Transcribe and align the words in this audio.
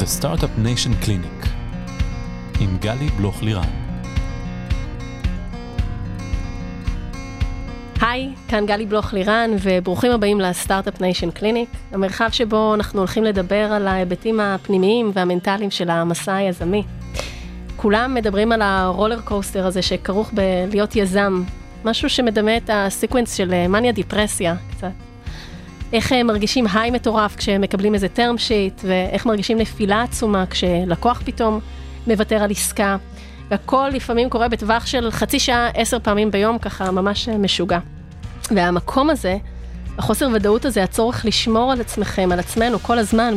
The 0.00 0.22
Startup 0.22 0.64
Nation 0.64 1.04
Clinic 1.04 1.48
עם 2.60 2.76
גלי 2.80 3.08
בלוך 3.16 3.42
לירן. 3.42 3.68
היי, 8.00 8.34
כאן 8.48 8.66
גלי 8.66 8.86
בלוך 8.86 9.12
לירן, 9.12 9.50
וברוכים 9.62 10.12
הבאים 10.12 10.40
ל 10.40 10.48
Startup 10.48 11.00
Nation 11.00 11.30
Clinic, 11.30 11.68
המרחב 11.92 12.28
שבו 12.32 12.74
אנחנו 12.74 12.98
הולכים 12.98 13.24
לדבר 13.24 13.72
על 13.72 13.88
ההיבטים 13.88 14.40
הפנימיים 14.40 15.10
והמנטליים 15.14 15.70
של 15.70 15.90
המסע 15.90 16.34
היזמי. 16.34 16.82
כולם 17.76 18.14
מדברים 18.14 18.52
על 18.52 18.62
ה 18.62 18.70
roller 18.70 19.20
coaster 19.20 19.66
הזה 19.66 19.82
שכרוך 19.82 20.32
בלהיות 20.32 20.96
יזם, 20.96 21.42
משהו 21.84 22.10
שמדמה 22.10 22.56
את 22.56 22.70
ה 22.72 22.79
sequence 22.79 23.34
של 23.34 23.66
מאניה 23.68 23.92
דיפרסיה 23.92 24.54
קצת. 24.70 25.09
איך 25.92 26.12
הם 26.12 26.26
מרגישים 26.26 26.66
היי 26.72 26.90
מטורף 26.90 27.36
כשהם 27.36 27.60
מקבלים 27.60 27.94
איזה 27.94 28.06
term 28.16 28.36
sheet, 28.38 28.84
ואיך 28.84 29.26
מרגישים 29.26 29.58
נפילה 29.58 30.02
עצומה 30.02 30.44
כשלקוח 30.46 31.22
פתאום 31.24 31.60
מוותר 32.06 32.42
על 32.42 32.50
עסקה. 32.50 32.96
והכל 33.50 33.88
לפעמים 33.92 34.30
קורה 34.30 34.48
בטווח 34.48 34.86
של 34.86 35.10
חצי 35.10 35.38
שעה, 35.38 35.68
עשר 35.74 35.98
פעמים 36.02 36.30
ביום, 36.30 36.58
ככה 36.58 36.90
ממש 36.90 37.28
משוגע. 37.28 37.78
והמקום 38.50 39.10
הזה, 39.10 39.36
החוסר 39.98 40.28
ודאות 40.32 40.64
הזה, 40.64 40.82
הצורך 40.82 41.24
לשמור 41.24 41.72
על 41.72 41.80
עצמכם, 41.80 42.32
על 42.32 42.38
עצמנו, 42.38 42.78
כל 42.78 42.98
הזמן 42.98 43.34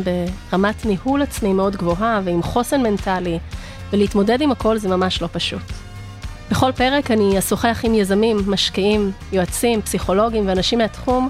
ברמת 0.52 0.86
ניהול 0.86 1.22
עצמי 1.22 1.54
מאוד 1.54 1.76
גבוהה 1.76 2.22
ועם 2.24 2.44
חוסן 2.44 2.82
מנטלי, 2.84 3.40
ולהתמודד 3.94 4.42
עם 4.42 4.52
הכל 4.52 4.78
זה 4.78 4.90
ממש 4.90 5.22
לא 5.22 5.30
פשוט. 5.32 5.62
בכל 6.52 6.72
פרק 6.72 7.12
אני 7.12 7.40
אשוחח 7.40 7.80
עם 7.84 7.94
יזמים, 7.94 8.38
משקיעים, 8.48 9.12
יועצים, 9.32 9.82
פסיכולוגים 9.82 10.48
ואנשים 10.48 10.80
מהתחום, 10.80 11.30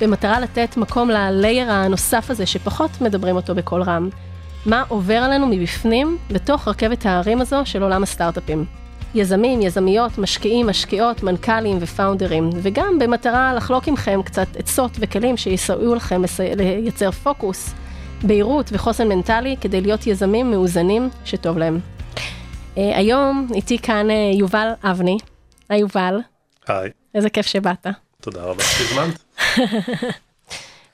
במטרה 0.00 0.40
לתת 0.40 0.76
מקום 0.76 1.10
ללייר 1.10 1.70
הנוסף 1.70 2.30
הזה 2.30 2.46
שפחות 2.46 3.00
מדברים 3.00 3.36
אותו 3.36 3.54
בקול 3.54 3.82
רם. 3.82 4.08
מה 4.66 4.84
עובר 4.88 5.14
עלינו 5.16 5.46
מבפנים 5.46 6.18
בתוך 6.30 6.68
רכבת 6.68 7.06
ההרים 7.06 7.40
הזו 7.40 7.62
של 7.64 7.82
עולם 7.82 8.02
הסטארט-אפים. 8.02 8.64
יזמים, 9.14 9.62
יזמיות, 9.62 10.18
משקיעים, 10.18 10.66
משקיעות, 10.66 11.22
מנכ"לים 11.22 11.78
ופאונדרים, 11.80 12.50
וגם 12.54 12.98
במטרה 12.98 13.54
לחלוק 13.54 13.88
עמכם 13.88 14.22
קצת 14.24 14.56
עצות 14.56 14.90
וכלים 14.98 15.36
שיסייעו 15.36 15.94
לכם 15.94 16.22
לייצר 16.56 17.10
פוקוס, 17.10 17.74
בהירות 18.22 18.70
וחוסן 18.72 19.08
מנטלי 19.08 19.56
כדי 19.60 19.80
להיות 19.80 20.06
יזמים 20.06 20.50
מאוזנים 20.50 21.08
שטוב 21.24 21.58
להם. 21.58 21.80
Uh, 22.74 22.78
היום 22.78 23.48
איתי 23.54 23.78
כאן 23.78 24.06
uh, 24.10 24.36
יובל 24.38 24.68
אבני. 24.84 25.18
היי 25.68 25.80
יובל. 25.80 26.18
היי. 26.68 26.90
איזה 27.14 27.30
כיף 27.30 27.46
שבאת. 27.46 27.86
תודה 28.20 28.42
רבה 28.42 28.62
שהזמנת. 28.62 29.29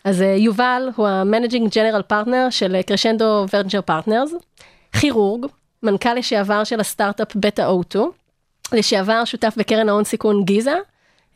אז 0.04 0.20
uh, 0.20 0.24
יובל 0.24 0.88
הוא 0.96 1.08
ה 1.08 1.16
managing 1.16 1.74
general 1.74 2.02
partner 2.02 2.46
של 2.50 2.82
Crescendo 2.86 3.46
Venture 3.52 3.80
Partners, 3.80 4.32
כירורג, 5.00 5.46
מנכ"ל 5.82 6.14
לשעבר 6.14 6.64
של 6.64 6.80
הסטארט-אפ 6.80 7.36
Beta 7.36 7.70
O2, 7.70 7.98
לשעבר 8.72 9.24
שותף 9.24 9.54
בקרן 9.56 9.88
ההון 9.88 10.04
סיכון 10.04 10.44
גיזה, 10.44 10.74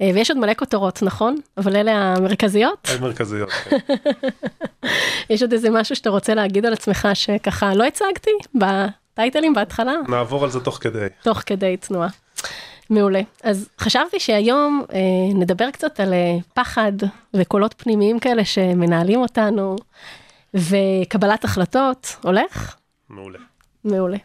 ויש 0.00 0.30
עוד 0.30 0.39
מלא 0.39 0.55
כותרות, 0.55 1.02
נכון? 1.02 1.36
אבל 1.56 1.77
אלה 1.77 1.92
המרכזיות? 1.92 2.89
המרכזיות. 2.98 3.50
כן. 3.50 3.77
יש 5.30 5.42
עוד 5.42 5.52
איזה 5.52 5.70
משהו 5.70 5.97
שאתה 5.97 6.11
רוצה 6.11 6.34
להגיד 6.34 6.67
על 6.67 6.72
עצמך 6.72 7.08
שככה 7.14 7.74
לא 7.74 7.84
הצגתי 7.84 8.30
בטייטלים 8.55 9.55
בהתחלה? 9.55 9.92
נעבור 10.08 10.45
על 10.45 10.50
זה 10.50 10.61
תוך 10.61 10.78
כדי. 10.80 11.06
תוך 11.22 11.42
כדי 11.47 11.77
תנועה. 11.77 12.08
מעולה. 12.91 13.20
אז 13.42 13.69
חשבתי 13.78 14.20
שהיום 14.20 14.84
אה, 14.92 14.98
נדבר 15.34 15.70
קצת 15.70 16.00
על 16.00 16.12
אה, 16.12 16.36
פחד 16.55 16.92
וקולות 17.34 17.74
פנימיים 17.78 18.19
כאלה 18.19 18.44
שמנהלים 18.44 19.20
אותנו, 19.20 19.77
וקבלת 20.55 21.44
החלטות. 21.44 22.16
הולך? 22.22 22.77
מעולה. 23.08 23.38
מעולה. 23.84 24.16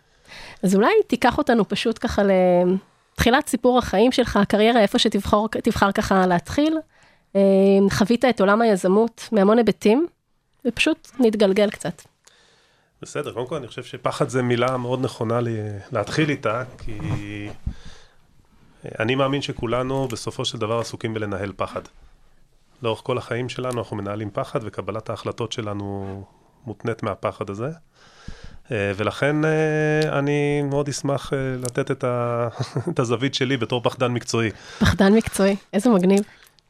אז 0.64 0.76
אולי 0.76 0.94
תיקח 1.08 1.38
אותנו 1.38 1.70
פשוט 1.70 2.00
ככה 2.02 2.22
לתחילת 3.14 3.48
סיפור 3.48 3.78
החיים 3.78 4.12
שלך, 4.12 4.38
הקריירה, 4.38 4.82
איפה 4.82 5.00
שתבחר 5.00 5.92
ככה 5.94 6.28
להתחיל. 6.28 6.78
אה, 7.36 7.42
חווית 7.90 8.26
את 8.26 8.42
עולם 8.42 8.62
היזמות 8.62 9.30
מהמון 9.32 9.58
היבטים, 9.58 10.08
ופשוט 10.66 11.12
נתגלגל 11.20 11.70
קצת. 11.70 12.02
בסדר, 13.02 13.34
קודם 13.34 13.48
כל 13.48 13.56
אני 13.56 13.68
חושב 13.68 13.84
שפחד 13.84 14.30
זה 14.30 14.42
מילה 14.42 14.78
מאוד 14.78 15.04
נכונה 15.04 15.42
לי 15.42 15.58
להתחיל 15.92 16.30
איתה, 16.30 16.64
כי 16.78 17.00
אני 19.00 19.16
מאמין 19.16 19.42
שכולנו 19.42 20.08
בסופו 20.08 20.46
של 20.46 20.58
דבר 20.58 20.80
עסוקים 20.80 21.14
בלנהל 21.14 21.52
פחד. 21.56 21.82
לאורך 22.82 23.02
כל 23.04 23.18
החיים 23.18 23.50
שלנו 23.50 23.80
אנחנו 23.80 23.98
מנהלים 23.98 24.30
פחד 24.34 24.60
וקבלת 24.64 25.10
ההחלטות 25.10 25.52
שלנו 25.52 26.24
מותנית 26.66 27.04
מהפחד 27.04 27.50
הזה. 27.50 27.70
ולכן 28.72 29.36
אני 30.10 30.62
מאוד 30.62 30.90
אשמח 30.90 31.34
לתת 31.34 31.92
את, 31.92 32.04
ה... 32.04 32.48
את 32.90 33.00
הזווית 33.00 33.34
שלי 33.36 33.58
בתור 33.58 33.82
פחדן 33.84 34.12
מקצועי. 34.12 34.52
פחדן 34.80 35.14
מקצועי, 35.14 35.56
איזה 35.74 35.90
מגניב. 35.90 36.24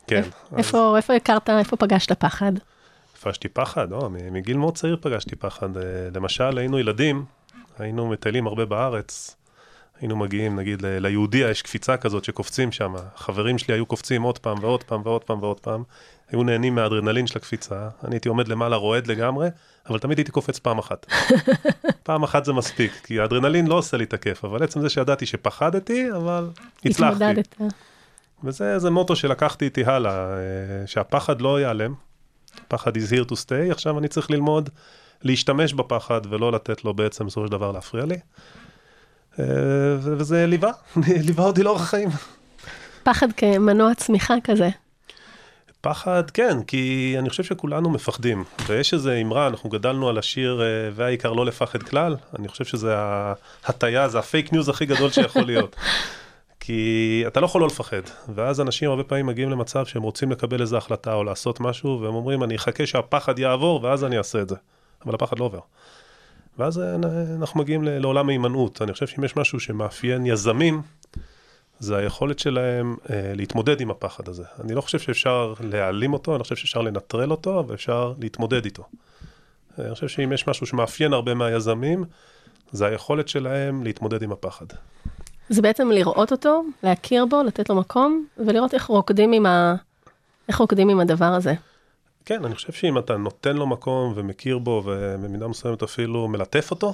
כן. 0.08 0.22
איפה, 0.58 0.90
אז... 0.90 0.96
איפה 0.96 1.14
הכרת, 1.16 1.50
איפה 1.50 1.76
פגשת 1.76 2.12
פחד? 2.12 2.52
פגשתי 3.22 3.48
פחד, 3.48 3.92
או, 3.92 4.10
מגיל 4.10 4.58
מאוד 4.58 4.76
צעיר 4.76 4.98
פגשתי 5.02 5.36
פחד. 5.36 5.70
למשל, 6.16 6.58
היינו 6.58 6.80
ילדים, 6.80 7.26
היינו 7.80 8.08
מטיילים 8.10 8.48
הרבה 8.48 8.66
בארץ, 8.66 9.36
היינו 10.02 10.16
מגיעים, 10.16 10.56
נגיד, 10.56 10.82
ליהודיה 10.86 11.50
יש 11.50 11.62
קפיצה 11.62 11.98
כזאת 11.98 12.24
שקופצים 12.24 12.72
שם, 12.72 12.94
חברים 13.16 13.58
שלי 13.58 13.74
היו 13.74 13.86
קופצים 13.86 14.22
עוד 14.22 14.38
פעם 14.38 14.58
ועוד 14.62 14.84
פעם 14.84 15.02
ועוד 15.04 15.24
פעם 15.24 15.44
ועוד 15.44 15.60
פעם, 15.60 15.84
היו 16.32 16.44
נהנים 16.44 16.76
מהאדרנלין 16.76 17.28
של 17.28 17.38
הקפיצה, 17.38 17.90
אני 18.04 18.16
הייתי 18.16 18.30
עומד 18.30 18.48
למעלה 18.48 18.76
רועד 18.76 19.08
לגמרי, 19.08 19.50
אבל 19.90 20.00
תמיד 20.00 20.18
הייתי 20.18 20.32
קופץ 20.32 20.60
פעם 20.60 20.78
אחת. 20.78 21.06
פעם 22.04 22.24
אחת 22.24 22.46
זה 22.46 22.54
מספיק, 22.54 22.92
כי 23.04 23.20
האדרנלין 23.20 23.68
לא 23.68 23.76
עושה 23.76 23.98
לי 23.98 24.04
את 24.04 24.14
הכיף, 24.14 24.46
אבל 24.46 24.64
עצם 24.64 24.82
זה 24.82 24.90
שידעתי 24.90 25.26
שפחדתי, 25.26 26.12
אבל 26.12 26.50
הצלחתי. 26.86 27.24
התמודדת. 27.24 27.56
וזה 28.44 28.90
מוטו 28.90 29.16
שלקחתי 29.16 29.66
איתי 29.66 29.86
הלאה, 29.86 30.28
שהפחד 30.86 31.42
לא 31.42 31.60
ייעלם, 31.60 31.94
פחד 32.68 32.98
is 32.98 33.12
here 33.12 33.30
to 33.30 33.34
stay, 33.34 33.72
עכשיו 33.72 34.00
אני 34.00 34.08
צריך 34.08 34.32
ללמוד 34.32 34.70
להשתמש 35.22 35.74
בפחד 35.74 36.22
ולא 36.30 36.52
לתת 36.52 36.86
לו 36.86 36.94
בעצם 36.94 37.26
בסופו 37.26 37.46
של 37.46 37.52
דבר 37.52 37.72
להפריע 37.72 38.06
לי. 38.06 38.18
וזה 40.00 40.46
ליווה, 40.46 40.72
ליווה 41.28 41.46
אותי 41.46 41.64
לאורך 41.64 41.82
החיים. 41.82 42.10
פחד 43.04 43.32
כמנוע 43.32 43.94
צמיחה 43.94 44.36
כזה. 44.44 44.70
פחד, 45.82 46.32
כן, 46.32 46.64
כי 46.64 47.16
אני 47.20 47.30
חושב 47.30 47.44
שכולנו 47.44 47.90
מפחדים. 47.90 48.44
ויש 48.68 48.94
איזו 48.94 49.12
אמרה, 49.22 49.48
אנחנו 49.48 49.70
גדלנו 49.70 50.10
על 50.10 50.18
השיר 50.18 50.62
והעיקר 50.96 51.34
לא 51.34 51.46
לפחד 51.46 51.84
כלל, 51.84 52.16
אני 52.40 52.48
חושב 52.48 52.66
שזה 52.66 52.96
ההטייה, 52.98 54.08
זה 54.10 54.20
ה 54.20 54.27
fake 54.27 54.54
news 54.54 54.70
הכי 54.70 54.86
גדול 54.86 55.12
שיכול 55.12 55.44
להיות. 55.44 55.76
כי 56.60 57.24
אתה 57.28 57.40
לא 57.40 57.46
יכול 57.46 57.62
לא 57.62 57.68
לפחד, 57.68 58.02
ואז 58.36 58.62
אנשים 58.62 58.90
הרבה 58.90 59.04
פעמים 59.04 59.26
מגיעים 59.26 59.50
למצב 59.50 59.86
שהם 59.86 60.04
רוצים 60.04 60.32
לקבל 60.32 60.62
איזו 60.62 60.78
החלטה 60.78 61.14
או 61.14 61.24
לעשות 61.24 61.60
משהו, 61.60 62.02
והם 62.02 62.16
אומרים, 62.16 62.44
אני 62.44 62.56
אחכה 62.56 62.86
שהפחד 62.86 63.40
יעבור, 63.40 63.84
ואז 63.84 64.04
אני 64.04 64.18
אעשה 64.18 64.42
את 64.42 64.50
זה. 64.50 64.56
אבל 65.06 65.16
הפחד 65.16 65.40
לא 65.40 65.46
עובר. 65.46 65.60
ואז 66.60 66.82
אנחנו 67.40 67.60
מגיעים 67.60 67.84
לעולם 67.84 68.30
ההימנעות. 68.30 68.82
אני 68.82 68.94
חושב 68.94 69.08
שאם 69.08 69.24
יש 69.24 69.38
משהו 69.38 69.60
שמאפיין 69.60 70.26
יזמים, 70.26 70.82
זה 71.80 71.98
היכולת 71.98 72.40
שלהם 72.40 72.96
אה, 73.10 73.32
להתמודד 73.36 73.82
עם 73.82 73.92
הפחד 73.92 74.30
הזה. 74.30 74.44
אני 74.64 74.74
לא 74.74 74.82
חושב 74.82 75.00
שאפשר 75.00 75.54
להעלים 75.60 76.14
אותו, 76.14 76.36
אני 76.36 76.44
חושב 76.44 76.56
שאפשר 76.56 76.82
לנטרל 76.82 77.32
אותו, 77.32 77.64
ואפשר 77.68 78.14
להתמודד 78.20 78.66
איתו. 78.66 78.84
אני 79.80 79.94
חושב 79.94 80.08
שאם 80.08 80.32
יש 80.32 80.48
משהו 80.48 80.66
שמאפיין 80.66 81.14
הרבה 81.14 81.34
מהיזמים, 81.34 82.04
זה 82.72 82.86
היכולת 82.86 83.28
שלהם 83.28 83.84
להתמודד 83.84 84.24
עם 84.24 84.32
הפחד. 84.32 84.66
זה 85.50 85.62
בעצם 85.62 85.92
לראות 85.92 86.32
אותו, 86.32 86.64
להכיר 86.84 87.26
בו, 87.26 87.44
לתת 87.44 87.70
לו 87.70 87.76
מקום, 87.76 88.26
ולראות 88.38 88.74
איך 88.74 88.86
רוקדים 88.86 89.34
עם, 89.34 89.46
ה... 89.46 89.76
איך 90.50 90.58
רוקדים 90.58 90.90
עם 90.90 91.00
הדבר 91.00 91.26
הזה. 91.26 91.54
כן, 92.26 92.46
אני 92.46 92.56
חושב 92.56 92.74
שאם 92.74 92.98
אתה 92.98 93.18
נותן 93.18 93.58
לו 93.58 93.68
מקום 93.68 94.14
ומכיר 94.16 94.58
בו, 94.58 94.84
ובמידה 94.86 95.48
מסוימת 95.48 95.84
אפילו 95.84 96.28
מלטף 96.28 96.72
אותו, 96.72 96.94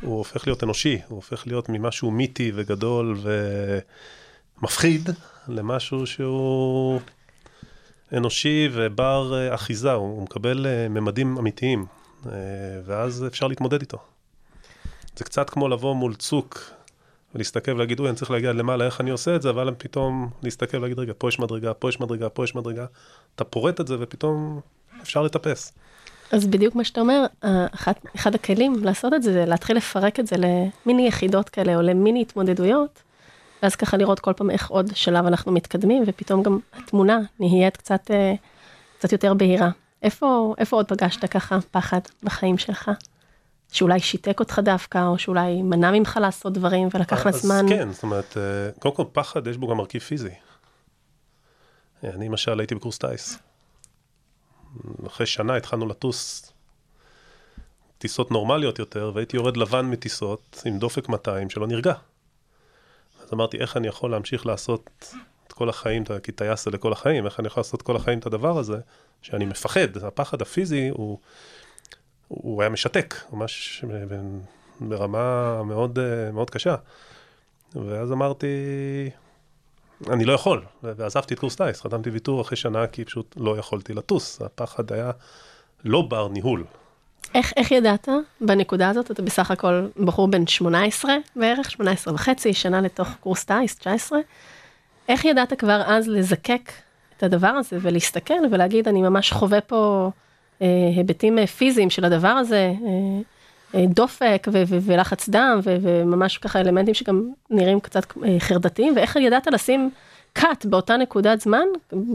הוא 0.00 0.18
הופך 0.18 0.46
להיות 0.46 0.64
אנושי, 0.64 0.98
הוא 1.08 1.16
הופך 1.16 1.46
להיות 1.46 1.68
ממשהו 1.68 2.10
מיתי 2.10 2.52
וגדול 2.54 3.18
ומפחיד, 4.58 5.10
למשהו 5.48 6.06
שהוא 6.06 7.00
אנושי 8.12 8.68
ובר 8.72 9.54
אחיזה, 9.54 9.92
הוא 9.92 10.22
מקבל 10.22 10.66
ממדים 10.90 11.38
אמיתיים, 11.38 11.86
ואז 12.84 13.24
אפשר 13.26 13.46
להתמודד 13.46 13.80
איתו. 13.80 13.98
זה 15.16 15.24
קצת 15.24 15.50
כמו 15.50 15.68
לבוא 15.68 15.94
מול 15.94 16.14
צוק 16.14 16.70
ולהסתכל 17.36 17.72
ולהגיד, 17.72 18.00
אוי, 18.00 18.08
אני 18.08 18.16
צריך 18.16 18.30
להגיע 18.30 18.52
למעלה, 18.52 18.84
איך 18.84 19.00
אני 19.00 19.10
עושה 19.10 19.36
את 19.36 19.42
זה, 19.42 19.50
אבל 19.50 19.74
פתאום 19.78 20.30
להסתכל 20.42 20.76
ולהגיד, 20.76 20.98
רגע, 20.98 21.12
פה 21.18 21.28
יש 21.28 21.38
מדרגה, 21.38 21.74
פה 21.74 21.88
יש 21.88 22.00
מדרגה, 22.00 22.28
פה 22.28 22.44
יש 22.44 22.54
מדרגה. 22.54 22.86
אתה 23.34 23.44
פורט 23.44 23.80
את 23.80 23.86
זה 23.86 23.96
ופתאום 24.00 24.60
אפשר 25.02 25.22
לטפס. 25.22 25.72
אז 26.32 26.46
בדיוק 26.46 26.74
מה 26.74 26.84
שאתה 26.84 27.00
אומר, 27.00 27.26
אחד, 27.74 27.92
אחד 28.16 28.34
הכלים 28.34 28.84
לעשות 28.84 29.14
את 29.14 29.22
זה, 29.22 29.32
זה 29.32 29.44
להתחיל 29.46 29.76
לפרק 29.76 30.20
את 30.20 30.26
זה 30.26 30.36
למיני 30.36 31.08
יחידות 31.08 31.48
כאלה, 31.48 31.76
או 31.76 31.82
למיני 31.82 32.22
התמודדויות, 32.22 33.02
ואז 33.62 33.76
ככה 33.76 33.96
לראות 33.96 34.20
כל 34.20 34.32
פעם 34.32 34.50
איך 34.50 34.70
עוד 34.70 34.90
שלב 34.94 35.26
אנחנו 35.26 35.52
מתקדמים, 35.52 36.02
ופתאום 36.06 36.42
גם 36.42 36.58
התמונה 36.72 37.18
נהיית 37.40 37.76
קצת, 37.76 38.10
קצת 38.98 39.12
יותר 39.12 39.34
בהירה. 39.34 39.70
איפה, 40.02 40.54
איפה 40.58 40.76
עוד 40.76 40.88
פגשת 40.88 41.24
ככה 41.24 41.58
פחד 41.70 42.00
בחיים 42.22 42.58
שלך? 42.58 42.90
שאולי 43.76 44.00
שיתק 44.00 44.40
אותך 44.40 44.60
דווקא, 44.64 45.06
או 45.06 45.18
שאולי 45.18 45.62
מנע 45.62 45.90
ממך 45.90 46.18
לעשות 46.22 46.52
דברים 46.52 46.88
ולקח 46.94 47.26
לה 47.26 47.32
זמן? 47.32 47.64
אז 47.64 47.70
כן, 47.70 47.92
זאת 47.92 48.02
אומרת, 48.02 48.36
אה, 48.36 48.70
קודם 48.78 48.94
כל 48.94 49.04
פחד 49.12 49.46
יש 49.46 49.56
בו 49.56 49.66
גם 49.66 49.76
מרכיב 49.76 50.02
פיזי. 50.02 50.34
אני 52.04 52.28
למשל 52.28 52.60
הייתי 52.60 52.74
בקורס 52.74 52.98
טיס. 52.98 53.38
אחרי 55.06 55.26
שנה 55.26 55.56
התחלנו 55.56 55.86
לטוס 55.86 56.52
טיסות 57.98 58.30
נורמליות 58.30 58.78
יותר, 58.78 59.12
והייתי 59.14 59.36
יורד 59.36 59.56
לבן 59.56 59.86
מטיסות 59.86 60.62
עם 60.66 60.78
דופק 60.78 61.08
200 61.08 61.50
שלא 61.50 61.66
נרגע. 61.66 61.94
אז 63.22 63.32
אמרתי, 63.32 63.56
איך 63.56 63.76
אני 63.76 63.88
יכול 63.88 64.10
להמשיך 64.10 64.46
לעשות 64.46 65.14
את 65.46 65.52
כל 65.52 65.68
החיים, 65.68 66.04
כי 66.22 66.32
טייס 66.32 66.64
זה 66.64 66.70
לכל 66.70 66.92
החיים, 66.92 67.26
איך 67.26 67.40
אני 67.40 67.46
יכול 67.46 67.60
לעשות 67.60 67.82
כל 67.82 67.96
החיים 67.96 68.18
את 68.18 68.26
הדבר 68.26 68.58
הזה, 68.58 68.78
שאני 69.22 69.44
מפחד, 69.44 69.96
הפחד 70.02 70.42
הפיזי 70.42 70.88
הוא, 70.88 71.18
הוא 72.28 72.62
היה 72.62 72.70
משתק, 72.70 73.14
ממש 73.32 73.84
ברמה 74.80 75.62
מאוד, 75.62 75.98
מאוד 76.32 76.50
קשה. 76.50 76.74
ואז 77.74 78.12
אמרתי, 78.12 78.46
אני 80.10 80.24
לא 80.24 80.32
יכול, 80.32 80.64
ועזבתי 80.82 81.34
את 81.34 81.38
קורס 81.38 81.56
טייס, 81.56 81.80
חתמתי 81.80 82.10
ויתור 82.10 82.40
אחרי 82.40 82.56
שנה 82.56 82.86
כי 82.86 83.04
פשוט 83.04 83.34
לא 83.36 83.58
יכולתי 83.58 83.94
לטוס, 83.94 84.42
הפחד 84.42 84.92
היה 84.92 85.10
לא 85.84 86.02
בר 86.02 86.28
ניהול. 86.28 86.64
איך, 87.34 87.52
איך 87.56 87.72
ידעת 87.72 88.08
בנקודה 88.40 88.88
הזאת? 88.88 89.10
אתה 89.10 89.22
בסך 89.22 89.50
הכל 89.50 89.88
בחור 90.04 90.28
בן 90.28 90.46
18 90.46 91.16
בערך, 91.36 91.70
18 91.70 92.14
וחצי, 92.14 92.54
שנה 92.54 92.80
לתוך 92.80 93.08
קורס 93.20 93.44
טייס, 93.44 93.78
19. 93.78 94.18
איך 95.08 95.24
ידעת 95.24 95.52
כבר 95.58 95.82
אז 95.86 96.08
לזקק 96.08 96.72
את 97.16 97.22
הדבר 97.22 97.46
הזה 97.46 97.78
ולהסתכל 97.82 98.34
ולהגיד, 98.50 98.88
אני 98.88 99.02
ממש 99.02 99.32
חווה 99.32 99.60
פה 99.60 100.10
היבטים 100.60 101.38
אה, 101.38 101.46
פיזיים 101.46 101.90
של 101.90 102.04
הדבר 102.04 102.28
הזה, 102.28 102.72
אה, 102.84 103.20
אה, 103.74 103.84
דופק 103.86 104.48
ולחץ 104.82 105.28
דם 105.28 105.60
וממש 105.64 106.38
ככה 106.38 106.60
אלמנטים 106.60 106.94
שגם 106.94 107.30
נראים 107.50 107.80
קצת 107.80 108.16
אה, 108.24 108.40
חרדתיים, 108.40 108.96
ואיך 108.96 109.16
ידעת 109.16 109.46
לשים 109.46 109.90
cut 110.38 110.68
באותה 110.68 110.96
נקודת 110.96 111.40
זמן, 111.40 111.64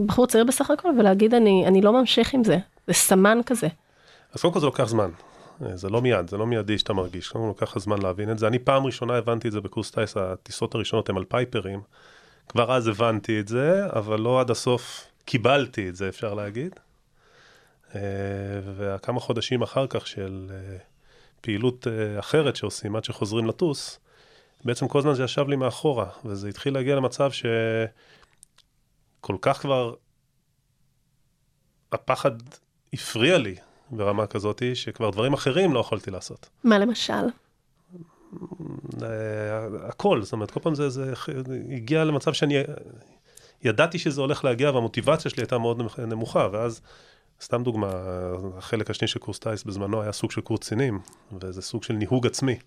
בחור 0.06 0.26
צעיר 0.26 0.44
בסך 0.44 0.70
הכל, 0.70 0.88
ולהגיד, 0.98 1.34
אני, 1.34 1.64
אני 1.66 1.80
לא 1.80 1.92
ממשיך 1.92 2.34
עם 2.34 2.44
זה, 2.44 2.58
זה 2.86 2.92
סמן 2.92 3.38
כזה. 3.46 3.68
אז 4.34 4.40
קודם 4.40 4.54
כל 4.54 4.60
זה 4.60 4.66
לוקח 4.66 4.88
זמן. 4.88 5.10
אה, 5.66 5.76
זה 5.76 5.88
לא 5.88 6.02
מיד, 6.02 6.30
זה 6.30 6.36
לא 6.36 6.46
מיידי 6.46 6.78
שאתה 6.78 6.92
מרגיש, 6.92 7.28
קודם 7.28 7.44
כל 7.44 7.48
לוקח 7.48 7.78
זמן 7.78 8.02
להבין 8.02 8.30
את 8.30 8.38
זה. 8.38 8.46
אני 8.46 8.58
פעם 8.58 8.86
ראשונה 8.86 9.14
הבנתי 9.14 9.48
את 9.48 9.52
זה 9.52 9.60
בקורס 9.60 9.90
טייס, 9.90 10.16
הטיסות 10.16 10.74
הראשונות 10.74 11.08
הן 11.08 11.16
על 11.16 11.24
פייפרים. 11.24 11.80
כבר 12.48 12.76
אז 12.76 12.88
הבנתי 12.88 13.40
את 13.40 13.48
זה, 13.48 13.86
אבל 13.96 14.20
לא 14.20 14.40
עד 14.40 14.50
הסוף 14.50 15.06
קיבלתי 15.24 15.88
את 15.88 15.96
זה, 15.96 16.08
אפשר 16.08 16.34
להגיד. 16.34 16.74
אה, 17.94 18.00
וכמה 18.76 19.20
חודשים 19.20 19.62
אחר 19.62 19.86
כך 19.86 20.06
של 20.06 20.50
אה, 20.50 20.76
פעילות 21.40 21.86
אחרת 22.18 22.56
שעושים 22.56 22.96
עד 22.96 23.04
שחוזרים 23.04 23.46
לטוס, 23.46 23.98
בעצם 24.64 24.88
כל 24.88 24.98
הזמן 24.98 25.14
זה 25.14 25.24
ישב 25.24 25.48
לי 25.48 25.56
מאחורה, 25.56 26.06
וזה 26.24 26.48
התחיל 26.48 26.74
להגיע 26.74 26.96
למצב 26.96 27.30
שכל 27.32 29.36
כך 29.40 29.60
כבר 29.60 29.94
הפחד 31.92 32.30
הפריע 32.92 33.38
לי 33.38 33.54
ברמה 33.90 34.26
כזאת, 34.26 34.62
שכבר 34.74 35.10
דברים 35.10 35.32
אחרים 35.32 35.74
לא 35.74 35.80
יכולתי 35.80 36.10
לעשות. 36.10 36.48
מה 36.64 36.78
למשל? 36.78 37.12
אה, 39.02 39.88
הכל, 39.88 40.22
זאת 40.22 40.32
אומרת, 40.32 40.50
כל 40.50 40.60
פעם 40.60 40.74
זה, 40.74 40.88
זה 40.88 41.12
הגיע 41.76 42.04
למצב 42.04 42.32
שאני 42.32 42.54
ידעתי 43.64 43.98
שזה 43.98 44.20
הולך 44.20 44.44
להגיע 44.44 44.70
והמוטיבציה 44.70 45.30
שלי 45.30 45.42
הייתה 45.42 45.58
מאוד 45.58 45.82
נמוכה, 45.98 46.48
ואז, 46.52 46.80
סתם 47.42 47.62
דוגמה, 47.62 47.90
החלק 48.58 48.90
השני 48.90 49.08
של 49.08 49.18
קורס 49.18 49.38
טיס 49.38 49.64
בזמנו 49.64 50.02
היה 50.02 50.12
סוג 50.12 50.30
של 50.30 50.40
קורס 50.40 50.60
קצינים, 50.60 51.00
וזה 51.40 51.62
סוג 51.62 51.82
של 51.82 51.94
ניהוג 51.94 52.26
עצמי. 52.26 52.58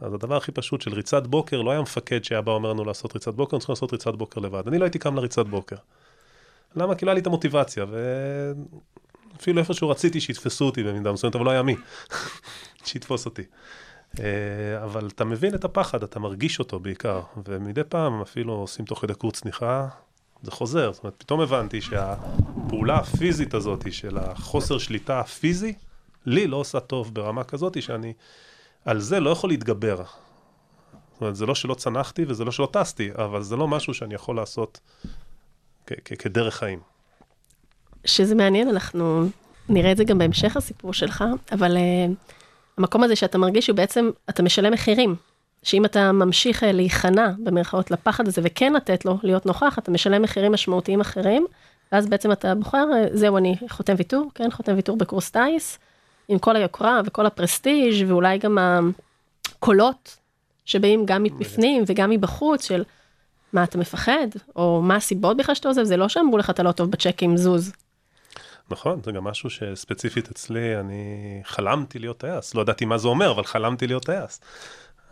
אז 0.00 0.14
הדבר 0.14 0.36
הכי 0.36 0.52
פשוט 0.52 0.80
של 0.80 0.94
ריצת 0.94 1.26
בוקר, 1.26 1.62
לא 1.62 1.70
היה 1.70 1.80
מפקד 1.80 2.24
שהיה 2.24 2.40
בא 2.40 2.52
אומר 2.52 2.72
לנו 2.72 2.84
לעשות 2.84 3.14
ריצת 3.14 3.34
בוקר, 3.34 3.58
צריכים 3.58 3.72
לעשות 3.72 3.92
ריצת 3.92 4.14
בוקר 4.14 4.40
לבד. 4.40 4.68
אני 4.68 4.78
לא 4.78 4.84
הייתי 4.84 4.98
קם 4.98 5.16
לריצת 5.16 5.46
בוקר. 5.46 5.76
למה? 6.76 6.94
כי 6.94 7.04
לא 7.04 7.10
היה 7.10 7.14
לי 7.14 7.20
את 7.20 7.26
המוטיבציה, 7.26 7.84
ואפילו 9.34 9.58
איפשהו 9.60 9.88
רציתי 9.88 10.20
שיתפסו 10.20 10.64
אותי 10.64 10.82
במידה 10.82 11.12
מסוימת, 11.12 11.36
אבל 11.36 11.44
לא 11.44 11.50
היה 11.50 11.62
מי 11.62 11.76
שיתפוס 12.84 13.26
אותי. 13.26 13.42
אה, 14.20 14.84
אבל 14.84 15.06
אתה 15.06 15.24
מבין 15.24 15.54
את 15.54 15.64
הפחד, 15.64 16.02
אתה 16.02 16.20
מרגיש 16.20 16.58
אותו 16.58 16.80
בעיקר, 16.80 17.20
ומדי 17.46 17.84
פעם 17.88 18.20
אפילו 18.20 18.52
עושים 18.52 18.84
תוך 18.84 19.00
כדי 19.00 19.14
קורס 19.14 19.40
צניחה, 19.40 19.88
זה 20.42 20.50
חוזר. 20.50 20.92
זאת 20.92 21.04
אומרת, 21.04 21.14
פתאום 21.18 21.40
הבנתי 21.40 21.80
שהפעולה 21.80 22.96
הפיזית 22.96 23.54
הזאת 23.54 23.92
של 23.92 24.18
החוסר 24.18 24.78
שליטה 24.78 25.20
הפיזי, 25.20 25.74
לי 26.26 26.46
לא 26.46 26.56
עושה 26.56 26.80
טוב 26.80 27.14
ברמה 27.14 27.44
כזאת 27.44 27.82
שאני 27.82 28.12
על 28.84 29.00
זה 29.00 29.20
לא 29.20 29.30
יכול 29.30 29.50
להתגבר. 29.50 29.96
זאת 29.96 31.20
אומרת, 31.20 31.36
זה 31.36 31.46
לא 31.46 31.54
שלא 31.54 31.74
צנחתי 31.74 32.24
וזה 32.28 32.44
לא 32.44 32.52
שלא 32.52 32.68
טסתי, 32.72 33.10
אבל 33.14 33.42
זה 33.42 33.56
לא 33.56 33.68
משהו 33.68 33.94
שאני 33.94 34.14
יכול 34.14 34.36
לעשות 34.36 34.80
כדרך 36.04 36.56
חיים. 36.56 36.80
שזה 38.04 38.34
מעניין, 38.34 38.68
אנחנו 38.68 39.28
נראה 39.68 39.92
את 39.92 39.96
זה 39.96 40.04
גם 40.04 40.18
בהמשך 40.18 40.56
הסיפור 40.56 40.92
שלך, 40.92 41.24
אבל 41.52 41.76
uh, 41.76 41.80
המקום 42.78 43.02
הזה 43.02 43.16
שאתה 43.16 43.38
מרגיש 43.38 43.66
שהוא 43.66 43.76
בעצם, 43.76 44.10
אתה 44.30 44.42
משלם 44.42 44.72
מחירים. 44.72 45.16
שאם 45.66 45.84
אתה 45.84 46.12
ממשיך 46.12 46.62
uh, 46.62 46.66
להיכנע 46.66 47.30
במרכאות 47.38 47.90
לפחד 47.90 48.28
הזה 48.28 48.40
וכן 48.44 48.72
לתת 48.72 49.04
לו 49.04 49.18
להיות 49.22 49.46
נוכח, 49.46 49.78
אתה 49.78 49.90
משלם 49.90 50.22
מחירים 50.22 50.52
משמעותיים 50.52 51.00
אחרים, 51.00 51.46
ואז 51.92 52.08
בעצם 52.08 52.32
אתה 52.32 52.54
בוחר, 52.54 52.86
uh, 52.92 53.16
זהו, 53.16 53.36
אני 53.36 53.56
חותם 53.68 53.94
ויתור, 53.98 54.30
כן, 54.34 54.50
חותם 54.50 54.74
ויתור 54.76 54.96
בקורס 54.96 55.30
טיס, 55.30 55.78
עם 56.28 56.38
כל 56.38 56.56
היוקרה 56.56 57.00
וכל 57.04 57.26
הפרסטיג' 57.26 58.04
ואולי 58.08 58.38
גם 58.38 58.58
הקולות 59.58 60.16
שבאים 60.64 61.06
גם 61.06 61.22
מבפנים 61.22 61.84
וגם 61.86 62.10
מבחוץ 62.10 62.68
של 62.68 62.84
מה 63.52 63.64
אתה 63.64 63.78
מפחד, 63.78 64.28
או 64.56 64.82
מה 64.82 64.96
הסיבות 64.96 65.36
בכלל 65.36 65.54
שאתה 65.54 65.68
עוזב, 65.68 65.82
זה 65.82 65.96
לא 65.96 66.08
שאמרו 66.08 66.38
לך 66.38 66.50
אתה 66.50 66.62
לא 66.62 66.72
טוב 66.72 66.90
בצ'קים, 66.90 67.36
זוז. 67.36 67.72
נכון, 68.70 69.00
זה 69.04 69.12
גם 69.12 69.24
משהו 69.24 69.50
שספציפית 69.50 70.30
אצלי, 70.30 70.80
אני 70.80 71.40
חלמתי 71.44 71.98
להיות 71.98 72.18
טייס, 72.18 72.54
לא 72.54 72.60
ידעתי 72.60 72.84
מה 72.84 72.98
זה 72.98 73.08
אומר, 73.08 73.30
אבל 73.30 73.44
חלמתי 73.44 73.86
להיות 73.86 74.04
טייס. 74.04 74.40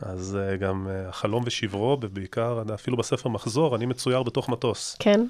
אז 0.05 0.39
uh, 0.41 0.56
גם 0.56 0.87
uh, 0.87 1.09
החלום 1.09 1.43
ושברו, 1.47 1.99
ובעיקר, 2.03 2.62
אפילו 2.75 2.97
בספר 2.97 3.29
מחזור, 3.29 3.77
אני 3.77 3.87
מצויר 3.87 4.23
בתוך 4.23 4.49
מטוס. 4.49 4.97
כן. 4.99 5.27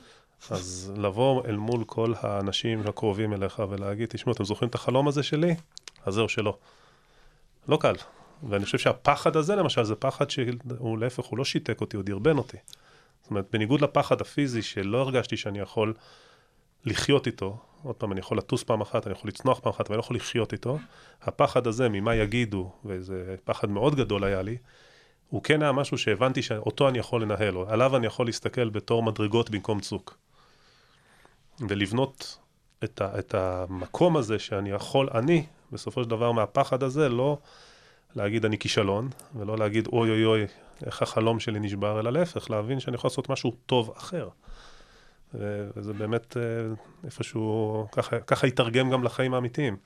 אז 0.51 0.93
לבוא 0.97 1.43
אל 1.49 1.57
מול 1.57 1.85
כל 1.87 2.13
האנשים 2.21 2.81
הקרובים 2.87 3.33
אליך 3.33 3.63
ולהגיד, 3.71 4.09
תשמעו, 4.09 4.35
אתם 4.35 4.45
זוכרים 4.45 4.71
את 4.71 4.75
החלום 4.75 5.09
הזה 5.09 5.23
שלי? 5.23 5.55
אז 6.07 6.15
זהו 6.15 6.29
שלא. 6.29 6.57
לא 7.69 7.77
קל. 7.77 7.95
ואני 8.49 8.65
חושב 8.65 8.79
שהפחד 8.79 9.37
הזה, 9.37 9.57
למשל, 9.57 9.85
זה 9.85 9.95
פחד 9.95 10.31
שהוא 10.31 10.99
להפך, 10.99 11.25
הוא 11.25 11.39
לא 11.39 11.45
שיתק 11.45 11.81
אותי, 11.81 11.97
הוא 11.97 12.05
דרבן 12.05 12.39
אותי. 12.39 12.57
זאת 13.23 13.31
אומרת, 13.31 13.45
בניגוד 13.53 13.81
לפחד 13.81 14.21
הפיזי, 14.21 14.63
שלא 14.63 14.99
הרגשתי 14.99 15.37
שאני 15.37 15.59
יכול 15.59 15.95
לחיות 16.85 17.27
איתו, 17.27 17.59
עוד 17.83 17.95
פעם, 17.95 18.13
אני 18.13 18.21
יכול 18.21 18.39
לטוס 18.39 18.63
פעם 18.63 18.81
אחת, 18.81 19.07
אני 19.07 19.13
יכול 19.13 19.29
לצנוח 19.29 19.61
פעם 19.61 19.71
אחת, 19.71 19.87
אבל 19.87 19.95
אני 19.95 19.97
לא 19.97 20.01
יכול 20.01 20.17
לחיות 20.17 20.53
איתו, 20.53 20.79
הפחד 21.23 21.67
הזה 21.67 21.89
ממה 21.89 22.15
יגידו, 22.15 22.71
וזה 22.85 23.35
פחד 23.45 23.71
מאוד 23.71 23.95
גדול 23.95 24.25
היה 24.25 24.43
לי, 24.43 24.57
הוא 25.29 25.43
כן 25.43 25.63
היה 25.63 25.73
משהו 25.73 25.99
שהבנתי 25.99 26.43
שאותו 26.43 26.89
אני 26.89 26.99
יכול 26.99 27.23
לנהל, 27.23 27.57
עליו 27.69 27.97
אני 27.97 28.07
יכול 28.07 28.27
להסתכל 28.27 28.69
בתור 28.69 29.03
מדרגות 29.03 29.51
במקום 29.51 29.81
צוק. 29.81 30.19
ולבנות 31.69 32.39
את, 32.85 33.01
ה, 33.01 33.19
את 33.19 33.35
המקום 33.35 34.17
הזה 34.17 34.39
שאני 34.39 34.71
יכול, 34.71 35.09
אני, 35.15 35.47
בסופו 35.73 36.03
של 36.03 36.11
דבר 36.11 36.33
מהפחד 36.33 36.83
הזה, 36.83 37.09
לא 37.09 37.39
להגיד 38.17 38.45
אני 38.45 38.59
כישלון, 38.59 39.09
ולא 39.37 39.59
להגיד 39.59 39.87
אוי 39.87 40.11
אוי 40.11 40.25
אוי, 40.25 40.47
איך 40.87 41.03
החלום 41.03 41.41
שלי 41.41 41.61
נשבר, 41.61 42.01
אלא 42.01 42.13
להפך, 42.13 42.51
להבין 42.51 42.81
שאני 42.81 42.95
יכול 42.95 43.09
לעשות 43.09 43.29
משהו 43.29 43.53
טוב 43.67 43.95
אחר. 43.97 44.29
וזה 45.77 45.93
באמת 45.93 46.37
אה, 46.37 46.43
איפשהו, 47.05 47.87
ככה, 47.93 48.21
ככה 48.21 48.47
יתרגם 48.47 48.91
גם 48.91 49.05
לחיים 49.05 49.35
האמיתיים. 49.35 49.77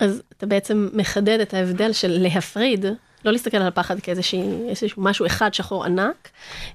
אז 0.00 0.22
אתה 0.36 0.46
בעצם 0.46 0.88
מחדד 0.92 1.40
את 1.40 1.54
ההבדל 1.54 1.92
של 1.92 2.18
להפריד 2.20 2.86
לא 3.24 3.32
להסתכל 3.32 3.56
על 3.56 3.66
הפחד 3.66 4.00
כאיזשהו 4.00 4.70
משהו 4.96 5.26
אחד 5.26 5.54
שחור 5.54 5.84
ענק, 5.84 6.28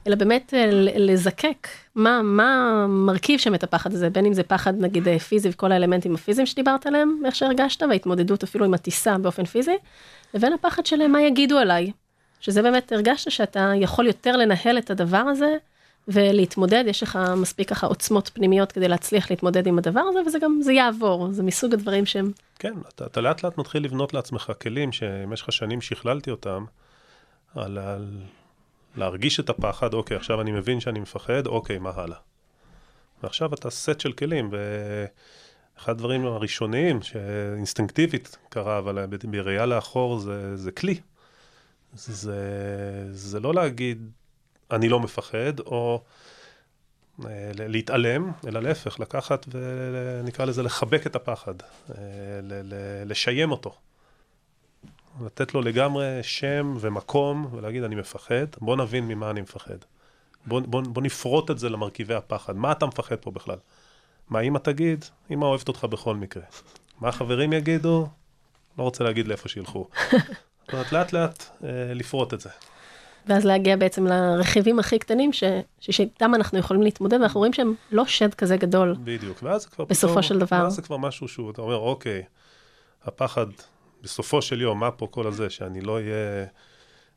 אלא 0.07 0.15
באמת 0.15 0.53
אה, 0.53 0.69
לזקק 0.95 1.67
מה, 1.95 2.21
מה 2.21 2.85
מרכיב 2.87 3.39
שם 3.39 3.55
את 3.55 3.63
הפחד 3.63 3.93
הזה, 3.93 4.09
בין 4.09 4.25
אם 4.25 4.33
זה 4.33 4.43
פחד 4.43 4.73
נגיד 4.79 5.07
אה, 5.07 5.19
פיזי 5.19 5.49
וכל 5.49 5.71
האלמנטים 5.71 6.15
הפיזיים 6.15 6.45
שדיברת 6.45 6.87
עליהם, 6.87 7.21
איך 7.25 7.35
שהרגשת, 7.35 7.83
וההתמודדות 7.83 8.43
אפילו 8.43 8.65
עם 8.65 8.73
הטיסה 8.73 9.17
באופן 9.17 9.45
פיזי, 9.45 9.77
לבין 10.33 10.53
הפחד 10.53 10.85
של 10.85 11.07
מה 11.07 11.21
יגידו 11.21 11.57
עליי, 11.57 11.91
שזה 12.39 12.61
באמת 12.61 12.91
הרגשת 12.91 13.31
שאתה 13.31 13.71
יכול 13.75 14.07
יותר 14.07 14.37
לנהל 14.37 14.77
את 14.77 14.91
הדבר 14.91 15.17
הזה. 15.17 15.57
ולהתמודד, 16.13 16.83
יש 16.87 17.03
לך 17.03 17.19
מספיק 17.37 17.69
ככה 17.69 17.87
עוצמות 17.87 18.31
פנימיות 18.33 18.71
כדי 18.71 18.87
להצליח 18.87 19.29
להתמודד 19.29 19.67
עם 19.67 19.77
הדבר 19.77 19.99
הזה, 19.99 20.19
וזה 20.27 20.39
גם, 20.39 20.59
זה 20.61 20.73
יעבור, 20.73 21.31
זה 21.31 21.43
מסוג 21.43 21.73
הדברים 21.73 22.05
שהם... 22.05 22.31
כן, 22.59 22.73
אתה, 22.95 23.05
אתה 23.05 23.21
לאט 23.21 23.43
לאט 23.43 23.57
מתחיל 23.57 23.83
לבנות 23.83 24.13
לעצמך 24.13 24.51
כלים 24.61 24.91
שבמשך 24.91 25.49
השנים 25.49 25.81
שכללתי 25.81 26.31
אותם, 26.31 26.65
על, 27.55 27.77
על 27.77 28.21
להרגיש 28.95 29.39
את 29.39 29.49
הפחד, 29.49 29.93
אוקיי, 29.93 30.17
עכשיו 30.17 30.41
אני 30.41 30.51
מבין 30.51 30.79
שאני 30.79 30.99
מפחד, 30.99 31.47
אוקיי, 31.47 31.77
מה 31.77 31.91
הלאה? 31.95 32.17
ועכשיו 33.23 33.53
אתה 33.53 33.69
סט 33.69 33.99
של 33.99 34.11
כלים, 34.11 34.51
אחד 35.77 35.91
הדברים 35.91 36.25
הראשוניים 36.25 37.01
שאינסטינקטיבית 37.01 38.37
קרה, 38.49 38.77
אבל 38.77 39.05
בראייה 39.23 39.65
לאחור 39.65 40.19
זה, 40.19 40.57
זה 40.57 40.71
כלי. 40.71 40.99
זה, 41.93 42.33
זה 43.11 43.39
לא 43.39 43.53
להגיד, 43.53 44.11
אני 44.71 44.89
לא 44.89 44.99
מפחד, 44.99 45.59
או 45.59 46.01
אה, 47.25 47.51
להתעלם, 47.55 48.31
אלא 48.47 48.59
להפך, 48.59 48.99
לקחת 48.99 49.45
ונקרא 49.51 50.45
לזה 50.45 50.63
לחבק 50.63 51.07
את 51.07 51.15
הפחד, 51.15 51.53
אה, 51.89 51.95
לשיים 53.05 53.51
אותו. 53.51 53.75
לתת 55.25 55.53
לו 55.53 55.61
לגמרי 55.61 56.19
שם 56.21 56.77
ומקום 56.79 57.47
ולהגיד 57.51 57.83
אני 57.83 57.95
מפחד, 57.95 58.45
בוא 58.61 58.75
נבין 58.75 59.07
ממה 59.07 59.29
אני 59.29 59.41
מפחד. 59.41 59.77
בוא, 60.45 60.61
בוא, 60.61 60.81
בוא 60.81 61.01
נפרוט 61.01 61.51
את 61.51 61.59
זה 61.59 61.69
למרכיבי 61.69 62.13
הפחד, 62.13 62.55
מה 62.55 62.71
אתה 62.71 62.85
מפחד 62.85 63.15
פה 63.15 63.31
בכלל? 63.31 63.57
מה 64.29 64.39
אמא 64.39 64.57
תגיד? 64.57 65.05
אמא 65.31 65.45
אוהבת 65.45 65.67
אותך 65.67 65.83
בכל 65.83 66.15
מקרה. 66.15 66.43
מה 67.01 67.09
החברים 67.09 67.53
יגידו? 67.53 68.07
לא 68.77 68.83
רוצה 68.83 69.03
להגיד 69.03 69.27
לאיפה 69.27 69.49
שילכו. 69.49 69.87
זאת 70.65 70.73
אומרת, 70.73 70.91
לאט 70.91 71.13
לאט 71.13 71.43
אה, 71.63 71.93
לפרוט 71.93 72.33
את 72.33 72.41
זה. 72.41 72.49
ואז 73.27 73.45
להגיע 73.45 73.75
בעצם 73.75 74.07
לרכיבים 74.07 74.79
הכי 74.79 74.99
קטנים 74.99 75.33
ש... 75.33 75.43
שאיתם 75.79 76.35
אנחנו 76.35 76.59
יכולים 76.59 76.83
להתמודד, 76.83 77.19
ואנחנו 77.19 77.39
רואים 77.39 77.53
שהם 77.53 77.73
לא 77.91 78.05
שד 78.05 78.33
כזה 78.33 78.57
גדול. 78.57 78.95
בדיוק, 79.03 79.43
ואז 79.43 79.65
כבר 79.65 79.85
בסופו 79.85 80.11
פתאום, 80.11 80.23
של 80.23 80.39
דבר. 80.39 80.59
ואז 80.63 80.73
זה 80.73 80.81
כבר 80.81 80.97
משהו 80.97 81.27
שהוא, 81.27 81.51
אתה 81.51 81.61
אומר, 81.61 81.75
אוקיי, 81.75 82.23
הפחד, 83.03 83.45
בסופו 84.01 84.41
של 84.41 84.61
יום, 84.61 84.79
מה 84.79 84.91
פה 84.91 85.07
כל 85.11 85.27
הזה, 85.27 85.49
שאני 85.49 85.81
לא 85.81 85.95
אהיה 85.95 86.45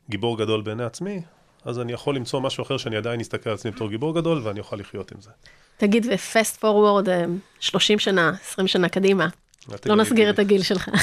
גיבור 0.09 0.37
גדול 0.37 0.61
בעיני 0.61 0.83
עצמי, 0.83 1.21
אז 1.65 1.79
אני 1.79 1.93
יכול 1.93 2.15
למצוא 2.15 2.41
משהו 2.41 2.63
אחר 2.63 2.77
שאני 2.77 2.97
עדיין 2.97 3.19
אסתכל 3.19 3.49
על 3.49 3.55
עצמי 3.55 3.71
בתור 3.71 3.89
גיבור 3.89 4.15
גדול, 4.15 4.41
ואני 4.43 4.59
אוכל 4.59 4.75
לחיות 4.75 5.11
עם 5.11 5.21
זה. 5.21 5.29
תגיד, 5.77 6.07
ופסט 6.13 6.59
פורוורד, 6.59 7.07
30 7.59 7.99
שנה, 7.99 8.31
20 8.41 8.67
שנה 8.67 8.89
קדימה, 8.89 9.27
לא 9.85 9.95
נסגיר 9.95 10.29
את 10.29 10.39
הגיל 10.39 10.63
שלך. 10.63 10.89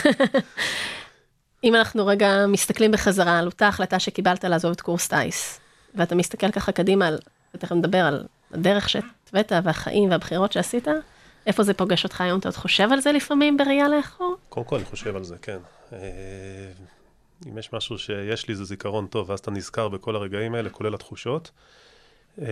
אם 1.65 1.75
אנחנו 1.75 2.07
רגע 2.07 2.47
מסתכלים 2.47 2.93
בחזרה 2.93 3.39
על 3.39 3.47
אותה 3.47 3.69
החלטה 3.69 3.99
שקיבלת 3.99 4.45
לעזוב 4.45 4.73
את 4.73 4.81
קורס 4.81 5.09
טיס, 5.09 5.61
ואתה 5.95 6.15
מסתכל 6.15 6.51
ככה 6.51 6.73
קדימה, 6.73 7.07
על, 7.07 7.19
ותכף 7.55 7.73
נדבר 7.73 7.99
על 7.99 8.27
הדרך 8.53 8.89
שהתווית 8.89 9.53
והחיים 9.65 10.11
והבחירות 10.11 10.53
שעשית, 10.53 10.89
איפה 11.47 11.63
זה 11.63 11.75
פוגש 11.75 12.05
אותך 12.05 12.21
היום? 12.21 12.39
אתה 12.39 12.49
עוד 12.49 12.57
חושב 12.57 12.89
על 12.93 13.01
זה 13.01 13.13
לפעמים 13.13 13.57
בראייה 13.57 13.89
לאחור? 13.89 14.37
קודם 14.49 14.67
כל 14.67 14.77
אני 14.77 14.85
חושב 14.85 15.17
על 15.17 15.25
זה, 15.25 15.37
כן. 15.43 15.59
אה, 15.93 15.99
אם 17.49 17.59
יש 17.59 17.73
משהו 17.73 17.99
שיש 17.99 18.49
לי 18.49 18.55
זה 18.55 18.65
זיכרון 18.65 19.07
טוב, 19.07 19.31
ואז 19.31 19.39
אתה 19.39 19.51
נזכר 19.51 19.89
בכל 19.89 20.17
הרגעים 20.17 20.55
האלה, 20.55 20.71
כולל 20.71 20.95
התחושות. 20.95 21.51
אה, 22.41 22.47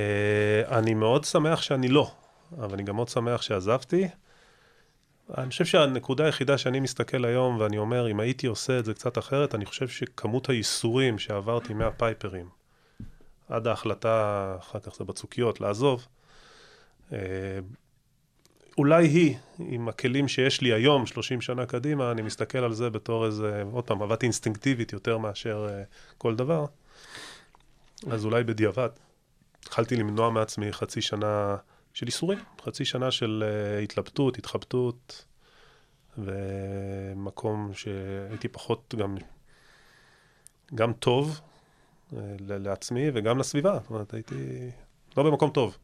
אני 0.79 0.95
מאוד 0.95 1.25
שמח 1.25 1.63
שאני 1.63 1.89
לא, 1.89 2.11
אבל 2.59 2.75
אני 2.75 2.83
גם 2.83 2.97
מאוד 2.97 3.09
שמח 3.09 3.43
שעזבתי. 3.43 4.09
אני 5.37 5.51
חושב 5.51 5.65
שהנקודה 5.65 6.25
היחידה 6.25 6.59
שאני 6.59 6.81
מסתכל 6.81 7.25
היום 7.25 7.59
ואני 7.61 7.79
אומר, 7.79 8.11
אם 8.11 8.21
הייתי 8.21 8.47
עושה 8.47 8.79
את 8.79 8.85
זה 8.85 8.95
קצת 8.95 9.19
אחרת, 9.19 9.55
אני 9.55 9.67
חושב 9.67 9.89
שכמות 9.89 10.49
הייסורים 10.49 11.19
שעברתי 11.19 11.75
מהפייפרים 11.75 12.49
עד 13.49 13.67
ההחלטה, 13.67 14.57
אחר 14.59 14.81
כך 14.81 14.97
זה 14.97 15.05
בצוקיות, 15.05 15.61
לעזוב, 15.61 16.07
אה, 17.13 17.19
אולי 18.79 19.07
היא, 19.07 19.37
עם 19.59 19.89
הכלים 19.89 20.29
שיש 20.29 20.61
לי 20.61 20.73
היום, 20.73 21.07
30 21.07 21.41
שנה 21.41 21.67
קדימה, 21.67 22.11
אני 22.11 22.23
מסתכל 22.23 22.59
על 22.59 22.73
זה 22.73 22.91
בתור 22.91 23.27
איזה, 23.27 23.63
עוד 23.73 23.85
פעם, 23.85 24.03
עבדתי 24.03 24.27
אינסטינקטיבית 24.27 24.93
יותר 24.93 25.19
מאשר 25.19 25.69
uh, 25.69 26.15
כל 26.19 26.37
דבר, 26.37 26.65
אז 28.11 28.25
אולי 28.25 28.45
בדיעבד. 28.45 28.89
התחלתי 29.61 29.97
למנוע 29.97 30.31
מעצמי 30.31 30.73
חצי 30.73 31.01
שנה 31.01 31.57
של 31.99 32.07
איסורים, 32.07 32.39
חצי 32.65 32.85
שנה 32.85 33.11
של 33.11 33.45
uh, 33.45 33.83
התלבטות, 33.83 34.39
התחבטות, 34.39 35.25
ומקום 36.19 37.71
שהייתי 37.75 38.49
פחות 38.49 38.95
גם, 38.99 39.17
גם 40.75 40.93
טוב 40.93 41.41
uh, 42.11 42.15
לעצמי 42.41 43.11
וגם 43.15 43.39
לסביבה, 43.39 43.79
זאת 43.83 43.91
אומרת, 43.91 44.15
הייתי 44.15 44.35
לא 45.17 45.23
במקום 45.23 45.51
טוב. 45.51 45.77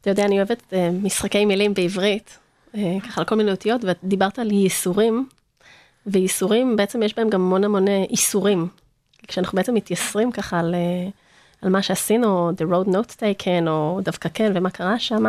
אתה 0.00 0.10
יודע, 0.10 0.24
אני 0.24 0.36
אוהבת 0.36 0.62
uh, 0.70 0.76
משחקי 1.02 1.44
מילים 1.44 1.74
בעברית, 1.74 2.38
ככה 2.74 3.20
על 3.20 3.24
כל 3.24 3.34
מיני 3.34 3.50
אותיות, 3.50 3.80
ודיברת 3.84 4.38
על 4.38 4.50
ייסורים, 4.50 5.28
וייסורים, 6.06 6.76
בעצם 6.76 7.02
יש 7.02 7.14
בהם 7.14 7.30
גם 7.30 7.40
המון 7.40 7.64
המון 7.64 7.88
איסורים. 7.88 8.68
כשאנחנו 9.28 9.56
בעצם 9.56 9.74
מתייסרים 9.74 10.32
ככה 10.32 10.58
על, 10.58 10.74
על 11.62 11.70
מה 11.70 11.82
שעשינו, 11.82 12.50
the 12.50 12.70
road 12.70 12.88
not 12.88 13.10
taken, 13.20 13.68
או 13.68 14.00
דווקא 14.02 14.28
כן, 14.34 14.52
ומה 14.54 14.70
קרה 14.70 14.98
שם, 14.98 15.24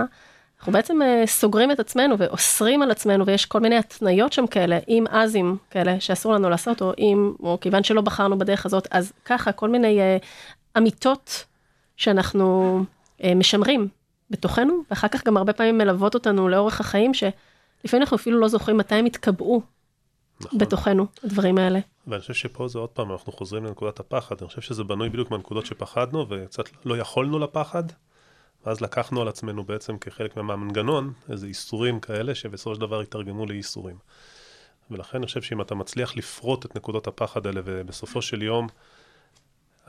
אנחנו 0.59 0.74
בעצם 0.74 1.00
uh, 1.01 1.27
סוגרים 1.27 1.71
את 1.71 1.79
עצמנו 1.79 2.15
ואוסרים 2.17 2.81
על 2.81 2.91
עצמנו, 2.91 3.25
ויש 3.25 3.45
כל 3.45 3.59
מיני 3.59 3.77
התניות 3.77 4.33
שם 4.33 4.48
כאלה, 4.48 4.79
אם 4.88 5.05
אזים 5.09 5.57
כאלה, 5.71 6.00
שאסור 6.00 6.33
לנו 6.33 6.50
לעשות, 6.50 6.81
או 6.81 6.91
אם, 6.98 7.33
או 7.39 7.57
כיוון 7.62 7.83
שלא 7.83 8.01
בחרנו 8.01 8.38
בדרך 8.38 8.65
הזאת, 8.65 8.88
אז 8.91 9.13
ככה, 9.25 9.51
כל 9.51 9.69
מיני 9.69 10.00
uh, 10.00 10.25
אמיתות 10.77 11.45
שאנחנו 11.98 12.79
uh, 13.19 13.24
משמרים 13.36 13.88
בתוכנו, 14.29 14.83
ואחר 14.89 15.07
כך 15.07 15.25
גם 15.25 15.38
הרבה 15.38 15.53
פעמים 15.53 15.77
מלוות 15.77 16.13
אותנו 16.13 16.50
לאורך 16.50 16.79
החיים, 16.79 17.13
שלפעמים 17.13 18.01
אנחנו 18.01 18.17
אפילו 18.17 18.39
לא 18.39 18.48
זוכרים 18.48 18.77
מתי 18.77 18.95
הם 18.95 19.05
התקבעו 19.05 19.62
נכון. 20.41 20.59
בתוכנו, 20.59 21.05
הדברים 21.24 21.57
האלה. 21.57 21.79
ואני 22.09 22.21
חושב 22.21 22.33
שפה 22.33 22.67
זה 22.67 22.79
עוד 22.79 22.89
פעם, 22.89 23.11
אנחנו 23.11 23.31
חוזרים 23.31 23.65
לנקודת 23.65 23.99
הפחד, 23.99 24.35
אני 24.41 24.47
חושב 24.47 24.61
שזה 24.61 24.83
בנוי 24.83 25.09
בדיוק 25.09 25.31
מהנקודות 25.31 25.65
שפחדנו, 25.65 26.25
וקצת 26.29 26.63
לא 26.85 26.97
יכולנו 26.97 27.39
לפחד, 27.39 27.83
ואז 28.65 28.81
לקחנו 28.81 29.21
על 29.21 29.27
עצמנו 29.27 29.63
בעצם 29.63 29.97
כחלק 29.97 30.37
מהמנגנון, 30.37 31.13
איזה 31.29 31.47
איסורים 31.47 31.99
כאלה, 31.99 32.35
שבסופו 32.35 32.75
של 32.75 32.81
דבר 32.81 32.99
התארגנו 33.01 33.45
לאיסורים. 33.45 33.97
ולכן 34.91 35.17
אני 35.17 35.25
חושב 35.25 35.41
שאם 35.41 35.61
אתה 35.61 35.75
מצליח 35.75 36.17
לפרוט 36.17 36.65
את 36.65 36.75
נקודות 36.75 37.07
הפחד 37.07 37.47
האלה, 37.47 37.61
ובסופו 37.65 38.21
של 38.21 38.41
יום 38.41 38.67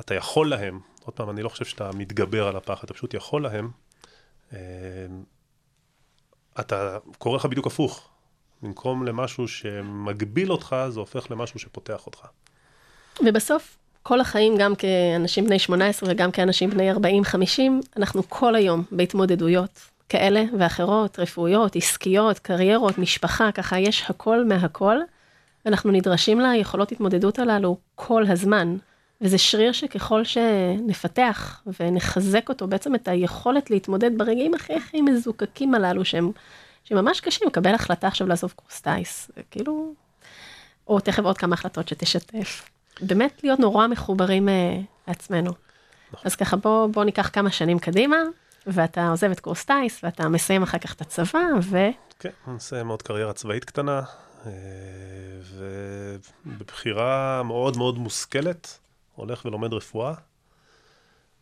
אתה 0.00 0.14
יכול 0.14 0.50
להם, 0.50 0.80
עוד 1.04 1.14
פעם, 1.14 1.30
אני 1.30 1.42
לא 1.42 1.48
חושב 1.48 1.64
שאתה 1.64 1.90
מתגבר 1.94 2.48
על 2.48 2.56
הפחד, 2.56 2.84
אתה 2.84 2.94
פשוט 2.94 3.14
יכול 3.14 3.42
להם, 3.42 3.70
אמ, 4.52 4.58
אתה 6.60 6.98
קורה 7.18 7.36
לך 7.36 7.46
בדיוק 7.46 7.66
הפוך. 7.66 8.08
במקום 8.62 9.06
למשהו 9.06 9.48
שמגביל 9.48 10.52
אותך, 10.52 10.76
זה 10.88 11.00
הופך 11.00 11.30
למשהו 11.30 11.58
שפותח 11.58 12.06
אותך. 12.06 12.18
ובסוף, 13.26 13.76
כל 14.02 14.20
החיים, 14.20 14.56
גם 14.58 14.74
כאנשים 14.74 15.46
בני 15.46 15.58
18 15.58 16.10
וגם 16.12 16.30
כאנשים 16.30 16.70
בני 16.70 16.92
40-50, 16.92 16.96
אנחנו 17.96 18.22
כל 18.28 18.54
היום 18.54 18.84
בהתמודדויות 18.92 19.80
כאלה 20.08 20.44
ואחרות, 20.58 21.18
רפואיות, 21.18 21.76
עסקיות, 21.76 22.38
קריירות, 22.38 22.98
משפחה, 22.98 23.52
ככה 23.52 23.78
יש 23.78 24.04
הכל 24.08 24.44
מהכל, 24.44 24.96
ואנחנו 25.64 25.90
נדרשים 25.90 26.40
ליכולות 26.40 26.92
התמודדות 26.92 27.38
הללו 27.38 27.76
כל 27.94 28.24
הזמן. 28.28 28.76
וזה 29.20 29.38
שריר 29.38 29.72
שככל 29.72 30.24
שנפתח 30.24 31.62
ונחזק 31.80 32.48
אותו, 32.48 32.66
בעצם 32.66 32.94
את 32.94 33.08
היכולת 33.08 33.70
להתמודד 33.70 34.18
ברגעים 34.18 34.54
הכי 34.54 34.74
הכי 34.74 35.00
מזוקקים 35.00 35.74
הללו, 35.74 36.04
שהם, 36.04 36.30
שממש 36.84 37.20
קשים, 37.20 37.48
לקבל 37.48 37.74
החלטה 37.74 38.06
עכשיו 38.06 38.26
לעזוב 38.26 38.52
קורס 38.56 38.80
טיס, 38.80 39.30
כאילו, 39.50 39.94
או 40.88 41.00
תכף 41.00 41.22
עוד 41.22 41.38
כמה 41.38 41.54
החלטות 41.54 41.88
שתשתף. 41.88 42.70
באמת 43.00 43.40
להיות 43.42 43.60
נורא 43.60 43.86
מחוברים 43.86 44.48
uh, 44.48 44.52
לעצמנו. 45.08 45.50
נכון. 46.12 46.22
אז 46.24 46.36
ככה 46.36 46.56
בוא, 46.56 46.86
בוא 46.86 47.04
ניקח 47.04 47.30
כמה 47.32 47.50
שנים 47.50 47.78
קדימה, 47.78 48.16
ואתה 48.66 49.08
עוזב 49.08 49.30
את 49.30 49.40
קורס 49.40 49.64
טיס, 49.64 50.04
ואתה 50.04 50.28
מסיים 50.28 50.62
אחר 50.62 50.78
כך 50.78 50.94
את 50.94 51.00
הצבא, 51.00 51.38
ו... 51.62 51.78
כן, 52.18 52.30
מסיים 52.46 52.88
עוד 52.88 53.02
קריירה 53.02 53.32
צבאית 53.32 53.64
קטנה, 53.64 54.02
אה, 54.46 54.52
ובבחירה 56.46 57.42
מאוד 57.42 57.76
מאוד 57.76 57.98
מושכלת. 57.98 58.78
הולך 59.14 59.44
ולומד 59.44 59.72
רפואה. 59.72 60.14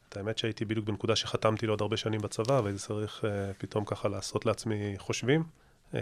את 0.09 0.17
האמת 0.17 0.39
שהייתי 0.39 0.65
בדיוק 0.65 0.87
בנקודה 0.87 1.17
שחתמתי 1.17 1.67
לעוד 1.67 1.81
הרבה 1.81 1.97
שנים 1.97 2.21
בצבא, 2.21 2.61
והייתי 2.65 2.79
צריך 2.81 3.25
uh, 3.25 3.27
פתאום 3.59 3.85
ככה 3.85 4.09
לעשות 4.09 4.47
לעצמי 4.47 4.95
חושבים. 4.99 5.45
Uh, 5.93 5.97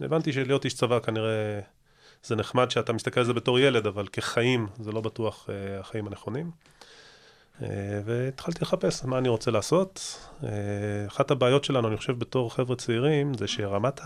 הבנתי 0.00 0.32
שלהיות 0.32 0.64
איש 0.64 0.74
צבא 0.74 0.98
כנראה 0.98 1.60
זה 2.24 2.36
נחמד 2.36 2.70
שאתה 2.70 2.92
מסתכל 2.92 3.20
על 3.20 3.26
זה 3.26 3.32
בתור 3.32 3.58
ילד, 3.58 3.86
אבל 3.86 4.06
כחיים 4.12 4.66
זה 4.80 4.92
לא 4.92 5.00
בטוח 5.00 5.46
uh, 5.46 5.80
החיים 5.80 6.06
הנכונים. 6.06 6.50
Uh, 7.60 7.62
והתחלתי 8.04 8.58
לחפש 8.62 9.04
מה 9.04 9.18
אני 9.18 9.28
רוצה 9.28 9.50
לעשות. 9.50 10.18
Uh, 10.40 10.44
אחת 11.06 11.30
הבעיות 11.30 11.64
שלנו, 11.64 11.88
אני 11.88 11.96
חושב, 11.96 12.18
בתור 12.18 12.54
חבר'ה 12.54 12.76
צעירים, 12.76 13.34
זה 13.34 13.46
שרמת 13.46 14.00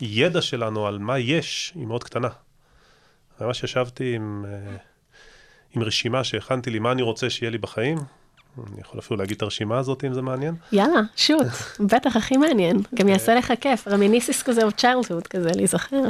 הידע 0.00 0.42
שלנו 0.42 0.86
על 0.86 0.98
מה 0.98 1.18
יש 1.18 1.72
היא 1.74 1.86
מאוד 1.86 2.04
קטנה. 2.04 2.28
ממש 3.40 3.64
ישבתי 3.64 4.14
עם, 4.14 4.44
אה, 4.48 4.76
עם 5.76 5.82
רשימה 5.82 6.24
שהכנתי 6.24 6.70
לי 6.70 6.78
מה 6.78 6.92
אני 6.92 7.02
רוצה 7.02 7.30
שיהיה 7.30 7.50
לי 7.50 7.58
בחיים. 7.58 7.98
אני 8.72 8.80
יכול 8.80 9.00
אפילו 9.00 9.16
להגיד 9.16 9.36
את 9.36 9.42
הרשימה 9.42 9.78
הזאת 9.78 10.04
אם 10.04 10.14
זה 10.14 10.22
מעניין. 10.22 10.54
יאללה, 10.72 11.00
שוט, 11.16 11.46
בטח 11.92 12.16
הכי 12.16 12.36
מעניין. 12.36 12.82
גם 12.94 13.08
יעשה 13.08 13.34
לך 13.34 13.52
כיף, 13.60 13.88
רמיניסיס 13.88 14.42
כזה 14.42 14.64
או 14.64 14.72
צ'יילדהוד 14.72 15.26
כזה, 15.26 15.50
להיזכר. 15.54 16.02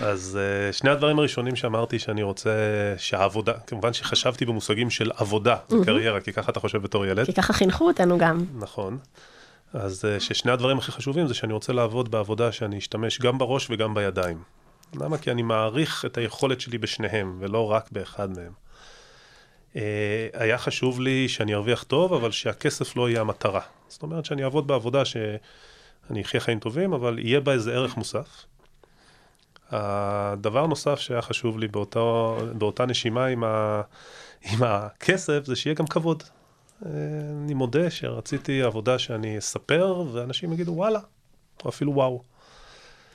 אז 0.00 0.38
uh, 0.70 0.72
שני 0.76 0.90
הדברים 0.90 1.18
הראשונים 1.18 1.56
שאמרתי 1.56 1.98
שאני 1.98 2.22
רוצה 2.22 2.50
שהעבודה, 2.96 3.52
כמובן 3.66 3.92
שחשבתי 3.92 4.44
במושגים 4.44 4.90
של 4.90 5.10
עבודה 5.16 5.56
וקריירה, 5.70 6.20
כי 6.20 6.32
ככה 6.32 6.52
אתה 6.52 6.60
חושב 6.60 6.82
בתור 6.82 7.06
ילד. 7.06 7.26
כי 7.26 7.32
ככה 7.32 7.52
חינכו 7.52 7.86
אותנו 7.86 8.18
גם. 8.18 8.44
נכון. 8.54 8.98
אז 9.74 10.04
אה, 10.04 10.20
ששני 10.20 10.52
הדברים 10.52 10.78
הכי 10.78 10.92
חשובים 10.92 11.26
זה 11.26 11.34
שאני 11.34 11.52
רוצה 11.52 11.72
לעבוד 11.72 12.10
בעבודה 12.10 12.52
שאני 12.52 12.78
אשתמש 12.78 13.20
גם 13.20 13.38
בראש 13.38 13.70
וגם 13.70 13.94
בידיים. 13.94 14.38
למה? 14.94 15.18
כי 15.18 15.30
אני 15.30 15.42
מעריך 15.42 16.04
את 16.04 16.18
היכולת 16.18 16.60
שלי 16.60 16.78
בשניהם, 16.78 17.36
ולא 17.40 17.70
רק 17.70 17.88
באחד 17.92 18.30
מהם. 18.30 18.52
אה, 19.76 20.28
היה 20.32 20.58
חשוב 20.58 21.00
לי 21.00 21.28
שאני 21.28 21.54
ארוויח 21.54 21.82
טוב, 21.82 22.12
אבל 22.12 22.30
שהכסף 22.30 22.96
לא 22.96 23.08
יהיה 23.08 23.20
המטרה. 23.20 23.60
זאת 23.88 24.02
אומרת 24.02 24.24
שאני 24.24 24.44
אעבוד 24.44 24.66
בעבודה 24.66 25.04
שאני 25.04 26.22
אחיה 26.22 26.40
חיים 26.40 26.58
טובים, 26.58 26.92
אבל 26.92 27.18
יהיה 27.18 27.40
בה 27.40 27.52
איזה 27.52 27.72
ערך 27.72 27.96
מוסף. 27.96 28.44
הדבר 29.70 30.66
נוסף 30.66 30.98
שהיה 30.98 31.22
חשוב 31.22 31.58
לי 31.58 31.68
באותו, 31.68 32.38
באותה 32.58 32.86
נשימה 32.86 33.26
עם, 33.26 33.44
ה, 33.44 33.82
עם 34.52 34.62
הכסף, 34.62 35.44
זה 35.44 35.56
שיהיה 35.56 35.74
גם 35.74 35.86
כבוד. 35.86 36.22
אה, 36.86 36.90
אני 37.44 37.54
מודה 37.54 37.90
שרציתי 37.90 38.62
עבודה 38.62 38.98
שאני 38.98 39.38
אספר, 39.38 40.04
ואנשים 40.12 40.52
יגידו 40.52 40.72
וואלה, 40.72 41.00
או 41.64 41.68
אפילו 41.68 41.94
וואו. 41.94 42.22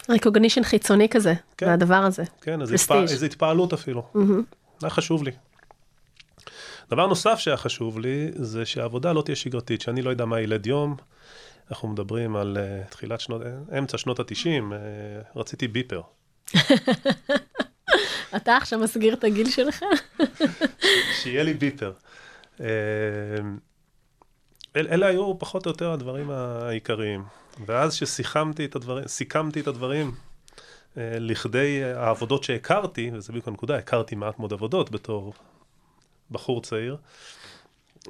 ריקוגנישן 0.09 0.63
חיצוני 0.63 1.09
כזה, 1.09 1.33
כן, 1.57 1.65
מהדבר 1.65 1.95
הזה. 1.95 2.23
כן, 2.41 2.61
איזו 2.61 2.75
התפע... 2.75 3.03
התפעלות 3.25 3.73
אפילו. 3.73 4.03
Mm-hmm. 4.15 4.55
היה 4.81 4.89
חשוב 4.89 5.23
לי. 5.23 5.31
דבר 6.89 7.07
נוסף 7.07 7.39
שהיה 7.39 7.57
חשוב 7.57 7.99
לי, 7.99 8.31
זה 8.35 8.65
שהעבודה 8.65 9.13
לא 9.13 9.21
תהיה 9.21 9.35
שגרתית, 9.35 9.81
שאני 9.81 10.01
לא 10.01 10.09
יודע 10.09 10.25
מה 10.25 10.41
ילד 10.41 10.67
יום. 10.67 10.95
אנחנו 11.71 11.87
מדברים 11.87 12.35
על 12.35 12.57
uh, 12.57 12.91
תחילת 12.91 13.19
שנות, 13.19 13.41
אמצע 13.77 13.97
שנות 13.97 14.19
התשעים, 14.19 14.73
uh, 14.73 14.75
רציתי 15.39 15.67
ביפר. 15.67 16.01
אתה 18.35 18.57
עכשיו 18.57 18.79
מסגיר 18.79 19.13
את 19.13 19.23
הגיל 19.23 19.49
שלך? 19.49 19.85
שיהיה 21.21 21.43
לי 21.43 21.53
ביפר. 21.53 21.93
Uh, 22.57 22.61
אל, 24.75 24.87
אלה 24.87 25.07
היו 25.07 25.39
פחות 25.39 25.65
או 25.65 25.71
יותר 25.71 25.91
הדברים 25.91 26.29
העיקריים. 26.31 27.23
ואז 27.65 27.93
שסיכמתי 27.93 28.65
את 28.65 28.75
הדברים, 28.75 29.07
סיכמתי 29.07 29.59
את 29.59 29.67
הדברים 29.67 30.11
אה, 30.97 31.19
לכדי 31.19 31.83
העבודות 31.83 32.43
שהכרתי, 32.43 33.11
וזה 33.13 33.31
בדיוק 33.31 33.47
הנקודה, 33.47 33.77
הכרתי 33.77 34.15
מעט 34.15 34.39
מאוד 34.39 34.53
עבודות 34.53 34.91
בתור 34.91 35.33
בחור 36.31 36.61
צעיר, 36.61 36.97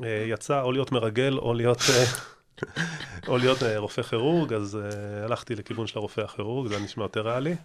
אה, 0.03 0.25
יצא 0.27 0.61
או 0.61 0.71
להיות 0.71 0.91
מרגל 0.91 1.37
או 1.37 1.53
להיות... 1.53 1.81
אה, 1.89 2.05
או 3.27 3.37
להיות 3.37 3.57
רופא 3.77 4.01
כירורג, 4.01 4.53
אז 4.53 4.79
הלכתי 5.23 5.55
לכיוון 5.55 5.87
של 5.87 5.99
הרופא 5.99 6.21
הכירורג, 6.21 6.67
זה 6.67 6.79
נשמע 6.79 7.03
יותר 7.03 7.27
ריאלי. 7.27 7.55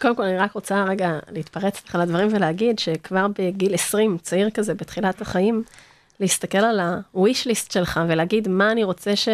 קודם 0.00 0.16
כל, 0.16 0.22
אני 0.22 0.38
רק 0.38 0.52
רוצה 0.52 0.84
רגע 0.84 1.18
להתפרץ 1.30 1.82
לך 1.86 1.94
לדברים 1.94 2.28
ולהגיד 2.32 2.78
שכבר 2.78 3.26
בגיל 3.38 3.74
20, 3.74 4.18
צעיר 4.22 4.50
כזה, 4.50 4.74
בתחילת 4.74 5.22
החיים, 5.22 5.62
להסתכל 6.20 6.58
על 6.58 6.80
ה-wish 6.80 7.46
list 7.46 7.72
שלך 7.72 8.00
ולהגיד 8.08 8.48
מה 8.48 8.72
אני 8.72 8.84
רוצה 8.84 9.16
ש... 9.16 9.28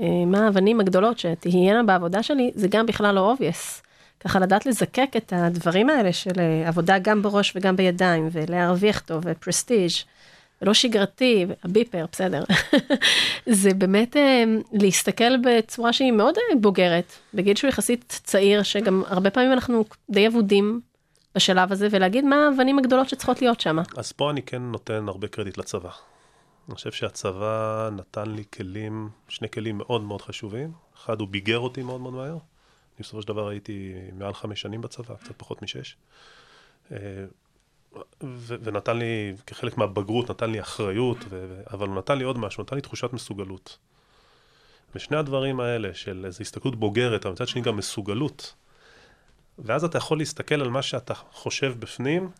אה, 0.00 0.24
מה 0.26 0.44
האבנים 0.44 0.80
הגדולות 0.80 1.18
שתהיינה 1.18 1.82
בעבודה 1.82 2.22
שלי, 2.22 2.50
זה 2.54 2.68
גם 2.68 2.86
בכלל 2.86 3.14
לא 3.14 3.34
obvious. 3.34 3.83
ככה 4.24 4.38
לדעת 4.38 4.66
לזקק 4.66 5.10
את 5.16 5.32
הדברים 5.36 5.90
האלה 5.90 6.12
של 6.12 6.30
אה, 6.38 6.68
עבודה 6.68 6.98
גם 6.98 7.22
בראש 7.22 7.52
וגם 7.56 7.76
בידיים, 7.76 8.28
ולהרוויח 8.32 9.00
טוב, 9.00 9.22
ופרסטיג', 9.26 9.90
ולא 10.62 10.74
שגרתי, 10.74 11.46
הביפר, 11.64 12.06
בסדר. 12.12 12.44
זה 13.62 13.74
באמת 13.74 14.16
אה, 14.16 14.44
להסתכל 14.72 15.36
בצורה 15.36 15.92
שהיא 15.92 16.12
מאוד 16.12 16.34
בוגרת, 16.60 17.12
בגיל 17.34 17.56
שהוא 17.56 17.68
יחסית 17.68 18.20
צעיר, 18.24 18.62
שגם 18.62 19.02
הרבה 19.06 19.30
פעמים 19.30 19.52
אנחנו 19.52 19.84
די 20.10 20.26
אבודים 20.26 20.80
בשלב 21.34 21.72
הזה, 21.72 21.88
ולהגיד 21.90 22.24
מה 22.24 22.46
האבנים 22.46 22.78
הגדולות 22.78 23.08
שצריכות 23.08 23.42
להיות 23.42 23.60
שם. 23.60 23.78
אז 23.96 24.12
פה 24.12 24.30
אני 24.30 24.42
כן 24.42 24.62
נותן 24.62 25.04
הרבה 25.08 25.28
קרדיט 25.28 25.58
לצבא. 25.58 25.90
אני 26.68 26.74
חושב 26.74 26.92
שהצבא 26.92 27.88
נתן 27.92 28.30
לי 28.30 28.44
כלים, 28.54 29.08
שני 29.28 29.48
כלים 29.50 29.78
מאוד 29.78 30.02
מאוד 30.02 30.22
חשובים. 30.22 30.72
אחד, 30.96 31.20
הוא 31.20 31.28
ביגר 31.28 31.58
אותי 31.58 31.82
מאוד 31.82 32.00
מאוד 32.00 32.14
מהר. 32.14 32.36
בסופו 32.98 33.22
של 33.22 33.28
דבר 33.28 33.48
הייתי 33.48 33.94
מעל 34.12 34.34
חמש 34.34 34.60
שנים 34.60 34.80
בצבא, 34.80 35.14
קצת 35.14 35.34
פחות 35.36 35.62
משש. 35.62 35.96
אה, 36.92 36.96
ו- 38.22 38.56
ונתן 38.62 38.96
לי, 38.96 39.34
כחלק 39.46 39.78
מהבגרות, 39.78 40.30
נתן 40.30 40.50
לי 40.50 40.60
אחריות, 40.60 41.18
ו- 41.28 41.62
אבל 41.70 41.88
הוא 41.88 41.96
נתן 41.96 42.18
לי 42.18 42.24
עוד 42.24 42.38
משהו, 42.38 42.62
נתן 42.62 42.76
לי 42.76 42.82
תחושת 42.82 43.12
מסוגלות. 43.12 43.78
ושני 44.94 45.16
הדברים 45.16 45.60
האלה, 45.60 45.94
של 45.94 46.22
איזו 46.26 46.40
הסתכלות 46.40 46.76
בוגרת, 46.76 47.26
אבל 47.26 47.32
מצד 47.32 47.48
שני 47.48 47.62
גם 47.62 47.76
מסוגלות, 47.76 48.54
ואז 49.58 49.84
אתה 49.84 49.98
יכול 49.98 50.18
להסתכל 50.18 50.60
על 50.60 50.68
מה 50.70 50.82
שאתה 50.82 51.14
חושב 51.14 51.74
בפנים, 51.78 52.30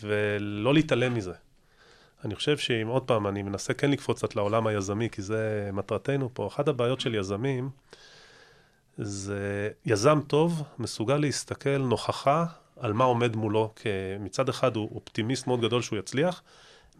ולא 0.00 0.74
להתעלם 0.74 1.14
מזה. 1.14 1.32
אני 2.24 2.34
חושב 2.34 2.58
שאם 2.58 2.86
עוד 2.88 3.02
פעם, 3.02 3.26
אני 3.26 3.42
מנסה 3.42 3.74
כן 3.74 3.90
לקפוץ 3.90 4.18
קצת 4.18 4.36
לעולם 4.36 4.66
היזמי, 4.66 5.10
כי 5.10 5.22
זה 5.22 5.70
מטרתנו 5.72 6.30
פה. 6.34 6.46
אחת 6.46 6.68
הבעיות 6.68 7.00
של 7.00 7.14
יזמים, 7.14 7.70
זה 8.98 9.70
יזם 9.86 10.20
טוב 10.26 10.62
מסוגל 10.78 11.16
להסתכל 11.16 11.78
נוכחה 11.78 12.44
על 12.80 12.92
מה 12.92 13.04
עומד 13.04 13.36
מולו, 13.36 13.70
כי 13.76 13.88
מצד 14.20 14.48
אחד 14.48 14.76
הוא 14.76 14.90
אופטימיסט 14.94 15.46
מאוד 15.46 15.60
גדול 15.60 15.82
שהוא 15.82 15.98
יצליח, 15.98 16.42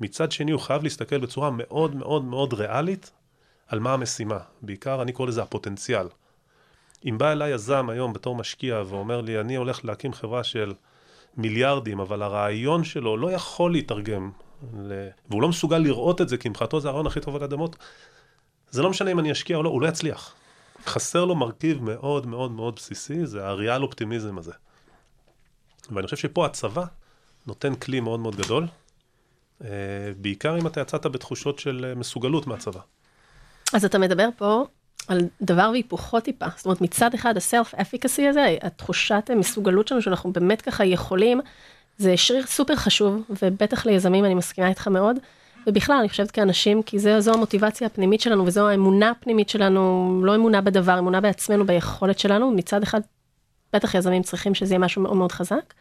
מצד 0.00 0.32
שני 0.32 0.50
הוא 0.50 0.60
חייב 0.60 0.82
להסתכל 0.82 1.18
בצורה 1.18 1.50
מאוד 1.50 1.96
מאוד 1.96 2.24
מאוד 2.24 2.52
ריאלית 2.52 3.10
על 3.66 3.78
מה 3.78 3.92
המשימה. 3.92 4.38
בעיקר 4.62 5.02
אני 5.02 5.12
קורא 5.12 5.28
לזה 5.28 5.42
הפוטנציאל. 5.42 6.06
אם 7.04 7.18
בא 7.18 7.32
אליי 7.32 7.52
יזם 7.52 7.88
היום 7.88 8.12
בתור 8.12 8.36
משקיע 8.36 8.82
ואומר 8.86 9.20
לי, 9.20 9.40
אני 9.40 9.54
הולך 9.54 9.84
להקים 9.84 10.12
חברה 10.12 10.44
של 10.44 10.74
מיליארדים, 11.36 12.00
אבל 12.00 12.22
הרעיון 12.22 12.84
שלו 12.84 13.16
לא 13.16 13.32
יכול 13.32 13.72
להתרגם 13.72 14.30
ל... 14.78 15.08
והוא 15.30 15.42
לא 15.42 15.48
מסוגל 15.48 15.78
לראות 15.78 16.20
את 16.20 16.28
זה, 16.28 16.36
כי 16.36 16.48
מבחינתו 16.48 16.80
זה 16.80 16.88
הרעיון 16.88 17.06
הכי 17.06 17.20
טוב 17.20 17.36
על 17.36 17.42
אדמות, 17.42 17.76
זה 18.70 18.82
לא 18.82 18.90
משנה 18.90 19.10
אם 19.10 19.18
אני 19.18 19.32
אשקיע 19.32 19.56
או 19.56 19.62
לא, 19.62 19.68
הוא 19.68 19.82
לא 19.82 19.88
יצליח. 19.88 20.34
חסר 20.86 21.24
לו 21.24 21.34
מרכיב 21.34 21.82
מאוד 21.82 22.26
מאוד 22.26 22.50
מאוד 22.50 22.74
בסיסי, 22.76 23.26
זה 23.26 23.46
הריאל 23.46 23.82
אופטימיזם 23.82 24.38
הזה. 24.38 24.52
ואני 25.90 26.04
חושב 26.04 26.16
שפה 26.16 26.46
הצבא 26.46 26.84
נותן 27.46 27.74
כלי 27.74 28.00
מאוד 28.00 28.20
מאוד 28.20 28.36
גדול, 28.36 28.66
אה, 29.64 29.68
בעיקר 30.16 30.58
אם 30.58 30.66
אתה 30.66 30.80
יצאת 30.80 31.06
בתחושות 31.06 31.58
של 31.58 31.84
אה, 31.88 31.94
מסוגלות 31.94 32.46
מהצבא. 32.46 32.80
אז 33.72 33.84
אתה 33.84 33.98
מדבר 33.98 34.28
פה 34.36 34.64
על 35.08 35.20
דבר 35.42 35.68
והיפוכו 35.72 36.20
טיפה. 36.20 36.46
זאת 36.56 36.66
אומרת, 36.66 36.80
מצד 36.80 37.14
אחד 37.14 37.34
אפיקסי 37.80 38.28
הזה, 38.28 38.56
התחושת 38.62 39.30
המסוגלות 39.32 39.88
שלנו, 39.88 40.02
שאנחנו 40.02 40.32
באמת 40.32 40.62
ככה 40.62 40.84
יכולים 40.84 41.40
זה 41.98 42.16
שריר 42.16 42.46
סופר 42.46 42.76
חשוב, 42.76 43.22
ובטח 43.42 43.86
ליזמים 43.86 44.24
אני 44.24 44.34
מסכימה 44.34 44.68
איתך 44.68 44.88
מאוד. 44.88 45.16
ובכלל, 45.66 45.96
אני 45.96 46.08
חושבת 46.08 46.30
כאנשים, 46.30 46.82
כי 46.82 46.98
זה, 46.98 47.20
זו 47.20 47.34
המוטיבציה 47.34 47.86
הפנימית 47.86 48.20
שלנו, 48.20 48.46
וזו 48.46 48.68
האמונה 48.68 49.10
הפנימית 49.10 49.48
שלנו, 49.48 50.20
לא 50.24 50.34
אמונה 50.34 50.60
בדבר, 50.60 50.98
אמונה 50.98 51.20
בעצמנו, 51.20 51.66
ביכולת 51.66 52.18
שלנו. 52.18 52.50
מצד 52.50 52.82
אחד, 52.82 53.00
בטח 53.72 53.94
יזמים 53.94 54.22
צריכים 54.22 54.54
שזה 54.54 54.74
יהיה 54.74 54.78
משהו 54.78 55.02
מאוד 55.02 55.16
מאוד 55.16 55.32
חזק. 55.32 55.74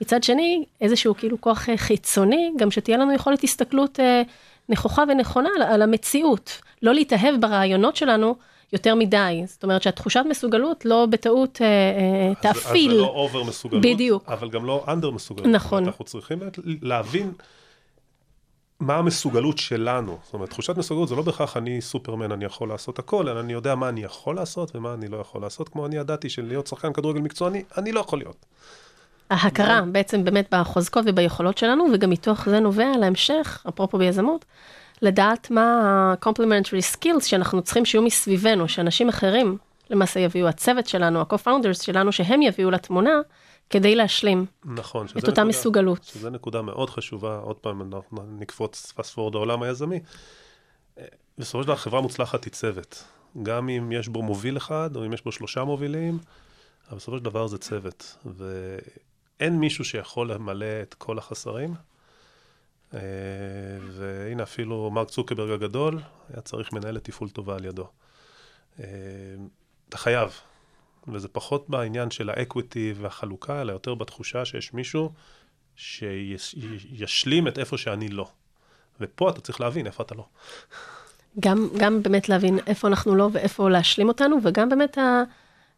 מצד 0.00 0.22
שני, 0.22 0.64
איזשהו 0.80 1.14
כאילו 1.14 1.40
כוח 1.40 1.68
אה, 1.68 1.76
חיצוני, 1.76 2.52
גם 2.58 2.70
שתהיה 2.70 2.96
לנו 2.96 3.12
יכולת 3.12 3.44
הסתכלות 3.44 4.00
אה, 4.00 4.22
נכוחה 4.68 5.04
ונכונה 5.08 5.48
על, 5.56 5.62
על 5.62 5.82
המציאות. 5.82 6.60
לא 6.82 6.94
להתאהב 6.94 7.40
ברעיונות 7.40 7.96
שלנו, 7.96 8.34
יותר 8.72 8.94
מדי. 8.94 9.42
זאת 9.46 9.62
אומרת 9.62 9.82
שהתחושת 9.82 10.22
מסוגלות 10.28 10.84
לא 10.84 11.06
בטעות 11.10 11.58
אה, 11.62 11.66
אה, 11.66 12.34
תאפיל. 12.40 12.90
אז 12.90 12.96
זה 12.96 13.02
לא 13.02 13.06
אובר 13.06 13.42
מסוגלות, 13.42 13.82
בדיוק. 13.82 14.24
אבל 14.28 14.50
גם 14.50 14.64
לא 14.64 14.84
אנדר 14.88 15.10
מסוגלות. 15.10 15.48
נכון. 15.48 15.84
אנחנו 15.84 16.04
צריכים 16.04 16.38
להבין 16.82 17.32
מה 18.82 18.96
המסוגלות 18.96 19.58
שלנו. 19.58 20.18
זאת 20.24 20.34
אומרת, 20.34 20.50
תחושת 20.50 20.76
מסוגלות 20.76 21.08
זה 21.08 21.14
לא 21.14 21.22
בהכרח 21.22 21.56
אני 21.56 21.80
סופרמן, 21.80 22.32
אני 22.32 22.44
יכול 22.44 22.68
לעשות 22.68 22.98
הכל, 22.98 23.28
אלא 23.28 23.40
אני 23.40 23.52
יודע 23.52 23.74
מה 23.74 23.88
אני 23.88 24.02
יכול 24.02 24.36
לעשות 24.36 24.76
ומה 24.76 24.94
אני 24.94 25.08
לא 25.08 25.16
יכול 25.16 25.42
לעשות, 25.42 25.68
כמו 25.68 25.86
אני 25.86 25.96
ידעתי 25.96 26.28
שלהיות 26.28 26.66
שחקן 26.66 26.92
כדורגל 26.92 27.20
מקצועני, 27.20 27.62
אני 27.78 27.92
לא 27.92 28.00
יכול 28.00 28.18
להיות. 28.18 28.46
ההכרה 29.30 29.80
בעצם 29.92 30.24
באמת 30.24 30.54
בחוזקות 30.54 31.04
וביכולות 31.06 31.58
שלנו, 31.58 31.86
וגם 31.94 32.10
מתוך 32.10 32.48
זה 32.48 32.60
נובע 32.60 32.96
להמשך, 32.98 33.62
אפרופו 33.68 33.98
ביזמות, 33.98 34.44
לדעת 35.02 35.50
מה 35.50 35.80
ה-complementary 36.22 36.96
skills 36.96 37.24
שאנחנו 37.24 37.62
צריכים 37.62 37.84
שיהיו 37.84 38.02
מסביבנו, 38.02 38.68
שאנשים 38.68 39.08
אחרים 39.08 39.58
למעשה 39.90 40.20
יביאו, 40.20 40.48
הצוות 40.48 40.86
שלנו, 40.86 41.20
ה-co-founders 41.20 41.82
שלנו, 41.82 42.12
שהם 42.12 42.42
יביאו 42.42 42.70
לתמונה, 42.70 43.20
כדי 43.70 43.94
להשלים 43.94 44.46
נכון, 44.64 45.06
את 45.06 45.16
אותה 45.16 45.28
נקודה, 45.28 45.44
מסוגלות. 45.44 46.04
שזו 46.04 46.30
נקודה 46.30 46.62
מאוד 46.62 46.90
חשובה, 46.90 47.36
עוד 47.36 47.56
פעם 47.56 47.82
אנחנו 47.82 48.22
נקפוץ 48.38 48.92
פסט 48.96 49.14
פורד 49.14 49.34
העולם 49.34 49.62
היזמי. 49.62 50.00
בסופו 51.38 51.62
של 51.62 51.66
דבר 51.66 51.76
חברה 51.76 52.00
מוצלחת 52.00 52.44
היא 52.44 52.52
צוות. 52.52 53.04
גם 53.42 53.68
אם 53.68 53.92
יש 53.92 54.08
בו 54.08 54.22
מוביל 54.22 54.56
אחד, 54.56 54.96
או 54.96 55.06
אם 55.06 55.12
יש 55.12 55.24
בו 55.24 55.32
שלושה 55.32 55.64
מובילים, 55.64 56.18
אבל 56.88 56.96
בסופו 56.96 57.18
של 57.18 57.24
דבר 57.24 57.46
זה 57.46 57.58
צוות. 57.58 58.16
ואין 58.24 59.60
מישהו 59.60 59.84
שיכול 59.84 60.32
למלא 60.32 60.82
את 60.82 60.94
כל 60.94 61.18
החסרים. 61.18 61.74
אה, 62.94 63.00
והנה 63.90 64.42
אפילו 64.42 64.90
מרק 64.90 65.10
צוקרברג 65.10 65.50
הגדול, 65.50 66.00
היה 66.28 66.40
צריך 66.40 66.72
מנהלת 66.72 67.04
תפעול 67.04 67.30
טובה 67.30 67.54
על 67.54 67.64
ידו. 67.64 67.88
אה, 68.80 68.84
אתה 69.88 69.98
חייב, 69.98 70.32
וזה 71.08 71.28
פחות 71.28 71.70
בעניין 71.70 72.10
של 72.10 72.30
האקוויטי 72.30 72.94
והחלוקה, 72.96 73.60
אלא 73.60 73.72
יותר 73.72 73.94
בתחושה 73.94 74.44
שיש 74.44 74.74
מישהו 74.74 75.12
שישלים 75.76 77.48
את 77.48 77.58
איפה 77.58 77.78
שאני 77.78 78.08
לא. 78.08 78.28
ופה 79.00 79.30
אתה 79.30 79.40
צריך 79.40 79.60
להבין 79.60 79.86
איפה 79.86 80.02
אתה 80.02 80.14
לא. 80.14 80.24
גם, 81.40 81.68
גם 81.78 82.02
באמת 82.02 82.28
להבין 82.28 82.58
איפה 82.66 82.88
אנחנו 82.88 83.14
לא 83.14 83.28
ואיפה 83.32 83.70
להשלים 83.70 84.08
אותנו, 84.08 84.36
וגם 84.42 84.68
באמת 84.68 84.98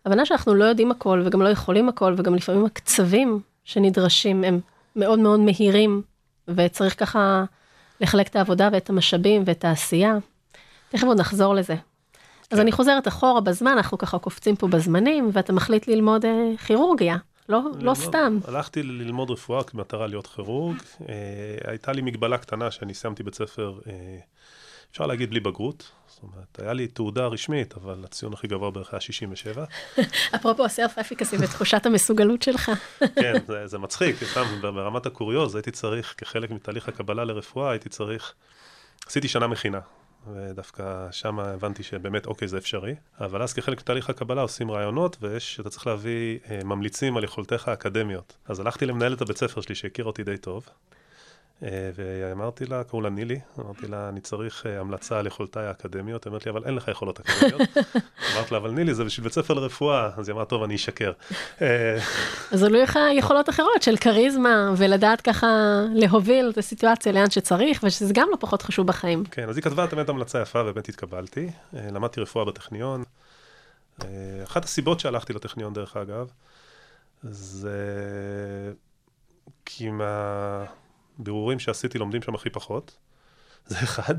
ההבנה 0.05 0.27
שאנחנו 0.27 0.55
לא 0.55 0.65
יודעים 0.65 0.91
הכל 0.91 1.23
וגם 1.25 1.43
לא 1.43 1.49
יכולים 1.49 1.89
הכל, 1.89 2.15
וגם 2.17 2.35
לפעמים 2.35 2.65
הקצבים 2.65 3.41
שנדרשים 3.65 4.45
הם 4.45 4.61
מאוד 4.97 5.19
מאוד 5.19 5.41
מהירים, 5.41 6.03
וצריך 6.49 7.01
ככה 7.01 7.45
לחלק 8.01 8.29
את 8.29 8.37
העבודה 8.37 8.69
ואת 8.73 8.91
המשאבים 8.91 9.43
ואת 9.47 9.65
העשייה. 9.65 10.17
תכף 10.89 11.05
עוד 11.05 11.21
נחזור 11.21 11.55
לזה. 11.55 11.75
אז 12.51 12.61
אני 12.61 12.73
חוזרת 12.73 13.09
אחורה 13.09 13.41
בזמן, 13.41 13.71
אנחנו 13.71 13.99
ככה 13.99 14.19
קופצים 14.19 14.57
פה 14.57 14.67
בזמנים, 14.69 15.31
ואתה 15.33 15.53
מחליט 15.53 15.89
ללמוד 15.89 16.25
אה, 16.25 16.51
כירורגיה, 16.67 17.17
לא, 17.49 17.61
לא 17.81 17.95
סתם. 17.95 18.39
הלכתי 18.49 18.83
ללמוד 18.83 19.31
רפואה 19.31 19.61
במטרה 19.75 20.07
להיות 20.07 20.27
כירורג. 20.27 20.77
אה, 21.09 21.15
הייתה 21.65 21.93
לי 21.93 22.03
מגבלה 22.03 22.39
קטנה 22.39 22.71
שאני 22.71 22.95
סיימתי 22.95 23.23
בית 23.23 23.35
ספר, 23.35 23.79
אה, 23.87 24.19
אפשר 24.91 25.07
להגיד 25.07 25.31
בלי 25.31 25.41
בגרות. 25.41 25.91
זאת 26.07 26.23
אומרת, 26.23 26.59
היה 26.63 26.73
לי 26.73 26.87
תעודה 26.87 27.27
רשמית, 27.27 27.75
אבל 27.77 28.05
הציון 28.05 28.33
הכי 28.33 28.47
גבוה 28.47 28.71
בערך 28.71 28.95
היה 28.95 29.01
67. 29.01 29.65
אפרופו 30.37 30.65
הסלף 30.65 30.99
אפיקסי 30.99 31.37
ותחושת 31.41 31.87
המסוגלות 31.87 32.43
שלך. 32.43 32.71
כן, 33.23 33.35
זה, 33.49 33.67
זה 33.67 33.79
מצחיק, 33.79 34.17
סתם 34.25 34.45
ברמת 34.63 35.07
הקוריוז, 35.07 35.55
הייתי 35.55 35.71
צריך, 35.71 36.15
כחלק 36.19 36.51
מתהליך 36.51 36.89
הקבלה 36.89 37.25
לרפואה, 37.25 37.71
הייתי 37.71 37.89
צריך, 37.89 38.35
עשיתי 39.07 39.29
שנה 39.29 39.47
מכינה. 39.47 39.81
ודווקא 40.33 41.09
שם 41.11 41.39
הבנתי 41.39 41.83
שבאמת, 41.83 42.27
אוקיי, 42.27 42.49
זה 42.49 42.59
אפשרי. 42.59 42.95
אבל 43.21 43.43
אז 43.43 43.53
כחלק 43.53 43.79
מתהליך 43.79 44.11
הקבלה 44.11 44.43
עושים 44.43 44.71
רעיונות, 44.71 45.17
ויש, 45.21 45.61
אתה 45.61 45.71
צריך 45.71 45.87
להביא 45.87 46.39
אה, 46.51 46.65
ממליצים 46.65 47.17
על 47.17 47.25
יכולתך 47.25 47.69
האקדמיות. 47.69 48.37
אז 48.47 48.61
הלכתי 48.61 48.87
למנהלת 48.87 49.21
הבית 49.21 49.37
ספר 49.37 49.61
שלי, 49.61 49.75
שהכיר 49.75 50.05
אותי 50.05 50.25
די 50.25 50.37
טוב, 50.37 50.69
ואמרתי 51.63 52.67
לה, 52.67 52.85
קראו 52.85 53.01
לה 53.01 53.11
נילי, 53.11 53.41
אמרתי 53.59 53.87
לה, 53.87 54.09
אני 54.09 54.21
צריך 54.21 54.67
אה, 54.67 54.81
המלצה 54.81 55.19
על 55.19 55.27
יכולותיי 55.27 55.67
האקדמיות, 55.67 56.27
אמרתי 56.27 56.49
לי, 56.49 56.51
אבל 56.51 56.65
אין 56.65 56.75
לך 56.75 56.89
יכולות 56.89 57.21
אקדמיות. 57.21 57.61
אמרתי 58.35 58.55
לה, 58.55 58.59
אבל 58.59 58.71
נילי, 58.71 58.95
זה 58.95 59.05
בשביל 59.05 59.25
בית 59.25 59.33
ספר 59.33 59.55
לרפואה, 59.55 60.11
אז 60.17 60.29
היא 60.29 60.35
אמרה, 60.35 60.45
טוב, 60.45 60.63
אני 60.63 60.75
אשקר. 60.75 61.13
אה, 61.63 61.99
אז 62.53 62.63
עלו 62.63 62.83
לך 62.83 62.99
יכולות 63.19 63.49
אחרות 63.49 63.83
של 63.83 63.97
כריזמה, 63.97 64.75
ולדעת 64.77 65.21
ככה 65.21 65.47
להוביל 65.95 66.51
את 66.51 66.59
הסיטואציה 66.59 67.13
לאן 67.13 67.31
שצריך, 67.31 67.81
ושזה 67.85 68.15
גם 68.15 68.29
לא 68.31 68.37
פחות 68.41 68.63
חשוב 68.63 68.87
בחיים. 68.87 69.25
כן, 69.31 69.49
אז 69.49 69.57
היא 69.57 69.63
כתבה 69.63 69.87
באמת 69.87 70.09
המלצה 70.09 70.41
יפה, 70.43 70.61
ובאמת 70.67 70.89
התקבלתי. 70.89 71.51
למדתי 71.73 72.21
רפואה 72.21 72.45
בטכניון. 72.45 73.05
אחת 74.45 74.65
הסיבות 74.65 75.01
שהלכתי 75.01 75.33
לטכניון, 75.33 75.73
דרך 75.73 75.97
אגב, 75.97 76.31
זה 77.23 77.73
כי 79.65 79.91
מה... 79.91 80.65
בירורים 81.19 81.59
שעשיתי 81.59 81.99
לומדים 81.99 82.23
שם 82.23 82.35
הכי 82.35 82.51
פחות, 82.51 82.97
זה 83.67 83.77
אחד. 83.79 84.15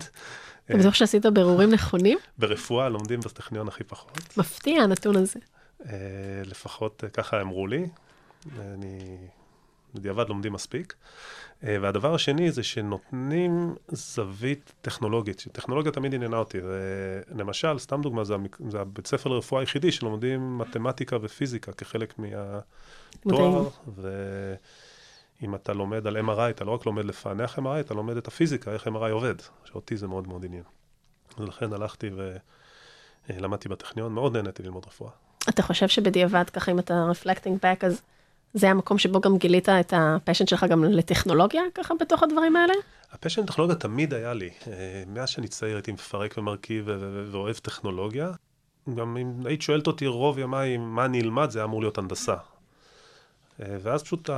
אתה 0.65 0.77
בטוח 0.77 0.93
שעשית 0.93 1.25
בירורים 1.25 1.71
נכונים? 1.73 2.17
ברפואה 2.37 2.89
לומדים 2.89 3.19
בטכניון 3.19 3.67
הכי 3.67 3.83
פחות. 3.83 4.37
מפתיע 4.37 4.83
הנתון 4.83 5.15
הזה. 5.15 5.39
אה, 5.85 5.91
לפחות 6.45 7.03
אה, 7.03 7.09
ככה 7.09 7.41
אמרו 7.41 7.67
לי, 7.67 7.87
אני 8.59 9.17
בדיעבד 9.93 10.29
לומדים 10.29 10.53
מספיק. 10.53 10.93
אה, 11.63 11.77
והדבר 11.81 12.15
השני 12.15 12.51
זה 12.51 12.63
שנותנים 12.63 13.75
זווית 13.87 14.73
טכנולוגית, 14.81 15.39
שטכנולוגיה 15.39 15.91
תמיד 15.91 16.13
עניינה 16.13 16.37
אותי. 16.37 16.57
למשל, 17.35 17.79
סתם 17.79 18.01
דוגמה, 18.01 18.23
זה, 18.23 18.35
זה 18.69 18.81
הבית 18.81 19.07
ספר 19.07 19.29
לרפואה 19.29 19.61
היחידי 19.61 19.91
שלומדים 19.91 20.57
מתמטיקה 20.57 21.17
ופיזיקה 21.21 21.71
כחלק 21.71 22.13
מהתואר. 22.19 23.69
ו... 23.95 24.09
אם 25.45 25.55
אתה 25.55 25.73
לומד 25.73 26.07
על 26.07 26.17
MRI, 26.17 26.49
אתה 26.49 26.65
לא 26.65 26.71
רק 26.71 26.85
לומד 26.85 27.05
לפענח 27.05 27.59
MRI, 27.59 27.79
אתה 27.79 27.93
לומד 27.93 28.17
את 28.17 28.27
הפיזיקה, 28.27 28.71
איך 28.71 28.87
MRI 28.87 29.11
עובד, 29.11 29.35
שאותי 29.65 29.97
זה 29.97 30.07
מאוד 30.07 30.27
מאוד 30.27 30.45
עניין. 30.45 30.63
ולכן 31.37 31.73
הלכתי 31.73 32.09
ולמדתי 33.29 33.69
בטכניון, 33.69 34.13
מאוד 34.13 34.37
נהניתי 34.37 34.63
ללמוד 34.63 34.83
רפואה. 34.87 35.11
אתה 35.49 35.63
חושב 35.63 35.87
שבדיעבד, 35.87 36.49
ככה 36.49 36.71
אם 36.71 36.79
אתה 36.79 37.05
reflecting 37.09 37.59
back, 37.63 37.83
אז 37.83 38.01
זה 38.53 38.69
המקום 38.69 38.97
שבו 38.97 39.21
גם 39.21 39.37
גילית 39.37 39.69
את 39.69 39.93
ה 39.97 40.03
passion 40.04 40.47
שלך 40.47 40.65
גם 40.69 40.83
לטכנולוגיה, 40.83 41.61
ככה 41.75 41.93
בתוך 41.99 42.23
הדברים 42.23 42.55
האלה? 42.55 42.73
ה 43.11 43.15
passion 43.15 43.41
לטכנולוגיה 43.41 43.75
תמיד 43.75 44.13
היה 44.13 44.33
לי. 44.33 44.49
אה, 44.67 45.03
מאז 45.07 45.29
שאני 45.29 45.47
צעיר 45.47 45.75
הייתי 45.75 45.91
מפרק 45.91 46.37
ומרכיב 46.37 46.89
ואוהב 47.31 47.55
טכנולוגיה. 47.55 48.31
גם 48.95 49.17
אם 49.17 49.33
היית 49.45 49.61
שואלת 49.61 49.87
אותי 49.87 50.07
רוב 50.07 50.39
ימיי 50.39 50.77
מה 50.77 51.05
אני 51.05 51.21
אלמד, 51.21 51.49
זה 51.49 51.59
היה 51.59 51.65
אמור 51.65 51.81
להיות 51.81 51.97
הנדסה. 51.97 52.35
אה, 53.61 53.77
ואז 53.81 54.03
פשוט 54.03 54.29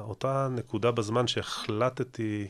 אותה 0.00 0.48
נקודה 0.50 0.90
בזמן 0.90 1.26
שהחלטתי 1.26 2.48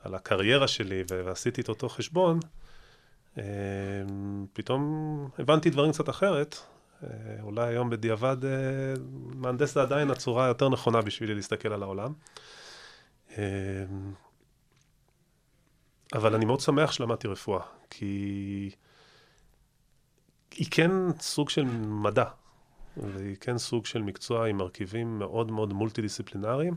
על 0.00 0.14
הקריירה 0.14 0.68
שלי 0.68 1.02
ועשיתי 1.08 1.60
את 1.60 1.68
אותו 1.68 1.88
חשבון, 1.88 2.40
אה, 3.38 3.44
פתאום 4.52 4.82
הבנתי 5.38 5.70
דברים 5.70 5.92
קצת 5.92 6.08
אחרת. 6.08 6.56
אה, 7.02 7.08
אולי 7.42 7.68
היום 7.68 7.90
בדיעבד 7.90 8.36
מהנדס 9.34 9.74
זה 9.74 9.82
עדיין 9.82 10.10
הצורה 10.10 10.44
היותר 10.44 10.68
נכונה 10.68 11.02
בשבילי 11.02 11.34
להסתכל 11.34 11.72
על 11.72 11.82
העולם. 11.82 12.12
אבל 16.14 16.34
אני 16.34 16.44
מאוד 16.44 16.60
שמח 16.60 16.92
שלמדתי 16.92 17.28
רפואה, 17.28 17.62
כי 17.90 18.70
היא 20.50 20.66
כן 20.70 20.90
סוג 21.20 21.50
של 21.50 21.64
מדע. 21.86 22.24
והיא 22.96 23.36
כן 23.40 23.58
סוג 23.58 23.86
של 23.86 24.02
מקצוע 24.02 24.48
עם 24.48 24.56
מרכיבים 24.56 25.18
מאוד 25.18 25.50
מאוד 25.50 25.72
מולטי 25.72 26.02
דיסציפלינריים. 26.02 26.74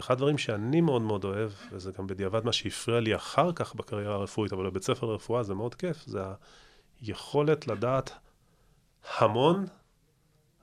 אחד 0.00 0.14
הדברים 0.14 0.38
שאני 0.38 0.80
מאוד 0.80 1.02
מאוד 1.02 1.24
אוהב, 1.24 1.50
וזה 1.72 1.92
גם 1.98 2.06
בדיעבד 2.06 2.44
מה 2.44 2.52
שהפריע 2.52 3.00
לי 3.00 3.16
אחר 3.16 3.52
כך 3.52 3.74
בקריירה 3.74 4.14
הרפואית, 4.14 4.52
אבל 4.52 4.70
בבית 4.70 4.82
ספר 4.82 5.06
לרפואה 5.06 5.42
זה 5.42 5.54
מאוד 5.54 5.74
כיף, 5.74 6.04
זה 6.06 6.22
היכולת 7.00 7.66
לדעת 7.66 8.10
המון 9.18 9.66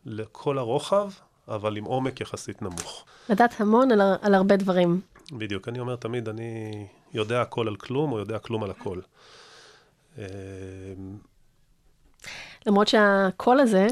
לכל 0.06 0.58
הרוחב, 0.58 1.12
אבל 1.48 1.78
עם 1.78 1.86
עומק 1.86 2.22
יחסית 2.22 2.62
נמוך. 2.62 3.06
לדעת 3.30 3.62
המון 3.62 3.92
על, 3.92 4.02
על 4.22 4.34
הרבה 4.34 4.56
דברים. 4.56 5.02
בדיוק, 5.32 5.68
אני 5.68 5.80
אומר 5.80 5.96
תמיד, 5.96 6.30
אני 6.30 6.88
יודע 7.13 7.42
הכל 7.42 7.68
על 7.68 7.76
כלום, 7.76 8.12
או 8.12 8.20
יודע 8.20 8.40
כלום 8.40 8.63
על 8.63 8.72
הכל. 8.72 9.00
למרות 12.66 12.88
שהקול 12.88 13.60
הזה, 13.60 13.88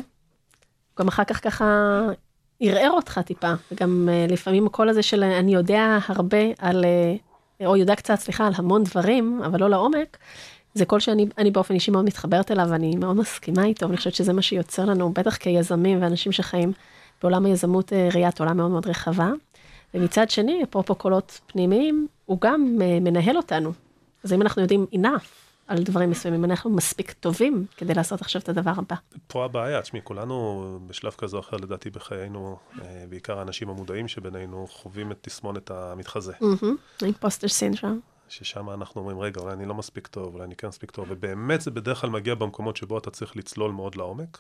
גם 1.00 1.08
אחר 1.08 1.24
כך 1.24 1.44
ככה 1.44 1.66
ערער 2.60 2.92
אותך 2.92 3.20
טיפה, 3.26 3.54
וגם 3.72 4.10
uh, 4.10 4.32
לפעמים 4.32 4.66
הקול 4.68 4.90
הזה 4.90 5.04
של 5.04 5.24
אני 5.24 5.54
יודע 5.54 5.98
הרבה 6.08 6.38
על, 6.60 6.86
uh, 6.86 7.66
או 7.66 7.78
יודע 7.78 7.96
קצת, 7.96 8.16
סליחה, 8.16 8.48
על 8.48 8.54
המון 8.56 8.84
דברים, 8.84 9.42
אבל 9.46 9.60
לא 9.60 9.70
לעומק, 9.70 10.18
זה 10.74 10.86
קול 10.86 11.00
שאני 11.00 11.52
באופן 11.52 11.74
אישי 11.74 11.92
מאוד 11.92 12.06
מתחברת 12.06 12.52
אליו, 12.52 12.68
ואני 12.70 12.96
מאוד 12.96 13.16
מסכימה 13.16 13.66
איתו, 13.66 13.86
ואני 13.86 13.98
חושבת 13.98 14.16
שזה 14.16 14.34
מה 14.34 14.42
שיוצר 14.42 14.86
לנו, 14.86 15.14
בטח 15.14 15.36
כיזמים 15.36 16.02
ואנשים 16.02 16.32
שחיים 16.32 16.72
בעולם 17.22 17.46
היזמות 17.46 17.92
uh, 17.92 18.16
ראיית 18.16 18.40
עולם 18.40 18.58
מאוד 18.58 18.72
מאוד 18.72 18.88
רחבה. 18.88 19.32
ומצד 19.94 20.30
שני, 20.30 20.64
אפרופו 20.64 20.96
קולות 20.96 21.40
פנימיים, 21.48 22.08
הוא 22.26 22.38
גם 22.42 22.78
מנהל 23.02 23.38
אותנו. 23.38 23.72
אז 24.24 24.34
אם 24.34 24.42
אנחנו 24.42 24.62
יודעים 24.62 24.86
enough, 24.94 25.45
על 25.68 25.84
דברים 25.84 26.10
מסוימים, 26.10 26.46
אנחנו 26.46 26.70
מספיק 26.70 27.12
טובים 27.12 27.66
כדי 27.78 27.94
לעשות 27.94 28.22
עכשיו 28.22 28.42
את 28.42 28.50
הדבר 28.50 28.72
הבא. 28.78 28.96
פה 29.28 29.46
הבעיה, 29.46 29.82
תשמעי, 29.82 30.02
כולנו 30.04 30.80
בשלב 30.88 31.12
כזה 31.12 31.36
או 31.36 31.42
אחר, 31.42 31.58
לדעתי 31.58 31.90
בחיינו, 31.90 32.58
אה, 32.82 33.06
בעיקר 33.10 33.40
האנשים 33.40 33.70
המודעים 33.70 34.08
שבינינו, 34.08 34.68
חווים 34.70 35.12
את 35.12 35.18
תסמונת 35.22 35.72
המתחזה. 35.72 36.34
אימפוסטר 37.02 37.48
סינדרום. 37.48 38.00
ששם 38.30 38.70
אנחנו 38.70 39.02
אומרים, 39.02 39.20
רגע, 39.20 39.42
אולי 39.42 39.54
אני 39.54 39.66
לא 39.66 39.74
מספיק 39.74 40.08
טוב, 40.08 40.34
אולי 40.34 40.46
אני 40.46 40.56
כן 40.56 40.68
מספיק 40.68 40.92
טוב, 40.92 41.06
ובאמת 41.10 41.62
זה 41.62 41.72
בדרך 41.72 42.02
כלל 42.02 42.10
מגיע 42.10 42.36
במקומות 42.36 42.78
שבו 42.78 42.98
אתה 42.98 43.12
צריך 43.12 43.36
לצלול 43.36 43.72
מאוד 43.72 43.96
לעומק, 43.96 44.38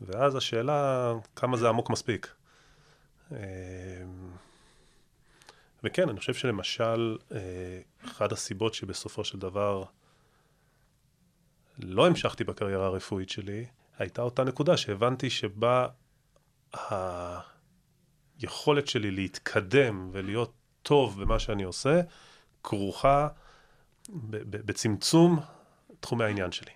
ואז 0.00 0.36
השאלה, 0.36 1.12
כמה 1.36 1.56
זה 1.56 1.68
עמוק 1.68 1.90
מספיק. 1.90 2.34
וכן, 5.84 6.08
אני 6.08 6.18
חושב 6.18 6.34
שלמשל, 6.34 7.16
אה, 7.32 7.38
אחת 8.04 8.32
הסיבות 8.32 8.74
שבסופו 8.74 9.24
של 9.24 9.38
דבר 9.38 9.84
לא 11.78 12.06
המשכתי 12.06 12.44
בקריירה 12.44 12.86
הרפואית 12.86 13.28
שלי, 13.28 13.64
הייתה 13.98 14.22
אותה 14.22 14.44
נקודה 14.44 14.76
שהבנתי 14.76 15.30
שבה 15.30 15.86
היכולת 18.40 18.86
שלי 18.86 19.10
להתקדם 19.10 20.08
ולהיות 20.12 20.52
טוב 20.82 21.20
במה 21.20 21.38
שאני 21.38 21.62
עושה, 21.62 22.00
כרוכה 22.62 23.28
בצמצום 24.30 25.40
תחומי 26.00 26.24
העניין 26.24 26.52
שלי. 26.52 26.70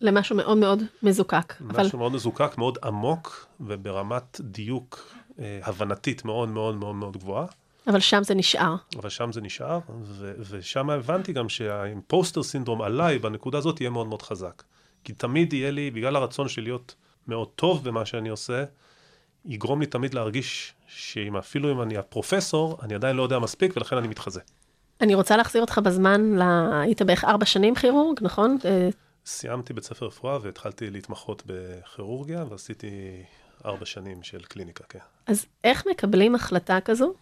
למשהו 0.00 0.36
מאוד 0.36 0.58
מאוד 0.58 0.82
מזוקק. 1.02 1.54
משהו 1.60 1.80
אבל... 1.80 1.98
מאוד 1.98 2.12
מזוקק, 2.12 2.58
מאוד 2.58 2.78
עמוק, 2.84 3.46
וברמת 3.60 4.40
דיוק 4.40 5.14
אה, 5.38 5.60
הבנתית 5.62 6.24
מאוד 6.24 6.48
מאוד 6.48 6.76
מאוד 6.76 6.94
מאוד 6.94 7.16
גבוהה. 7.16 7.46
אבל 7.86 8.00
שם 8.00 8.22
זה 8.22 8.34
נשאר. 8.34 8.76
אבל 8.96 9.08
שם 9.08 9.32
זה 9.32 9.40
נשאר, 9.40 9.78
ו- 10.02 10.32
ושם 10.50 10.90
הבנתי 10.90 11.32
גם 11.32 11.48
שהאימפוסטר 11.48 12.42
סינדרום 12.42 12.82
עליי 12.82 13.18
בנקודה 13.18 13.58
הזאת 13.58 13.80
יהיה 13.80 13.90
מאוד 13.90 14.06
מאוד 14.06 14.22
חזק. 14.22 14.62
כי 15.04 15.12
תמיד 15.12 15.52
יהיה 15.52 15.70
לי, 15.70 15.90
בגלל 15.90 16.16
הרצון 16.16 16.48
שלי 16.48 16.64
להיות 16.64 16.94
מאוד 17.28 17.48
טוב 17.48 17.84
במה 17.84 18.06
שאני 18.06 18.28
עושה, 18.28 18.64
יגרום 19.44 19.80
לי 19.80 19.86
תמיד 19.86 20.14
להרגיש 20.14 20.74
שאם 20.86 21.36
אפילו 21.36 21.72
אם 21.72 21.82
אני 21.82 21.96
הפרופסור, 21.96 22.78
אני 22.82 22.94
עדיין 22.94 23.16
לא 23.16 23.22
יודע 23.22 23.38
מספיק 23.38 23.76
ולכן 23.76 23.96
אני 23.96 24.08
מתחזה. 24.08 24.40
אני 25.00 25.14
רוצה 25.14 25.36
להחזיר 25.36 25.62
אותך 25.62 25.80
בזמן, 25.84 26.38
ל... 26.38 26.42
היית 26.82 27.02
בערך 27.02 27.24
ארבע 27.24 27.44
שנים 27.44 27.74
כירורג, 27.74 28.18
נכון? 28.22 28.58
אה, 28.64 28.88
סיימתי 29.26 29.72
בית 29.72 29.84
ספר 29.84 30.06
רפואה 30.06 30.38
והתחלתי 30.42 30.90
להתמחות 30.90 31.42
בכירורגיה 31.46 32.44
ועשיתי 32.50 33.22
ארבע 33.64 33.84
שנים 33.86 34.22
של 34.22 34.42
קליניקה, 34.42 34.84
כן. 34.88 34.98
אז 35.26 35.46
איך 35.64 35.86
מקבלים 35.90 36.34
החלטה 36.34 36.80
כזו? 36.80 37.14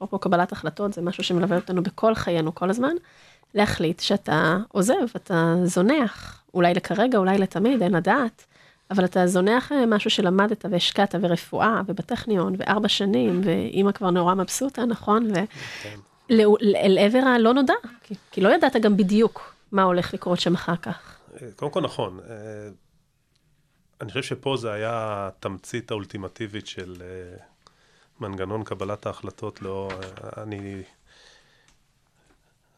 אפרופו 0.00 0.18
קבלת 0.18 0.52
החלטות, 0.52 0.92
זה 0.92 1.02
משהו 1.02 1.24
שמלווה 1.24 1.56
אותנו 1.56 1.82
בכל 1.82 2.14
חיינו 2.14 2.54
כל 2.54 2.70
הזמן, 2.70 2.94
להחליט 3.54 4.00
שאתה 4.00 4.56
עוזב, 4.68 4.94
אתה 5.16 5.54
זונח, 5.64 6.42
אולי 6.54 6.74
לכרגע, 6.74 7.18
אולי 7.18 7.38
לתמיד, 7.38 7.82
אין 7.82 7.92
לדעת, 7.92 8.46
אבל 8.90 9.04
אתה 9.04 9.26
זונח 9.26 9.72
אה, 9.72 9.86
משהו 9.86 10.10
שלמדת 10.10 10.64
והשקעת 10.70 11.14
ברפואה 11.14 11.80
ובטכניון 11.86 12.54
וארבע 12.58 12.88
שנים, 12.88 13.40
ואימא 13.44 13.92
כבר 13.92 14.10
נורא 14.10 14.34
מבסוטה, 14.34 14.84
נכון? 14.84 15.30
ו... 15.30 15.34
כן. 15.82 15.98
אל 16.76 16.98
עבר 16.98 17.18
הלא 17.18 17.54
נודע, 17.54 17.74
כי, 18.02 18.14
כי 18.30 18.40
לא 18.40 18.48
ידעת 18.48 18.76
גם 18.76 18.96
בדיוק 18.96 19.54
מה 19.72 19.82
הולך 19.82 20.14
לקרות 20.14 20.40
שם 20.40 20.54
אחר 20.54 20.76
כך. 20.76 21.16
אה, 21.42 21.48
קודם 21.56 21.72
כל 21.72 21.80
נכון. 21.80 22.20
אה, 22.30 22.34
אני 24.00 24.08
חושב 24.08 24.22
שפה 24.22 24.56
זה 24.56 24.72
היה 24.72 25.28
התמצית 25.28 25.90
האולטימטיבית 25.90 26.66
של 26.66 26.94
מנגנון 28.20 28.64
קבלת 28.64 29.06
ההחלטות. 29.06 29.62
לא, 29.62 29.88
אני, 30.36 30.82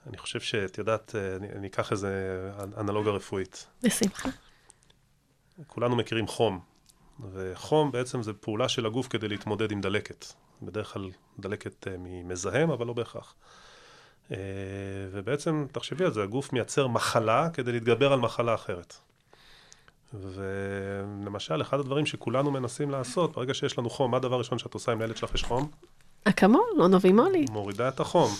אני 0.07 0.19
חושב 0.19 0.41
שאת 0.41 0.79
יודעת, 0.79 1.15
אני, 1.37 1.49
אני 1.53 1.67
אקח 1.67 1.93
איזה 1.93 2.41
אנלוגיה 2.79 3.13
רפואית. 3.13 3.67
בשמחה. 3.83 4.29
כולנו 5.67 5.97
מכירים 5.97 6.27
חום, 6.27 6.61
וחום 7.33 7.93
בעצם 7.93 8.23
זה 8.23 8.33
פעולה 8.33 8.69
של 8.69 8.87
הגוף 8.87 9.09
כדי 9.09 9.29
להתמודד 9.29 9.73
עם 9.73 9.81
דלקת. 9.81 10.27
בדרך 10.63 10.93
כלל 10.93 11.11
דלקת 11.39 11.87
ממזהם, 11.99 12.71
אבל 12.71 12.87
לא 12.87 12.93
בהכרח. 12.93 13.35
אה, 14.31 14.37
ובעצם, 15.11 15.67
תחשבי 15.73 16.05
על 16.05 16.13
זה, 16.13 16.23
הגוף 16.23 16.53
מייצר 16.53 16.87
מחלה 16.87 17.51
כדי 17.53 17.73
להתגבר 17.73 18.13
על 18.13 18.21
מחלה 18.21 18.55
אחרת. 18.55 18.95
ולמשל, 20.15 21.63
אחד 21.63 21.81
הדברים 21.81 22.07
שכולנו 22.07 22.51
מנסים 22.51 22.91
לעשות, 22.91 23.33
ברגע 23.33 23.55
שיש 23.55 23.79
לנו 23.79 23.91
חום, 23.91 24.11
מה 24.11 24.17
הדבר 24.17 24.35
הראשון 24.35 24.59
שאת 24.59 24.75
עושה 24.75 24.93
אם 24.93 25.01
לילד 25.01 25.17
שלך 25.17 25.35
יש 25.35 25.45
חום? 25.45 25.71
אקמול, 26.25 26.65
לא 26.77 26.89
נובימולי. 26.89 27.45
מורידה 27.51 27.89
את 27.89 28.01
החום, 28.01 28.31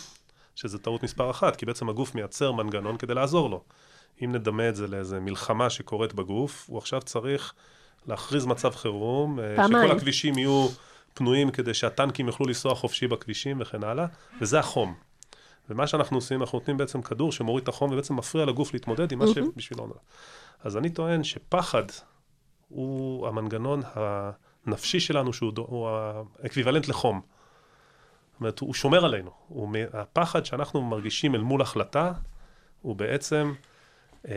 שזה 0.55 0.79
טעות 0.79 1.03
מספר 1.03 1.31
אחת, 1.31 1.57
כי 1.57 1.67
בעצם 1.67 1.89
הגוף 1.89 2.15
מייצר 2.15 2.53
מנגנון 2.53 2.97
כדי 2.97 3.15
לעזור 3.15 3.51
לו. 3.51 3.63
אם 4.25 4.33
נדמה 4.33 4.69
את 4.69 4.77
זה 4.77 4.87
לאיזה 4.87 5.21
מלחמה 5.21 5.71
שקורית 5.71 6.15
בגוף, 6.15 6.65
הוא 6.69 6.79
עכשיו 6.79 7.01
צריך 7.01 7.55
להכריז 8.07 8.47
מצב 8.47 8.71
חירום, 8.71 9.41
אה, 9.41 9.57
פעמיים. 9.57 9.89
שכל 9.89 9.97
הכבישים 9.97 10.39
יהיו 10.39 10.69
פנויים 11.15 11.51
כדי 11.51 11.75
שהטנקים 11.75 12.27
יוכלו 12.27 12.47
לנסוע 12.47 12.75
חופשי 12.75 13.07
בכבישים 13.07 13.61
וכן 13.61 13.85
הלאה, 13.85 14.07
וזה 14.41 14.59
החום. 14.59 14.95
ומה 15.71 15.87
שאנחנו 15.87 16.17
עושים, 16.17 16.41
אנחנו 16.41 16.59
נותנים 16.59 16.77
בעצם 16.77 17.03
כדור 17.03 17.33
שמוריד 17.33 17.63
את 17.63 17.69
החום 17.69 17.93
ובעצם 17.93 18.17
מפריע 18.17 18.45
לגוף 18.45 18.75
להתמודד 18.75 19.13
עם 19.13 19.19
מה 19.19 19.27
שבשבילו... 19.27 19.95
אז 20.65 20.77
אני 20.77 20.91
טוען 20.91 21.25
שפחד 21.25 21.83
הוא 22.69 23.29
המנגנון 23.29 23.83
הנפשי 24.67 25.01
שלנו, 25.01 25.33
שהוא 25.33 25.89
האקוויוולנט 26.43 26.89
לחום. 26.89 27.21
זאת 28.33 28.41
אומרת, 28.41 28.59
הוא 28.59 28.75
שומר 28.75 29.05
עלינו. 29.05 29.31
הוא, 29.49 29.77
הפחד 29.93 30.45
שאנחנו 30.45 30.83
מרגישים 30.83 31.35
אל 31.35 31.41
מול 31.41 31.63
החלטה, 31.63 32.13
הוא 32.83 32.97
בעצם 32.97 33.53
אה, 34.29 34.35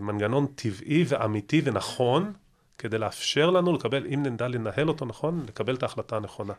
מנגנון 0.00 0.46
טבעי 0.46 1.04
ואמיתי 1.08 1.62
ונכון, 1.64 2.32
כדי 2.78 2.98
לאפשר 2.98 3.50
לנו 3.50 3.72
לקבל, 3.72 4.06
אם 4.06 4.22
נדע 4.22 4.48
לנהל 4.48 4.88
אותו 4.88 5.04
נכון, 5.04 5.44
לקבל 5.48 5.74
את 5.74 5.82
ההחלטה 5.82 6.16
הנכונה. 6.16 6.52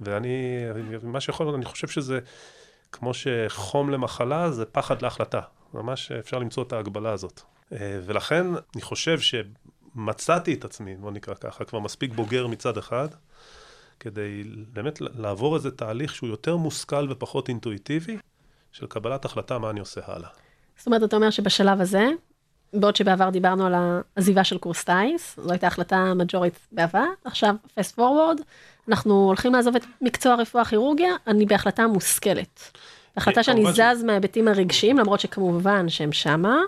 ואני, 0.00 0.64
מה 1.02 1.20
שיכול, 1.20 1.48
אני 1.48 1.64
חושב 1.64 1.88
שזה, 1.88 2.20
כמו 2.92 3.12
שחום 3.14 3.90
למחלה, 3.90 4.50
זה 4.50 4.64
פחד 4.64 5.02
להחלטה. 5.02 5.40
ממש 5.74 6.12
אפשר 6.12 6.38
למצוא 6.38 6.62
את 6.62 6.72
ההגבלה 6.72 7.12
הזאת. 7.12 7.40
אה, 7.72 8.00
ולכן, 8.04 8.46
אני 8.74 8.82
חושב 8.82 9.18
שמצאתי 9.20 10.54
את 10.54 10.64
עצמי, 10.64 10.96
בוא 10.96 11.10
נקרא 11.10 11.34
ככה, 11.34 11.64
כבר 11.64 11.78
מספיק 11.78 12.12
בוגר 12.12 12.46
מצד 12.46 12.78
אחד, 12.78 13.08
כדי 14.00 14.42
באמת 14.72 15.00
לעבור 15.00 15.56
איזה 15.56 15.70
תהליך 15.70 16.14
שהוא 16.14 16.28
יותר 16.28 16.56
מושכל 16.56 17.06
ופחות 17.10 17.48
אינטואיטיבי, 17.48 18.18
של 18.72 18.86
קבלת 18.86 19.24
החלטה 19.24 19.58
מה 19.58 19.70
אני 19.70 19.80
עושה 19.80 20.00
הלאה. 20.06 20.28
זאת 20.76 20.86
אומרת, 20.86 21.02
אתה 21.02 21.16
אומר 21.16 21.30
שבשלב 21.30 21.80
הזה, 21.80 22.08
בעוד 22.72 22.96
שבעבר 22.96 23.30
דיברנו 23.30 23.66
על 23.66 23.74
העזיבה 23.74 24.44
של 24.44 24.58
קורס 24.58 24.84
טיס, 24.84 25.36
זו 25.36 25.50
הייתה 25.50 25.66
החלטה 25.66 26.14
מג'ורית 26.14 26.58
בעבר, 26.72 27.04
עכשיו 27.24 27.54
פסט 27.74 27.94
פורוורד, 27.94 28.40
אנחנו 28.88 29.14
הולכים 29.14 29.52
לעזוב 29.52 29.76
את 29.76 29.84
מקצוע 30.00 30.34
רפואה 30.34 30.64
כירורגיה, 30.64 31.14
אני 31.26 31.46
בהחלטה 31.46 31.86
מושכלת. 31.86 32.78
החלטה 33.16 33.36
כן, 33.36 33.42
שאני 33.42 33.64
זז 33.72 34.02
מההיבטים 34.02 34.48
הרגשיים, 34.48 34.98
למרות 34.98 35.20
שכמובן 35.20 35.88
שהם 35.88 36.12
שמה, 36.12 36.60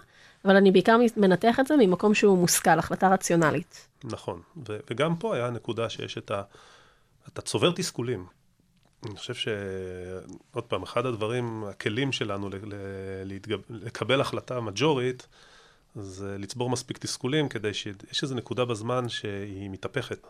אבל 0.44 0.56
אני 0.56 0.70
בעיקר 0.70 0.96
מנתח 1.16 1.60
את 1.60 1.66
זה 1.66 1.76
ממקום 1.76 2.14
שהוא 2.14 2.38
מושכל, 2.38 2.78
החלטה 2.78 3.08
רציונלית. 3.08 3.88
נכון, 4.04 4.40
ו- 4.68 4.78
וגם 4.90 5.16
פה 5.16 5.34
היה 5.34 5.50
נקודה 5.50 5.88
שיש 5.88 6.18
את 6.18 6.30
ה... 6.30 6.42
אתה 7.28 7.42
צובר 7.42 7.72
תסכולים. 7.76 8.26
אני 9.06 9.16
חושב 9.16 9.34
שעוד 9.34 10.64
פעם, 10.64 10.82
אחד 10.82 11.06
הדברים, 11.06 11.64
הכלים 11.64 12.12
שלנו 12.12 12.50
להתגב... 13.24 13.58
לקבל 13.70 14.20
החלטה 14.20 14.60
מג'ורית, 14.60 15.26
זה 15.94 16.36
לצבור 16.38 16.70
מספיק 16.70 16.98
תסכולים 16.98 17.48
כדי 17.48 17.74
שיש 17.74 18.22
איזו 18.22 18.34
נקודה 18.34 18.64
בזמן 18.64 19.08
שהיא 19.08 19.70
מתהפכת. 19.70 20.26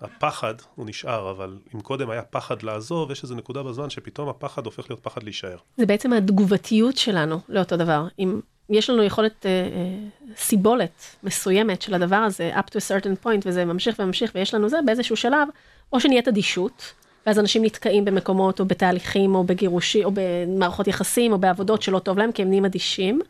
הפחד 0.00 0.54
הוא 0.74 0.86
נשאר, 0.86 1.30
אבל 1.30 1.58
אם 1.74 1.80
קודם 1.80 2.10
היה 2.10 2.22
פחד 2.22 2.62
לעזוב, 2.62 3.10
יש 3.10 3.22
איזו 3.22 3.34
נקודה 3.34 3.62
בזמן 3.62 3.90
שפתאום 3.90 4.28
הפחד 4.28 4.66
הופך 4.66 4.90
להיות 4.90 5.00
פחד 5.02 5.22
להישאר. 5.22 5.56
זה 5.76 5.86
בעצם 5.86 6.12
התגובתיות 6.12 6.96
שלנו 6.96 7.40
לאותו 7.48 7.76
דבר. 7.76 8.06
אם 8.18 8.40
יש 8.70 8.90
לנו 8.90 9.02
יכולת 9.02 9.46
אה, 9.46 9.50
אה, 9.50 10.34
סיבולת 10.36 11.02
מסוימת 11.22 11.82
של 11.82 11.94
הדבר 11.94 12.16
הזה, 12.16 12.50
up 12.54 12.70
to 12.70 12.76
a 12.76 12.90
certain 12.90 13.24
point, 13.24 13.40
וזה 13.44 13.64
ממשיך 13.64 13.98
וממשיך, 13.98 14.32
ויש 14.34 14.54
לנו 14.54 14.68
זה, 14.68 14.78
באיזשהו 14.86 15.16
שלב, 15.16 15.48
או 15.92 16.00
שנהיית 16.00 16.28
אדישות, 16.28 16.92
ואז 17.26 17.38
אנשים 17.38 17.64
נתקעים 17.64 18.04
במקומות, 18.04 18.60
או 18.60 18.64
בתהליכים, 18.64 19.34
או 19.34 19.44
בגירושים, 19.44 20.04
או 20.04 20.10
במערכות 20.14 20.88
יחסים, 20.88 21.32
או 21.32 21.38
בעבודות 21.38 21.82
שלא 21.82 21.98
טוב 21.98 22.18
להם, 22.18 22.32
כי 22.32 22.42
הם 22.42 22.48
נהיים 22.48 22.64
אדישים. 22.64 23.20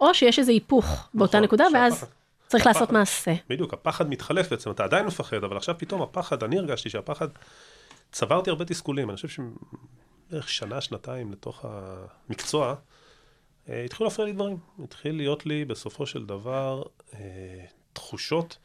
או 0.00 0.14
שיש 0.14 0.38
איזה 0.38 0.52
היפוך 0.52 1.08
באותה 1.14 1.38
נכון, 1.38 1.44
נקודה, 1.44 1.64
ואז 1.74 2.04
צריך 2.50 2.66
הפחד, 2.66 2.80
לעשות 2.80 2.92
מעשה. 2.92 3.34
בדיוק, 3.48 3.74
הפחד 3.74 4.08
מתחלף 4.08 4.50
בעצם, 4.50 4.70
אתה 4.70 4.84
עדיין 4.84 5.06
מפחד, 5.06 5.44
אבל 5.44 5.56
עכשיו 5.56 5.74
פתאום 5.78 6.02
הפחד, 6.02 6.42
אני 6.42 6.58
הרגשתי 6.58 6.90
שהפחד, 6.90 7.28
צברתי 8.12 8.50
הרבה 8.50 8.64
תסכולים, 8.64 9.10
אני 9.10 9.16
חושב 9.16 9.28
שבערך 9.28 10.48
שנה, 10.48 10.80
שנתיים 10.80 11.32
לתוך 11.32 11.64
המקצוע, 11.64 12.74
אה, 13.68 13.84
התחילו 13.84 14.08
להפריע 14.08 14.26
לי 14.26 14.32
דברים. 14.32 14.56
התחיל 14.84 15.16
להיות 15.16 15.46
לי 15.46 15.64
בסופו 15.64 16.06
של 16.06 16.26
דבר 16.26 16.82
אה, 17.14 17.18
תחושות 17.92 18.58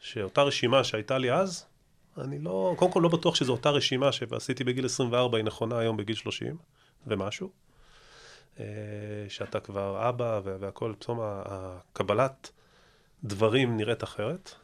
שאותה 0.00 0.42
רשימה 0.42 0.84
שהייתה 0.84 1.18
לי 1.18 1.32
אז, 1.32 1.66
אני 2.18 2.38
לא, 2.38 2.74
קודם 2.78 2.92
כל 2.92 3.00
לא 3.02 3.08
בטוח 3.08 3.34
שזו 3.34 3.52
אותה 3.52 3.70
רשימה 3.70 4.12
שעשיתי 4.12 4.64
בגיל 4.64 4.84
24 4.84 5.38
היא 5.38 5.44
נכונה 5.44 5.78
היום 5.78 5.96
בגיל 5.96 6.16
30 6.16 6.56
ומשהו. 7.06 7.50
אה, 8.60 8.64
שאתה 9.28 9.60
כבר 9.60 10.08
אבא 10.08 10.40
והכל, 10.44 10.92
פתאום 10.98 11.18
הקבלת 11.22 12.50
דברים 13.26 13.76
נראית 13.76 14.04
אחרת. 14.04 14.54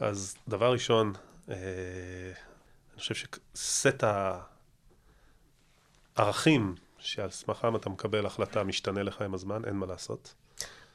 אז 0.00 0.36
דבר 0.48 0.72
ראשון, 0.72 1.12
אה, 1.50 1.54
אני 2.92 3.00
חושב 3.00 3.14
שסט 3.54 4.04
הערכים 6.16 6.74
שעל 6.98 7.30
סמכם 7.30 7.76
אתה 7.76 7.90
מקבל 7.90 8.26
החלטה 8.26 8.64
משתנה 8.64 9.02
לך 9.02 9.22
עם 9.22 9.34
הזמן, 9.34 9.64
אין 9.64 9.74
מה 9.74 9.86
לעשות. 9.86 10.34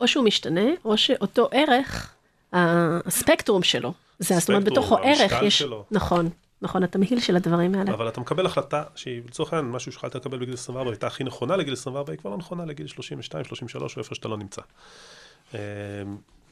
או 0.01 0.07
שהוא 0.07 0.25
משתנה, 0.25 0.69
או 0.85 0.97
שאותו 0.97 1.49
ערך, 1.51 2.15
הספקטרום 2.53 3.63
שלו, 3.63 3.93
זה 4.19 4.39
זאת 4.39 4.49
אומרת 4.49 4.63
בתוכו 4.63 4.97
ערך 4.97 5.31
יש, 5.43 5.59
שלו. 5.59 5.85
נכון, 5.91 6.29
נכון, 6.61 6.83
התמהיל 6.83 7.19
של 7.19 7.35
הדברים 7.35 7.75
האלה. 7.75 7.93
אבל 7.93 8.07
אתה 8.07 8.21
מקבל 8.21 8.45
החלטה 8.45 8.83
שהיא 8.95 9.21
לצורך 9.25 9.53
העניין, 9.53 9.71
משהו 9.71 9.91
שיכולת 9.91 10.15
לקבל 10.15 10.37
בגיל 10.37 10.53
24, 10.53 10.91
הייתה 10.91 11.07
הכי 11.07 11.23
נכונה 11.23 11.55
לגיל 11.55 11.73
24, 11.73 12.11
היא 12.11 12.19
כבר 12.19 12.29
לא 12.29 12.37
נכונה 12.37 12.65
לגיל 12.65 12.87
32, 12.87 13.43
33, 13.43 13.97
או 13.97 14.01
איפה 14.01 14.15
שאתה 14.15 14.27
לא 14.27 14.37
נמצא. 14.37 14.61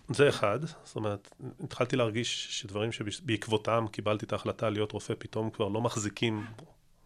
זה 0.10 0.30
אחד, 0.30 0.60
זאת 0.84 0.96
אומרת, 0.96 1.36
התחלתי 1.64 1.96
להרגיש 1.96 2.48
שדברים 2.62 2.92
שבעקבותם 2.92 3.86
קיבלתי 3.92 4.26
את 4.26 4.34
ההחלטה 4.34 4.70
להיות 4.70 4.92
רופא, 4.92 5.14
פתאום 5.18 5.50
כבר 5.50 5.68
לא 5.68 5.82
מחזיקים, 5.82 6.46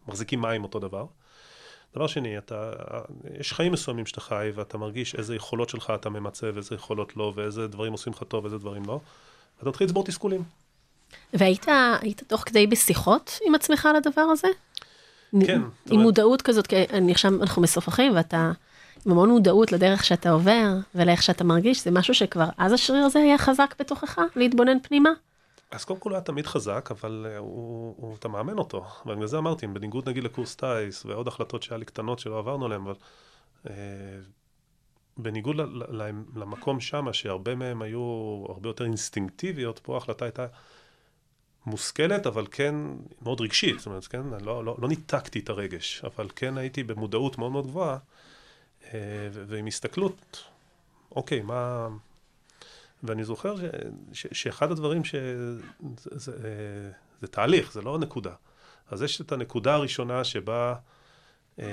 מחזיקים 0.08 0.40
מים 0.40 0.62
אותו 0.62 0.78
דבר. 0.78 1.06
דבר 1.94 2.06
שני, 2.06 2.38
אתה, 2.38 2.72
יש 3.38 3.52
חיים 3.52 3.72
מסוימים 3.72 4.06
שאתה 4.06 4.20
חי, 4.20 4.50
ואתה 4.54 4.78
מרגיש 4.78 5.14
איזה 5.14 5.36
יכולות 5.36 5.68
שלך 5.68 5.92
אתה 5.94 6.10
ממצה, 6.10 6.50
ואיזה 6.54 6.74
יכולות 6.74 7.16
לא, 7.16 7.32
ואיזה 7.36 7.66
דברים 7.66 7.92
עושים 7.92 8.12
לך 8.12 8.22
טוב, 8.28 8.44
ואיזה 8.44 8.58
דברים 8.58 8.84
לא. 8.84 9.00
ואתה 9.58 9.68
מתחיל 9.68 9.86
לצבור 9.86 10.04
תסכולים. 10.04 10.42
והיית 11.34 11.66
תוך 12.26 12.42
כדי 12.46 12.66
בשיחות 12.66 13.38
עם 13.46 13.54
עצמך 13.54 13.86
על 13.86 13.96
הדבר 13.96 14.20
הזה? 14.22 14.48
כן. 15.46 15.62
עם 15.90 16.00
מודעות 16.00 16.42
כזאת, 16.42 16.66
כי 16.66 16.76
אני 16.76 17.12
עכשיו, 17.12 17.42
אנחנו 17.42 17.62
משוחחים 17.62 18.16
ואתה 18.16 18.52
עם 19.06 19.12
המון 19.12 19.30
מודעות 19.30 19.72
לדרך 19.72 20.04
שאתה 20.04 20.30
עובר 20.30 20.68
ולאיך 20.94 21.22
שאתה 21.22 21.44
מרגיש, 21.44 21.84
זה 21.84 21.90
משהו 21.90 22.14
שכבר 22.14 22.48
אז 22.58 22.72
השריר 22.72 23.04
הזה 23.04 23.18
היה 23.18 23.38
חזק 23.38 23.74
בתוכך, 23.78 24.18
להתבונן 24.36 24.80
פנימה? 24.82 25.10
אז 25.70 25.84
קודם 25.84 26.00
כל 26.00 26.10
הוא 26.10 26.16
היה 26.16 26.24
תמיד 26.24 26.46
חזק, 26.46 26.88
אבל 26.90 27.26
uh, 27.28 27.38
הוא, 27.38 27.94
הוא, 27.96 28.16
אתה 28.16 28.28
מאמן 28.28 28.58
אותו. 28.58 28.84
ובגלל 29.06 29.26
זה 29.26 29.38
אמרתי, 29.38 29.66
בניגוד 29.66 30.08
נגיד 30.08 30.24
לקורס 30.24 30.54
טיס 30.54 31.04
ועוד 31.06 31.28
החלטות 31.28 31.62
שהיה 31.62 31.78
לי 31.78 31.84
קטנות 31.84 32.18
שלא 32.18 32.38
עברנו 32.38 32.64
עליהן, 32.66 32.80
אבל 32.82 32.94
uh, 33.66 33.70
בניגוד 35.16 35.56
ל, 35.56 35.62
ל, 36.02 36.10
למקום 36.36 36.80
שם, 36.80 37.12
שהרבה 37.12 37.54
מהם 37.54 37.82
היו 37.82 38.00
הרבה 38.48 38.68
יותר 38.68 38.84
אינסטינקטיביות, 38.84 39.78
פה 39.78 39.94
ההחלטה 39.94 40.24
הייתה 40.24 40.46
מושכלת, 41.66 42.26
אבל 42.26 42.46
כן 42.50 42.74
מאוד 43.22 43.40
רגשית. 43.40 43.78
זאת 43.78 43.86
אומרת, 43.86 44.06
כן, 44.06 44.22
לא, 44.40 44.64
לא, 44.64 44.76
לא 44.78 44.88
ניתקתי 44.88 45.38
את 45.38 45.48
הרגש, 45.48 46.02
אבל 46.04 46.28
כן 46.36 46.58
הייתי 46.58 46.82
במודעות 46.82 47.38
מאוד 47.38 47.52
מאוד 47.52 47.66
גבוהה, 47.66 47.98
ועם 49.32 49.66
הסתכלות, 49.66 50.44
אוקיי, 51.12 51.42
מה... 51.42 51.88
ואני 53.02 53.24
זוכר 53.24 53.56
ש, 53.56 53.62
ש, 54.12 54.26
שאחד 54.32 54.70
הדברים 54.70 55.04
שזה 55.04 55.62
זה, 55.94 56.32
זה 57.20 57.26
תהליך, 57.26 57.72
זה 57.72 57.82
לא 57.82 57.98
נקודה. 57.98 58.34
אז 58.88 59.02
יש 59.02 59.20
את 59.20 59.32
הנקודה 59.32 59.74
הראשונה 59.74 60.24
שבה 60.24 60.74
אה, 61.58 61.64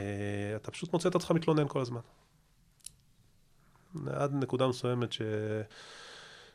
אתה 0.56 0.72
פשוט 0.72 0.94
מוצא 0.94 1.10
את 1.10 1.16
עצמך 1.16 1.32
מתלונן 1.32 1.68
כל 1.68 1.82
הזמן. 1.82 2.02
עד 4.08 4.34
נקודה 4.34 4.68
מסוימת 4.68 5.14
ש, 5.14 5.22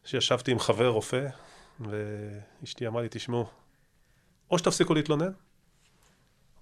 שישבתי 0.04 0.50
עם 0.50 0.58
חבר 0.58 0.88
רופא, 0.88 1.26
ואשתי 1.80 2.86
אמרה 2.86 3.02
לי, 3.02 3.08
תשמעו, 3.10 3.46
או 4.50 4.58
שתפסיקו 4.58 4.94
להתלונן, 4.94 5.32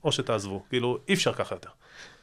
או 0.04 0.12
שתעזבו. 0.12 0.64
כאילו, 0.68 0.98
אי 1.08 1.14
אפשר 1.14 1.32
ככה 1.34 1.54
יותר. 1.54 1.70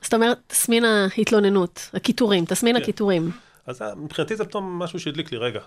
זאת 0.01 0.13
אומרת, 0.13 0.39
תסמין 0.47 0.85
ההתלוננות, 0.85 1.89
הקיטורים, 1.93 2.45
תסמין 2.45 2.75
כן. 2.75 2.81
הקיטורים. 2.81 3.31
אז 3.65 3.83
מבחינתי 3.97 4.35
זה 4.35 4.45
פתאום 4.45 4.79
משהו 4.79 4.99
שהדליק 4.99 5.31
לי, 5.31 5.37
רגע, 5.37 5.61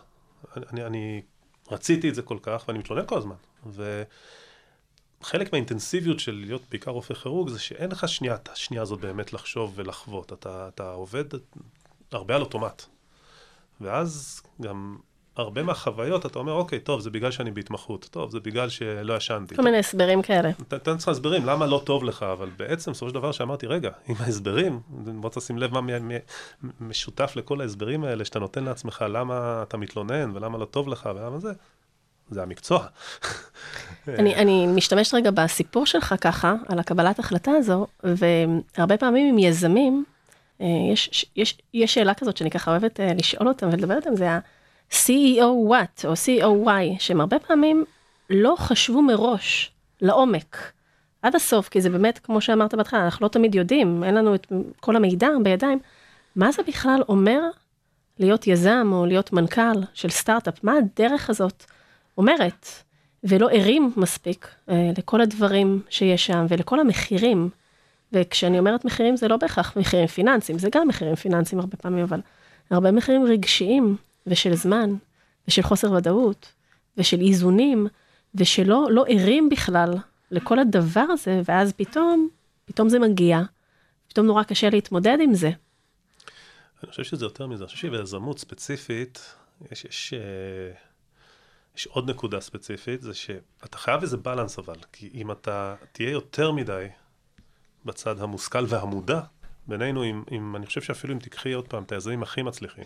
אני, 0.56 0.84
אני 0.84 1.22
רציתי 1.70 2.08
את 2.08 2.14
זה 2.14 2.22
כל 2.22 2.38
כך, 2.42 2.64
ואני 2.68 2.78
מתלונן 2.78 3.06
כל 3.06 3.18
הזמן. 3.18 3.34
וחלק 5.22 5.52
מהאינטנסיביות 5.52 6.20
של 6.20 6.42
להיות 6.46 6.62
בעיקר 6.70 6.90
רופא 6.90 7.14
כירורג, 7.14 7.48
זה 7.48 7.58
שאין 7.58 7.90
לך 7.90 8.08
שנייה, 8.08 8.34
את 8.34 8.48
השנייה 8.48 8.82
הזאת 8.82 9.00
באמת 9.00 9.32
לחשוב 9.32 9.72
ולחוות. 9.76 10.32
אתה, 10.32 10.68
אתה 10.74 10.90
עובד 10.90 11.24
הרבה 12.12 12.34
על 12.34 12.40
אוטומט. 12.40 12.82
ואז 13.80 14.42
גם 14.62 14.98
הרבה 15.36 15.62
מהחוויות, 15.62 16.26
אתה 16.26 16.38
אומר, 16.38 16.52
אוקיי, 16.52 16.80
טוב, 16.80 17.00
זה 17.00 17.10
בגלל 17.10 17.30
שאני 17.30 17.50
בהתמחות, 17.50 18.08
טוב, 18.10 18.30
זה 18.30 18.40
בגלל 18.40 18.68
שלא 18.68 19.16
ישנתי. 19.16 19.56
כל 19.56 19.62
מיני 19.62 19.78
הסברים 19.78 20.22
כאלה. 20.22 20.50
אתה 20.50 20.76
נותן 20.76 20.94
לך 20.94 21.08
הסברים, 21.08 21.46
למה 21.46 21.66
לא 21.66 21.82
טוב 21.84 22.04
לך, 22.04 22.22
אבל 22.22 22.48
בעצם, 22.56 22.90
בסופו 22.90 23.08
של 23.08 23.14
דבר, 23.14 23.32
שאמרתי, 23.32 23.66
רגע, 23.66 23.90
עם 24.08 24.16
ההסברים, 24.18 24.80
בוא 24.90 25.30
תשים 25.30 25.58
לב 25.58 25.78
מה 25.78 25.80
משותף 26.80 27.32
לכל 27.36 27.60
ההסברים 27.60 28.04
האלה, 28.04 28.24
שאתה 28.24 28.38
נותן 28.38 28.64
לעצמך 28.64 29.04
למה 29.08 29.62
אתה 29.62 29.76
מתלונן, 29.76 30.30
ולמה 30.36 30.58
לא 30.58 30.64
טוב 30.64 30.88
לך, 30.88 31.08
ולמה 31.14 31.38
זה, 31.38 31.52
זה 32.30 32.42
המקצוע. 32.42 32.86
אני, 34.08 34.34
אני 34.34 34.66
משתמשת 34.66 35.14
רגע 35.14 35.30
בסיפור 35.30 35.86
שלך 35.86 36.14
ככה, 36.20 36.54
על 36.68 36.78
הקבלת 36.78 37.18
החלטה 37.18 37.50
הזו, 37.50 37.86
והרבה 38.04 38.96
פעמים 38.96 39.28
עם 39.28 39.38
יזמים, 39.38 40.04
אה, 40.60 40.66
יש, 40.92 41.26
יש, 41.36 41.58
יש 41.74 41.94
שאלה 41.94 42.14
כזאת 42.14 42.36
שאני 42.36 42.50
ככה 42.50 42.70
אוהבת 42.70 43.00
אה, 43.00 43.14
לשאול 43.14 43.48
אותם 43.48 43.68
ולדבר 43.72 43.96
איתם, 43.96 44.16
זה 44.16 44.30
ה... 44.30 44.38
CEO 44.92 45.70
what 45.70 46.04
או 46.04 46.12
CEO 46.12 46.66
y, 46.68 46.98
שהם 46.98 47.20
הרבה 47.20 47.38
פעמים 47.38 47.84
לא 48.30 48.54
חשבו 48.58 49.02
מראש 49.02 49.72
לעומק, 50.00 50.72
עד 51.22 51.34
הסוף, 51.36 51.68
כי 51.68 51.80
זה 51.80 51.90
באמת, 51.90 52.18
כמו 52.18 52.40
שאמרת 52.40 52.74
בהתחלה, 52.74 53.04
אנחנו 53.04 53.24
לא 53.24 53.28
תמיד 53.28 53.54
יודעים, 53.54 54.04
אין 54.04 54.14
לנו 54.14 54.34
את 54.34 54.46
כל 54.80 54.96
המידע 54.96 55.28
בידיים, 55.42 55.78
מה 56.36 56.52
זה 56.52 56.62
בכלל 56.62 57.02
אומר 57.08 57.40
להיות 58.18 58.46
יזם 58.46 58.90
או 58.92 59.06
להיות 59.06 59.32
מנכ"ל 59.32 59.82
של 59.94 60.08
סטארט-אפ, 60.08 60.64
מה 60.64 60.72
הדרך 60.72 61.30
הזאת 61.30 61.64
אומרת, 62.18 62.66
ולא 63.24 63.48
ערים 63.50 63.92
מספיק 63.96 64.48
אה, 64.68 64.90
לכל 64.98 65.20
הדברים 65.20 65.82
שיש 65.90 66.26
שם 66.26 66.46
ולכל 66.48 66.80
המחירים. 66.80 67.50
וכשאני 68.12 68.58
אומרת 68.58 68.84
מחירים 68.84 69.16
זה 69.16 69.28
לא 69.28 69.36
בהכרח 69.36 69.76
מחירים 69.76 70.06
פיננסיים, 70.06 70.58
זה 70.58 70.68
גם 70.72 70.88
מחירים 70.88 71.14
פיננסיים 71.14 71.60
הרבה 71.60 71.76
פעמים, 71.76 72.04
אבל 72.04 72.20
הרבה 72.70 72.90
מחירים 72.92 73.24
רגשיים 73.24 73.96
ושל 74.30 74.54
זמן, 74.54 74.90
ושל 75.48 75.62
חוסר 75.62 75.92
ודאות, 75.92 76.52
ושל 76.96 77.20
איזונים, 77.20 77.86
ושלא 78.34 78.88
לא 78.90 79.04
ערים 79.08 79.48
בכלל 79.48 79.94
לכל 80.30 80.58
הדבר 80.58 81.00
הזה, 81.00 81.40
ואז 81.44 81.72
פתאום, 81.72 82.28
פתאום 82.64 82.88
זה 82.88 82.98
מגיע, 82.98 83.40
פתאום 84.08 84.26
נורא 84.26 84.42
קשה 84.42 84.70
להתמודד 84.70 85.18
עם 85.20 85.34
זה. 85.34 85.50
אני 86.82 86.90
חושב 86.90 87.04
שזה 87.04 87.24
יותר 87.24 87.46
מזה, 87.46 87.64
אני 87.64 87.68
חושב 87.68 87.88
שביזמות 87.88 88.38
ספציפית, 88.38 89.34
יש, 89.72 89.84
יש, 89.84 90.14
אה, 90.14 90.72
יש 91.76 91.86
עוד 91.86 92.10
נקודה 92.10 92.40
ספציפית, 92.40 93.02
זה 93.02 93.14
שאתה 93.14 93.78
חייב 93.78 94.02
איזה 94.02 94.16
בלנס 94.16 94.58
אבל, 94.58 94.76
כי 94.92 95.10
אם 95.14 95.30
אתה 95.30 95.74
תהיה 95.92 96.10
יותר 96.10 96.52
מדי 96.52 96.86
בצד 97.84 98.20
המושכל 98.20 98.64
והמודע, 98.68 99.20
בינינו, 99.66 100.04
אם, 100.04 100.22
אם 100.32 100.56
אני 100.56 100.66
חושב 100.66 100.80
שאפילו 100.80 101.14
אם 101.14 101.18
תיקחי 101.18 101.52
עוד 101.52 101.68
פעם 101.68 101.82
את 101.82 101.92
היזמים 101.92 102.22
הכי 102.22 102.42
מצליחים, 102.42 102.84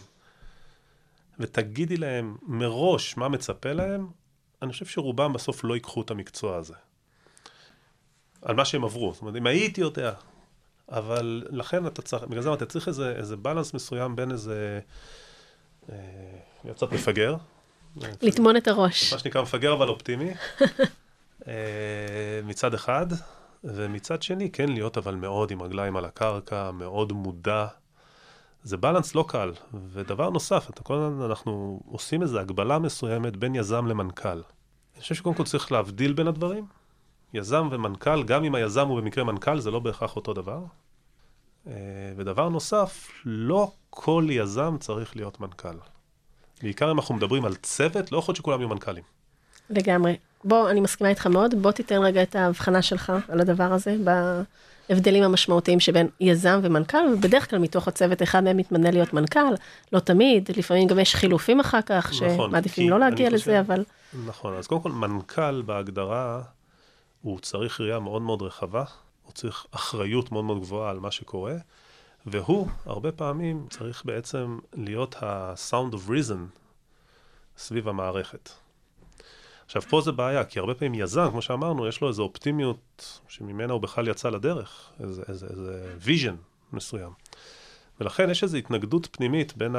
ותגידי 1.38 1.96
להם 1.96 2.36
מראש 2.42 3.16
מה 3.16 3.28
מצפה 3.28 3.72
להם, 3.72 4.08
אני 4.62 4.72
חושב 4.72 4.86
שרובם 4.86 5.32
בסוף 5.32 5.64
לא 5.64 5.74
ייקחו 5.74 6.02
את 6.02 6.10
המקצוע 6.10 6.56
הזה. 6.56 6.74
על 8.42 8.56
מה 8.56 8.64
שהם 8.64 8.84
עברו. 8.84 9.12
זאת 9.12 9.22
אומרת, 9.22 9.36
אם 9.36 9.46
הייתי 9.46 9.80
יודע, 9.80 10.12
אבל 10.88 11.42
לכן 11.50 11.86
אתה 11.86 12.02
צריך, 12.02 12.22
בגלל 12.22 12.42
זה 12.42 12.54
אתה 12.54 12.66
צריך 12.66 12.88
איזה, 12.88 13.14
איזה 13.16 13.36
בלנס 13.36 13.74
מסוים 13.74 14.16
בין 14.16 14.30
איזה, 14.30 14.80
אה, 15.92 15.96
להיות 16.64 16.76
קצת 16.76 16.92
מפגר. 16.92 17.36
לטמון 18.22 18.56
את 18.56 18.68
הראש. 18.68 19.12
מה 19.12 19.18
שנקרא 19.18 19.42
מפגר 19.42 19.72
אבל 19.72 19.88
אופטימי, 19.88 20.30
אה, 21.48 22.40
מצד 22.44 22.74
אחד, 22.74 23.06
ומצד 23.64 24.22
שני 24.22 24.50
כן 24.50 24.68
להיות 24.68 24.98
אבל 24.98 25.14
מאוד 25.14 25.50
עם 25.50 25.62
רגליים 25.62 25.96
על 25.96 26.04
הקרקע, 26.04 26.70
מאוד 26.70 27.12
מודע. 27.12 27.66
זה 28.64 28.76
בלנס 28.76 29.14
לא 29.14 29.24
קל. 29.28 29.52
ודבר 29.92 30.30
נוסף, 30.30 30.70
אתה 30.70 30.82
כל 30.82 30.94
הזמן, 30.94 31.24
אנחנו 31.24 31.80
עושים 31.86 32.22
איזו 32.22 32.38
הגבלה 32.38 32.78
מסוימת 32.78 33.36
בין 33.36 33.54
יזם 33.54 33.86
למנכ"ל. 33.86 34.28
אני 34.28 35.00
חושב 35.00 35.14
שקודם 35.14 35.34
כל 35.34 35.44
צריך 35.44 35.72
להבדיל 35.72 36.12
בין 36.12 36.28
הדברים. 36.28 36.66
יזם 37.34 37.68
ומנכ"ל, 37.70 38.22
גם 38.22 38.44
אם 38.44 38.54
היזם 38.54 38.88
הוא 38.88 39.00
במקרה 39.00 39.24
מנכ"ל, 39.24 39.58
זה 39.58 39.70
לא 39.70 39.78
בהכרח 39.78 40.16
אותו 40.16 40.32
דבר. 40.34 40.58
אה, 41.66 41.72
ודבר 42.16 42.48
נוסף, 42.48 43.08
לא 43.24 43.72
כל 43.90 44.26
יזם 44.30 44.76
צריך 44.80 45.16
להיות 45.16 45.40
מנכ"ל. 45.40 45.76
בעיקר 46.62 46.90
אם 46.90 46.98
אנחנו 46.98 47.14
מדברים 47.14 47.44
על 47.44 47.54
צוות, 47.54 48.12
לא 48.12 48.18
יכול 48.18 48.32
להיות 48.32 48.36
שכולם 48.36 48.60
יהיו 48.60 48.68
מנכ"לים. 48.68 49.04
לגמרי. 49.70 50.16
בוא, 50.44 50.70
אני 50.70 50.80
מסכימה 50.80 51.10
איתך 51.10 51.26
מאוד, 51.26 51.62
בוא 51.62 51.72
תיתן 51.72 52.02
רגע 52.02 52.22
את 52.22 52.36
ההבחנה 52.36 52.82
שלך 52.82 53.12
על 53.28 53.40
הדבר 53.40 53.72
הזה, 53.72 53.96
ההבדלים 54.90 55.22
המשמעותיים 55.22 55.80
שבין 55.80 56.08
יזם 56.20 56.60
ומנכ"ל, 56.62 57.06
ובדרך 57.14 57.50
כלל 57.50 57.58
מתוך 57.58 57.88
הצוות 57.88 58.22
אחד 58.22 58.44
מהם 58.44 58.56
מתמנה 58.56 58.90
להיות 58.90 59.12
מנכ"ל, 59.12 59.54
לא 59.92 60.00
תמיד, 60.00 60.50
לפעמים 60.56 60.86
גם 60.88 60.98
יש 60.98 61.14
חילופים 61.14 61.60
אחר 61.60 61.82
כך, 61.82 62.12
נכון, 62.12 62.28
שמעדיפים 62.48 62.90
לא 62.90 63.00
להגיע 63.00 63.30
לזה, 63.30 63.38
חושב, 63.38 63.52
אבל... 63.52 63.84
נכון, 64.26 64.54
אז 64.56 64.66
קודם 64.66 64.80
כל 64.80 64.92
מנכ"ל 64.92 65.62
בהגדרה, 65.62 66.42
הוא 67.22 67.40
צריך 67.40 67.80
ראייה 67.80 67.98
מאוד 67.98 68.22
מאוד 68.22 68.42
רחבה, 68.42 68.84
הוא 69.24 69.32
צריך 69.32 69.66
אחריות 69.70 70.32
מאוד 70.32 70.44
מאוד 70.44 70.60
גבוהה 70.60 70.90
על 70.90 70.98
מה 70.98 71.10
שקורה, 71.10 71.54
והוא, 72.26 72.68
הרבה 72.86 73.12
פעמים, 73.12 73.66
צריך 73.70 74.02
בעצם 74.04 74.58
להיות 74.74 75.16
ה-sound 75.22 75.94
of 75.94 76.08
reason 76.08 76.58
סביב 77.58 77.88
המערכת. 77.88 78.50
עכשיו, 79.64 79.82
פה 79.82 80.00
זה 80.00 80.12
בעיה, 80.12 80.44
כי 80.44 80.58
הרבה 80.58 80.74
פעמים 80.74 80.94
יזם, 80.94 81.30
כמו 81.30 81.42
שאמרנו, 81.42 81.88
יש 81.88 82.00
לו 82.00 82.08
איזו 82.08 82.22
אופטימיות 82.22 83.20
שממנה 83.28 83.72
הוא 83.72 83.80
בכלל 83.80 84.08
יצא 84.08 84.30
לדרך, 84.30 84.90
איזה, 85.00 85.22
איזה, 85.28 85.46
איזה 85.50 85.94
vision 86.04 86.36
מסוים. 86.72 87.12
ולכן 88.00 88.30
יש 88.30 88.42
איזו 88.42 88.56
התנגדות 88.56 89.08
פנימית 89.12 89.56
בין 89.56 89.74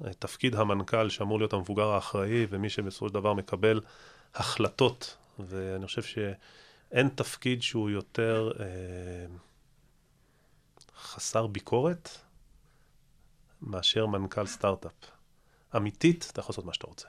התפקיד 0.00 0.54
המנכ"ל, 0.54 1.08
שאמור 1.08 1.38
להיות 1.38 1.52
המבוגר 1.52 1.88
האחראי, 1.88 2.46
ומי 2.50 2.70
שבסופו 2.70 3.08
של 3.08 3.14
דבר 3.14 3.34
מקבל 3.34 3.80
החלטות. 4.34 5.16
ואני 5.38 5.86
חושב 5.86 6.02
שאין 6.02 7.08
תפקיד 7.08 7.62
שהוא 7.62 7.90
יותר 7.90 8.50
אה, 8.60 8.66
חסר 10.98 11.46
ביקורת 11.46 12.08
מאשר 13.62 14.06
מנכ"ל 14.06 14.46
סטארט-אפ. 14.46 14.92
אמיתית, 15.76 16.28
אתה 16.32 16.40
יכול 16.40 16.52
לעשות 16.52 16.64
מה 16.64 16.74
שאתה 16.74 16.86
רוצה. 16.86 17.08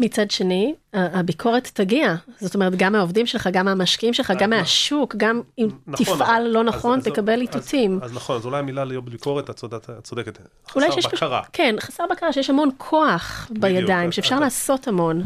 מצד 0.00 0.30
שני, 0.30 0.74
הביקורת 0.92 1.70
תגיע, 1.74 2.14
זאת 2.40 2.54
אומרת, 2.54 2.72
גם 2.76 2.92
מהעובדים 2.92 3.26
שלך, 3.26 3.48
גם 3.52 3.64
מהמשקיעים 3.64 4.14
שלך, 4.14 4.32
גם 4.38 4.52
אה, 4.52 4.58
מהשוק, 4.58 5.14
גם 5.16 5.40
אם 5.58 5.68
נכון, 5.86 6.04
תפעל 6.04 6.42
נכון. 6.42 6.52
לא 6.52 6.64
נכון, 6.64 7.00
תקבל 7.00 7.40
איתותים. 7.40 8.00
אז 8.02 8.12
נכון, 8.12 8.36
אז 8.36 8.46
אולי 8.46 8.58
המילה 8.58 8.84
להיות 8.84 9.04
ביקורת, 9.04 9.50
את 9.50 9.56
צודקת, 10.02 10.38
חסר 10.68 11.08
בקרה. 11.12 11.42
כן, 11.52 11.76
חסר 11.80 12.04
בקרה, 12.10 12.32
שיש 12.32 12.50
המון 12.50 12.70
כוח 12.76 13.50
בידיים, 13.50 14.12
שאפשר 14.12 14.40
לעשות 14.40 14.88
המון. 14.88 15.22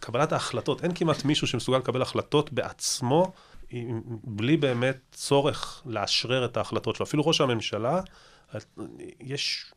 קבלת 0.00 0.32
ההחלטות, 0.32 0.84
אין 0.84 0.92
כמעט 0.94 1.24
מישהו 1.24 1.46
שמסוגל 1.46 1.78
לקבל 1.78 2.02
החלטות 2.02 2.52
בעצמו, 2.52 3.32
בלי 4.24 4.56
באמת 4.56 4.96
צורך 5.12 5.82
לאשרר 5.86 6.44
את 6.44 6.56
ההחלטות 6.56 6.96
שלו. 6.96 7.06
אפילו 7.06 7.26
ראש 7.26 7.40
הממשלה, 7.40 8.00
יש 9.20 9.72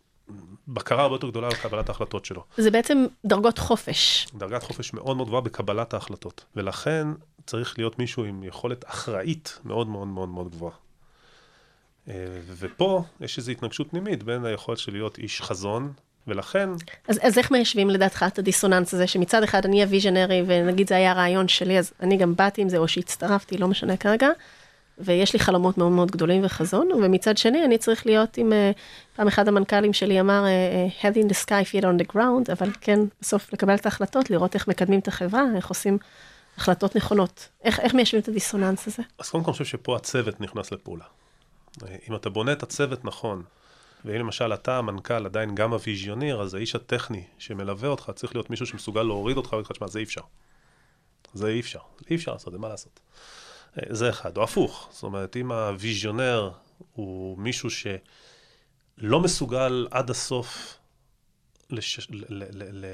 בקרה 0.68 1.04
הרבה 1.04 1.16
יותר 1.16 1.30
גדולה 1.30 1.48
על 1.48 1.54
קבלת 1.54 1.90
ההחלטות 1.90 2.26
שלו. 2.26 2.44
זה 2.58 2.72
בעצם 2.72 3.06
דרגות 3.26 3.58
חופש. 3.58 4.28
דרגת 4.34 4.64
חופש 4.64 4.94
מאוד 4.94 5.18
מאוד 5.18 5.28
גבוהה 5.28 5.42
בקבלת 5.42 5.94
ההחלטות, 5.94 6.46
ולכן 6.56 7.08
צריך 7.46 7.78
להיות 7.78 8.00
מישהו 8.00 8.24
עם 8.24 8.44
יכולת 8.44 8.86
אחראית 8.88 9.60
מאוד 9.66 9.88
מאוד 9.88 10.08
מאוד 10.08 10.30
מאוד 10.30 10.52
גבוהה. 10.52 10.74
אה, 12.08 12.14
ופה 12.46 13.04
יש 13.22 13.38
איזו 13.38 13.52
התנגשות 13.52 13.90
פנימית 13.90 14.24
בין 14.24 14.46
היכולת 14.46 14.78
של 14.78 14.92
להיות 14.92 15.18
איש 15.18 15.42
חזון, 15.42 15.94
ולכן... 16.28 16.70
אז, 17.08 17.20
אז 17.22 17.38
איך 17.38 17.52
מיישבים 17.52 17.90
לדעתך 17.90 18.26
את 18.28 18.40
הדיסוננס 18.40 18.94
הזה, 18.94 19.08
שמצד 19.08 19.44
אחד 19.44 19.66
אני 19.66 19.84
הוויז'נרי, 19.84 20.44
ונגיד 20.48 20.88
זה 20.88 20.96
היה 20.96 21.12
הרעיון 21.12 21.48
שלי, 21.48 21.80
אז 21.80 21.94
אני 22.00 22.18
גם 22.18 22.36
באתי 22.36 22.62
עם 22.62 22.70
זה, 22.70 22.78
או 22.78 22.88
שהצטרפתי, 22.88 23.58
לא 23.58 23.68
משנה 23.68 23.98
כרגע, 23.98 24.30
ויש 25.04 25.34
לי 25.34 25.40
חלומות 25.40 25.78
מאוד 25.78 25.92
מאוד 25.92 26.12
גדולים 26.12 26.46
וחזון, 26.46 26.90
ומצד 26.92 27.38
שני 27.38 27.66
אני 27.66 27.78
צריך 27.78 28.06
להיות 28.06 28.38
עם, 28.38 28.54
אה, 28.54 28.72
פעם 29.16 29.28
אחד 29.28 29.48
המנכ"לים 29.48 29.94
שלי 29.94 30.20
אמר, 30.20 30.46
אה, 30.46 30.88
head 31.02 31.16
in 31.16 31.30
the 31.30 31.46
sky, 31.46 31.74
feet 31.74 31.84
on 31.84 32.04
the 32.04 32.16
ground, 32.16 32.52
אבל 32.52 32.70
כן, 32.82 33.00
בסוף 33.22 33.54
לקבל 33.54 33.76
את 33.76 33.86
ההחלטות, 33.86 34.30
לראות 34.30 34.56
איך 34.56 34.68
מקדמים 34.68 35.00
את 35.00 35.08
החברה, 35.08 35.44
איך 35.56 35.68
עושים 35.68 35.98
החלטות 36.58 36.96
נכונות. 36.96 37.50
איך, 37.64 37.80
איך 37.80 37.94
מיישבים 37.94 38.22
את 38.22 38.28
הדיסוננס 38.28 38.88
הזה? 38.88 39.04
אז 39.20 39.30
קודם 39.30 39.44
כל 39.44 39.50
אני 39.50 39.58
חושב 39.58 39.66
שפה 39.66 39.96
הצוות 39.96 40.42
נכנס 40.42 40.72
לפעולה. 40.72 41.06
אם 42.10 42.16
אתה 42.16 42.30
בונה 42.30 42.52
את 42.52 42.64
הצוות 42.64 43.06
נכון, 43.06 43.44
ואם 44.06 44.16
למשל 44.16 44.54
אתה 44.54 44.78
המנכ"ל 44.78 45.26
עדיין 45.26 45.56
גם 45.56 45.74
הוויזיוניר, 45.74 46.42
אז 46.42 46.54
האיש 46.54 46.76
הטכני 46.76 47.24
שמלווה 47.38 47.90
אותך 47.90 48.12
צריך 48.16 48.36
להיות 48.36 48.50
מישהו 48.50 48.66
שמסוגל 48.66 49.04
להוריד 49.04 49.38
אותך 49.38 49.54
ולהגיד 49.54 49.72
לך, 49.72 49.76
שמע, 49.76 49.88
זה 49.88 50.00
אי 50.00 50.04
אפשר. 50.04 50.22
זה 51.34 51.48
אי 51.48 51.60
אפשר, 51.60 51.80
אי 52.10 52.16
אפשר 52.16 52.32
לעשות, 52.32 52.54
זה 52.54 52.60
מה 52.60 52.68
לעשות. 52.68 53.00
זה 53.90 54.10
אחד, 54.10 54.38
או 54.38 54.44
הפוך, 54.44 54.90
זאת 54.92 55.04
אומרת, 55.04 55.38
אם 55.38 55.52
הוויזיונר 55.52 56.52
הוא 56.94 57.38
מישהו 57.38 57.70
שלא 57.70 59.20
מסוגל 59.20 59.88
עד 59.92 60.10
הסוף 60.10 60.78
לש... 61.70 62.08
ל... 62.10 62.24
ל... 62.30 62.44
ל... 62.72 62.86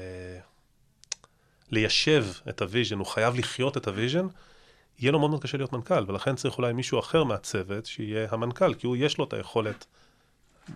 ליישב 1.70 2.26
את 2.48 2.62
ה 2.62 2.66
vision, 2.66 2.98
הוא 2.98 3.06
חייב 3.06 3.34
לחיות 3.34 3.76
את 3.76 3.88
ה 3.88 3.93
vision, 3.93 4.26
יהיה 4.98 5.12
לו 5.12 5.18
מאוד 5.18 5.30
מאוד 5.30 5.42
קשה 5.42 5.56
להיות 5.56 5.72
מנכ"ל, 5.72 6.04
ולכן 6.08 6.36
צריך 6.36 6.58
אולי 6.58 6.72
מישהו 6.72 6.98
אחר 6.98 7.24
מהצוות 7.24 7.86
שיהיה 7.86 8.28
המנכ"ל, 8.30 8.74
כי 8.74 8.86
הוא 8.86 8.96
יש 8.96 9.18
לו 9.18 9.24
את 9.24 9.32
היכולת 9.32 9.86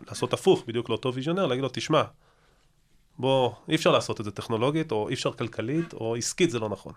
לעשות 0.07 0.32
הפוך 0.32 0.64
בדיוק 0.66 0.88
לאותו 0.88 1.14
visioner, 1.14 1.46
להגיד 1.46 1.62
לו, 1.62 1.70
תשמע, 1.72 2.03
בוא, 3.18 3.53
אי 3.68 3.74
אפשר 3.74 3.90
לעשות 3.90 4.20
את 4.20 4.24
זה 4.24 4.30
טכנולוגית, 4.30 4.92
או 4.92 5.09
אי 5.09 5.14
אפשר 5.14 5.32
כלכלית, 5.32 5.92
או 5.92 6.16
עסקית 6.16 6.50
זה 6.50 6.59
לא 6.59 6.68
נכון. 6.68 6.92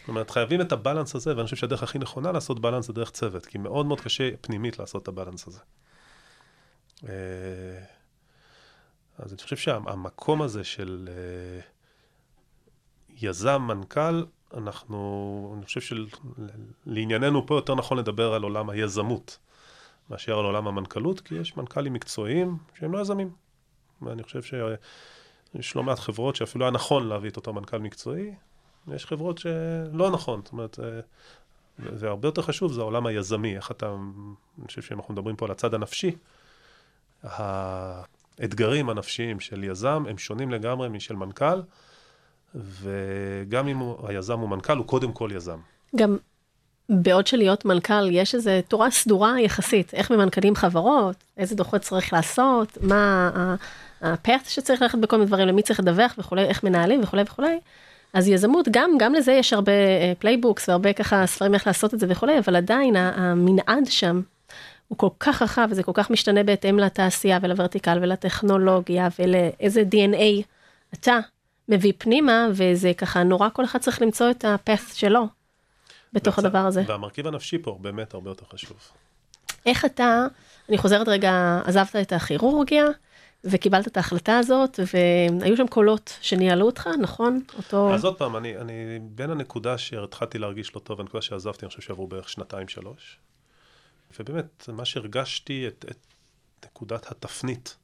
זאת 0.00 0.08
אומרת, 0.08 0.30
חייבים 0.30 0.60
את 0.60 0.72
ה 0.72 0.77
balance 0.77 1.14
הזה, 1.14 1.36
ואני 1.36 1.44
חושב 1.44 1.56
שהדרך 1.56 1.82
הכי 1.82 1.98
נכונה 1.98 2.32
לעשות 2.32 2.60
balance 2.60 2.86
זה 2.86 2.92
דרך 2.92 3.10
צוות, 3.10 3.46
כי 3.46 3.58
מאוד 3.58 3.86
מאוד 3.86 4.00
קשה 4.00 4.30
פנימית 4.40 4.78
לעשות 4.78 5.02
את 5.02 5.08
ה 5.08 5.13
balance 5.13 5.46
הזה. 5.46 5.60
אה, 7.08 7.84
אז 9.18 9.32
אני 9.32 9.42
חושב 9.42 9.56
שהמקום 9.56 10.42
הזה 10.42 10.64
של 10.64 11.08
אה, 11.12 11.60
יזם, 13.16 13.62
מנכ"ל, 13.62 14.24
אנחנו, 14.54 15.54
אני 15.56 15.66
חושב 15.66 15.80
שלענייננו 15.80 17.46
פה 17.46 17.54
יותר 17.54 17.74
נכון 17.74 17.98
לדבר 17.98 18.34
על 18.34 18.42
עולם 18.42 18.70
היזמות, 18.70 19.38
מאשר 20.10 20.38
על 20.38 20.44
עולם 20.44 20.66
המנכ"לות, 20.68 21.20
כי 21.20 21.34
יש 21.34 21.56
מנכ"לים 21.56 21.92
מקצועיים 21.92 22.56
שהם 22.78 22.92
לא 22.92 23.00
יזמים. 23.00 23.30
ואני 24.02 24.22
חושב 24.22 24.42
שיש 24.42 25.76
לא 25.76 25.82
מעט 25.82 25.98
חברות 25.98 26.36
שאפילו 26.36 26.64
היה 26.64 26.70
נכון 26.70 27.08
להביא 27.08 27.30
את 27.30 27.36
אותו 27.36 27.52
מנכ"ל 27.52 27.78
מקצועי, 27.78 28.34
ויש 28.88 29.06
חברות 29.06 29.38
שלא 29.38 30.10
נכון, 30.10 30.40
זאת 30.44 30.52
אומרת, 30.52 30.80
אה, 30.82 31.00
והרבה 31.78 32.28
יותר 32.28 32.42
חשוב 32.42 32.72
זה 32.72 32.80
העולם 32.80 33.06
היזמי, 33.06 33.56
איך 33.56 33.70
אתה, 33.70 33.86
אני 34.58 34.66
חושב 34.66 34.82
שאם 34.82 34.96
אנחנו 34.96 35.14
מדברים 35.14 35.36
פה 35.36 35.46
על 35.46 35.50
הצד 35.50 35.74
הנפשי, 35.74 36.16
האתגרים 37.22 38.90
הנפשיים 38.90 39.40
של 39.40 39.64
יזם 39.64 40.04
הם 40.08 40.18
שונים 40.18 40.50
לגמרי 40.50 40.88
משל 40.88 41.14
מנכ"ל, 41.14 41.62
וגם 42.54 43.68
אם 43.68 43.78
הוא, 43.78 44.08
היזם 44.08 44.38
הוא 44.38 44.48
מנכ"ל, 44.48 44.76
הוא 44.76 44.86
קודם 44.86 45.12
כל 45.12 45.30
יזם. 45.34 45.58
גם 45.96 46.16
בעוד 46.88 47.26
שלהיות 47.26 47.64
מנכ"ל, 47.64 48.10
יש 48.10 48.34
איזו 48.34 48.50
תורה 48.68 48.90
סדורה 48.90 49.40
יחסית, 49.40 49.94
איך 49.94 50.10
ממנכ"לים 50.10 50.54
חברות, 50.54 51.16
איזה 51.36 51.54
דוחות 51.54 51.80
צריך 51.80 52.12
לעשות, 52.12 52.78
מה 52.80 53.30
הפאט 54.00 54.46
שצריך 54.46 54.82
ללכת 54.82 54.98
בכל 54.98 55.16
מיני 55.16 55.28
דברים, 55.28 55.48
למי 55.48 55.62
צריך 55.62 55.80
לדווח 55.80 56.14
וכולי, 56.18 56.44
איך 56.44 56.64
מנהלים 56.64 57.02
וכולי 57.02 57.22
וכולי. 57.22 57.58
אז 58.12 58.28
יזמות, 58.28 58.68
גם, 58.70 58.90
גם 58.98 59.14
לזה 59.14 59.32
יש 59.32 59.52
הרבה 59.52 59.72
playbooks 60.18 60.68
והרבה 60.68 60.92
ככה 60.92 61.26
ספרים 61.26 61.54
איך 61.54 61.66
לעשות 61.66 61.94
את 61.94 62.00
זה 62.00 62.06
וכולי, 62.08 62.38
אבל 62.38 62.56
עדיין 62.56 62.96
המנעד 62.96 63.86
שם 63.86 64.20
הוא 64.88 64.98
כל 64.98 65.08
כך 65.20 65.42
רחב 65.42 65.68
וזה 65.70 65.82
כל 65.82 65.92
כך 65.94 66.10
משתנה 66.10 66.42
בהתאם 66.42 66.78
לתעשייה 66.78 67.38
ול 67.42 67.53
vertical 67.53 67.98
ולטכנולוגיה 68.02 69.08
ולאיזה 69.18 69.82
DNA 69.92 70.44
אתה 70.94 71.18
מביא 71.68 71.92
פנימה, 71.98 72.46
וזה 72.52 72.92
ככה 72.94 73.22
נורא, 73.22 73.48
כל 73.52 73.64
אחד 73.64 73.78
צריך 73.78 74.02
למצוא 74.02 74.30
את 74.30 74.44
הפס 74.44 74.94
שלו 74.94 75.26
בתוך 76.12 76.38
הדבר 76.38 76.58
הזה. 76.58 76.82
והמרכיב 76.86 77.26
הנפשי 77.26 77.58
פה 77.58 77.78
באמת 77.80 78.14
הרבה 78.14 78.30
יותר 78.30 78.44
חשוב. 78.52 78.76
איך 79.66 79.84
אתה, 79.84 80.26
אני 80.68 80.78
חוזרת 80.78 81.08
רגע, 81.08 81.60
עזבת 81.64 81.96
את 81.96 82.12
הכירורגיה, 82.12 82.84
וקיבלת 83.50 83.86
את 83.86 83.96
ההחלטה 83.96 84.38
הזאת, 84.38 84.80
והיו 85.40 85.56
שם 85.56 85.66
קולות 85.66 86.18
שניהלו 86.20 86.66
אותך, 86.66 86.88
נכון? 87.00 87.42
אותו... 87.56 87.94
אז 87.94 88.04
עוד 88.04 88.18
פעם, 88.18 88.36
אני, 88.36 88.56
אני 88.56 88.98
בין 89.02 89.30
הנקודה 89.30 89.78
שהתחלתי 89.78 90.38
להרגיש 90.38 90.74
לא 90.74 90.80
טוב, 90.80 91.00
הנקודה 91.00 91.22
שעזבתי, 91.22 91.66
אני 91.66 91.68
חושב 91.68 91.82
שעברו 91.82 92.06
בערך 92.06 92.28
שנתיים-שלוש. 92.28 93.18
ובאמת, 94.20 94.68
מה 94.68 94.84
שהרגשתי, 94.84 95.68
את, 95.68 95.84
את 95.90 96.16
נקודת 96.64 97.10
התפנית 97.10 97.76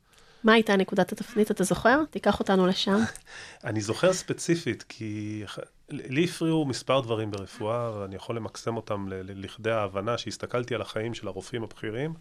מה 0.44 0.52
הייתה 0.52 0.76
נקודת 0.76 1.12
התפנית, 1.12 1.50
אתה 1.50 1.64
זוכר? 1.64 2.04
תיקח 2.10 2.40
אותנו 2.40 2.66
לשם. 2.66 2.98
אני 3.64 3.80
זוכר 3.80 4.12
ספציפית, 4.12 4.84
כי 4.88 5.42
לי 5.90 6.24
הפריעו 6.24 6.64
מספר 6.64 7.00
דברים 7.00 7.30
ברפואה, 7.30 8.00
ואני 8.00 8.16
יכול 8.16 8.36
למקסם 8.36 8.76
אותם 8.76 9.06
לכדי 9.10 9.70
ההבנה 9.70 10.18
שהסתכלתי 10.18 10.74
על 10.74 10.82
החיים 10.82 11.14
של 11.14 11.28
הרופאים 11.28 11.62
הבכירים, 11.62 12.14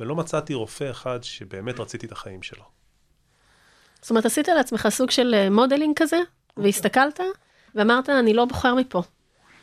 ולא 0.00 0.14
מצאתי 0.14 0.54
רופא 0.54 0.90
אחד 0.90 1.24
שבאמת 1.24 1.80
רציתי 1.80 2.06
את 2.06 2.12
החיים 2.12 2.42
שלו. 2.42 2.64
זאת 4.00 4.10
אומרת, 4.10 4.26
עשית 4.26 4.48
לעצמך 4.48 4.88
סוג 4.90 5.10
של 5.10 5.34
אה, 5.34 5.50
modeling 5.50 5.96
כזה, 5.96 6.16
והסתכלת, 6.56 7.20
ואמרת, 7.74 8.08
אני 8.08 8.34
לא 8.34 8.44
בוחר 8.44 8.74
מפה. 8.74 9.02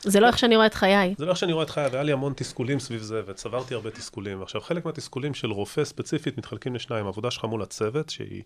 זה 0.03 0.19
לא 0.19 0.27
איך 0.27 0.37
שאני 0.37 0.55
רואה 0.55 0.65
את 0.65 0.73
חיי. 0.73 1.15
זה 1.17 1.25
לא 1.25 1.29
איך 1.29 1.37
שאני 1.37 1.53
רואה 1.53 1.63
את 1.63 1.69
חיי, 1.69 1.87
והיה 1.87 2.03
לי 2.03 2.11
המון 2.11 2.33
תסכולים 2.35 2.79
סביב 2.79 3.01
זה, 3.01 3.21
וצברתי 3.25 3.73
הרבה 3.73 3.91
תסכולים. 3.91 4.41
עכשיו, 4.41 4.61
חלק 4.61 4.85
מהתסכולים 4.85 5.33
של 5.33 5.51
רופא 5.51 5.85
ספציפית 5.85 6.37
מתחלקים 6.37 6.75
לשניים. 6.75 7.05
העבודה 7.05 7.31
שלך 7.31 7.45
מול 7.45 7.61
הצוות, 7.61 8.09
שהיא 8.09 8.43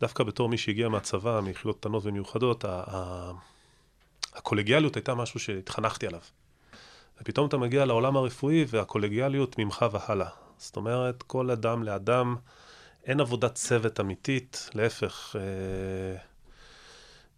דווקא 0.00 0.24
בתור 0.24 0.48
מי 0.48 0.58
שהגיע 0.58 0.88
מהצבא, 0.88 1.40
מיחידות 1.40 1.80
קטנות 1.80 2.06
ומיוחדות, 2.06 2.64
הקולגיאליות 4.34 4.96
הייתה 4.96 5.14
משהו 5.14 5.40
שהתחנכתי 5.40 6.06
עליו. 6.06 6.20
ופתאום 7.20 7.48
אתה 7.48 7.56
מגיע 7.56 7.84
לעולם 7.84 8.16
הרפואי, 8.16 8.64
והקולגיאליות 8.68 9.58
ממך 9.58 9.86
והלאה. 9.92 10.28
זאת 10.58 10.76
אומרת, 10.76 11.22
כל 11.22 11.50
אדם 11.50 11.82
לאדם, 11.82 12.36
אין 13.04 13.20
עבודת 13.20 13.54
צוות 13.54 14.00
אמיתית, 14.00 14.70
להפך, 14.74 15.36
אה, 15.38 16.20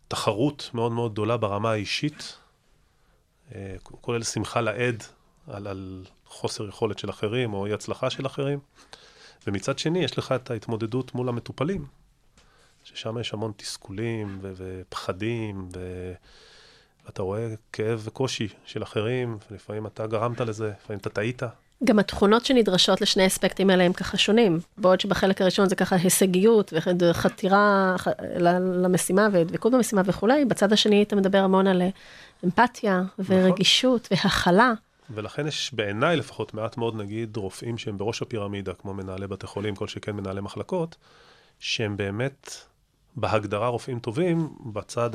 תחרות 0.08 0.70
מאוד 0.74 0.92
מאוד 0.92 1.12
גדולה 1.12 1.36
ברמה 1.36 1.70
האישית. 1.70 2.36
אה, 3.54 3.76
כולל 3.82 4.22
שמחה 4.22 4.60
לאיד 4.60 5.02
על, 5.48 5.66
על 5.66 6.04
חוסר 6.26 6.68
יכולת 6.68 6.98
של 6.98 7.10
אחרים 7.10 7.54
או 7.54 7.66
אי 7.66 7.72
הצלחה 7.72 8.10
של 8.10 8.26
אחרים. 8.26 8.58
ומצד 9.46 9.78
שני, 9.78 10.04
יש 10.04 10.18
לך 10.18 10.32
את 10.32 10.50
ההתמודדות 10.50 11.14
מול 11.14 11.28
המטופלים, 11.28 11.86
ששם 12.84 13.18
יש 13.18 13.34
המון 13.34 13.52
תסכולים 13.56 14.38
ו- 14.42 14.52
ופחדים, 14.56 15.68
ו- 15.74 16.12
ואתה 17.06 17.22
רואה 17.22 17.54
כאב 17.72 18.02
וקושי 18.04 18.48
של 18.64 18.82
אחרים, 18.82 19.38
ולפעמים 19.50 19.86
אתה 19.86 20.06
גרמת 20.06 20.40
לזה, 20.40 20.72
לפעמים 20.82 21.00
אתה 21.00 21.10
טעית. 21.10 21.42
גם 21.84 21.98
התכונות 21.98 22.44
שנדרשות 22.44 23.00
לשני 23.00 23.22
האספקטים 23.22 23.70
האלה 23.70 23.84
הם 23.84 23.92
ככה 23.92 24.16
שונים, 24.16 24.60
בעוד 24.78 25.00
שבחלק 25.00 25.40
הראשון 25.40 25.68
זה 25.68 25.76
ככה 25.76 25.96
הישגיות 25.96 26.72
וחתירה 27.00 27.96
למשימה 28.82 29.28
ודבקות 29.32 29.72
במשימה 29.72 30.02
וכולי, 30.04 30.44
בצד 30.44 30.72
השני 30.72 31.02
אתה 31.02 31.16
מדבר 31.16 31.38
המון 31.38 31.66
על 31.66 31.82
אמפתיה 32.44 33.02
ורגישות 33.18 34.08
נכון. 34.12 34.30
והכלה. 34.30 34.72
ולכן 35.10 35.46
יש 35.46 35.74
בעיניי 35.74 36.16
לפחות 36.16 36.54
מעט 36.54 36.76
מאוד 36.76 36.96
נגיד 36.96 37.36
רופאים 37.36 37.78
שהם 37.78 37.98
בראש 37.98 38.22
הפירמידה, 38.22 38.74
כמו 38.74 38.94
מנהלי 38.94 39.26
בתי 39.26 39.46
חולים, 39.46 39.74
כל 39.74 39.88
שכן 39.88 40.12
מנהלי 40.12 40.40
מחלקות, 40.40 40.96
שהם 41.58 41.96
באמת 41.96 42.54
בהגדרה 43.16 43.68
רופאים 43.68 43.98
טובים 43.98 44.48
בצד 44.72 45.10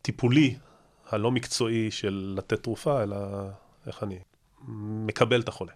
הטיפולי, 0.00 0.56
הלא 1.10 1.30
מקצועי 1.30 1.90
של 1.90 2.34
לתת 2.36 2.62
תרופה, 2.62 3.02
אלא 3.02 3.16
איך 3.86 4.02
אני 4.02 4.18
מקבל 4.68 5.40
את 5.40 5.48
החולה. 5.48 5.72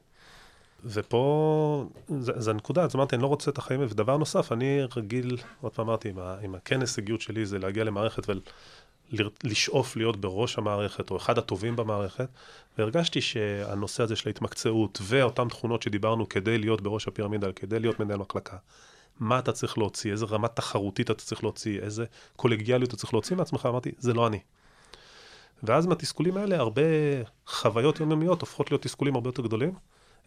ופה, 0.85 1.89
זו 2.19 2.51
הנקודה, 2.51 2.85
אז 2.85 2.97
אמרתי, 2.97 3.17
אני 3.17 3.23
לא 3.23 3.27
רוצה 3.27 3.51
את 3.51 3.59
החיים, 3.59 3.81
ודבר 3.83 4.17
נוסף, 4.17 4.53
אני 4.53 4.81
רגיל, 4.97 5.37
עוד 5.61 5.73
פעם 5.73 5.87
אמרתי, 5.87 6.13
אם 6.45 6.55
הכן 6.55 6.81
הישגיות 6.81 7.21
שלי 7.21 7.47
זה 7.47 7.59
להגיע 7.59 7.85
למערכת 7.85 8.27
ולשאוף 9.13 9.97
להיות 9.97 10.17
בראש 10.17 10.59
המערכת, 10.59 11.11
או 11.11 11.17
אחד 11.17 11.39
הטובים 11.39 11.77
במערכת, 11.77 12.29
והרגשתי 12.79 13.21
שהנושא 13.21 14.03
הזה 14.03 14.17
של 14.17 14.29
ההתמקצעות, 14.29 14.99
ואותן 15.03 15.49
תכונות 15.49 15.83
שדיברנו 15.83 16.29
כדי 16.29 16.59
להיות 16.59 16.81
בראש 16.81 17.09
הפירמידה, 17.09 17.53
כדי 17.53 17.81
להיות 17.81 18.01
מנהל 18.01 18.19
מחלקה, 18.19 18.57
מה 19.21 19.39
אתה 19.39 19.53
צריך 19.53 19.79
להוציא, 19.79 20.13
איזה 20.13 20.27
רמת 20.27 20.57
תחרותית 20.57 21.11
אתה 21.11 21.23
צריך 21.25 21.43
להוציא, 21.45 21.81
איזה 21.81 22.05
קולגיאליות 22.37 22.89
אתה 22.89 22.97
צריך 22.97 23.15
להוציא 23.15 23.37
מעצמך, 23.37 23.67
אמרתי, 23.67 23.93
זה 23.99 24.15
לא 24.15 24.27
אני. 24.27 24.39
ואז 25.63 25.87
מהתסכולים 25.87 26.37
האלה, 26.37 26.57
הרבה 26.57 26.83
חוויות 27.47 28.01
יומיומיות 28.01 28.41
הופכות 28.41 28.71
להיות 28.71 28.83
תסכולים 28.83 29.15
הרבה 29.15 29.29
יותר 29.29 29.43
גדולים. 29.43 29.73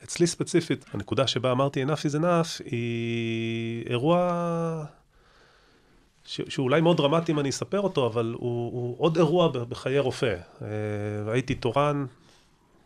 אצלי 0.03 0.27
ספציפית, 0.27 0.85
הנקודה 0.93 1.27
שבה 1.27 1.51
אמרתי 1.51 1.83
enough 1.83 2.11
is 2.11 2.19
enough, 2.19 2.63
היא 2.65 3.85
אירוע 3.85 4.85
ש- 6.25 6.41
שאולי 6.49 6.81
מאוד 6.81 6.97
דרמטי 6.97 7.31
אם 7.31 7.39
אני 7.39 7.49
אספר 7.49 7.79
אותו, 7.79 8.07
אבל 8.07 8.35
הוא, 8.37 8.71
הוא 8.71 8.95
עוד 8.99 9.17
אירוע 9.17 9.47
בחיי 9.47 9.99
רופא. 9.99 10.35
אה, 10.61 10.67
הייתי 11.31 11.55
תורן, 11.55 12.05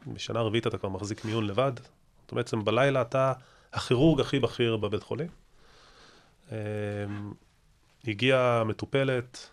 בשנה 0.08 0.42
רביעית 0.42 0.68
אתה 0.68 0.78
כבר 0.78 0.90
מחזיק 0.90 1.26
מיון 1.26 1.48
לבד, 1.48 1.72
זאת 1.76 2.32
אומרת, 2.32 2.46
בעצם 2.46 2.66
בלילה 2.66 3.02
אתה 3.02 3.34
הכירורג 3.74 4.22
הכי 4.22 4.40
בכיר 4.40 4.78
בבית 4.78 5.04
חולים. 5.04 5.28
אה, 6.52 6.58
הגיעה 8.08 8.64
מטופלת 8.64 9.50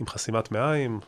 עם 0.00 0.06
חסימת 0.06 0.50
מעיים, 0.50 1.00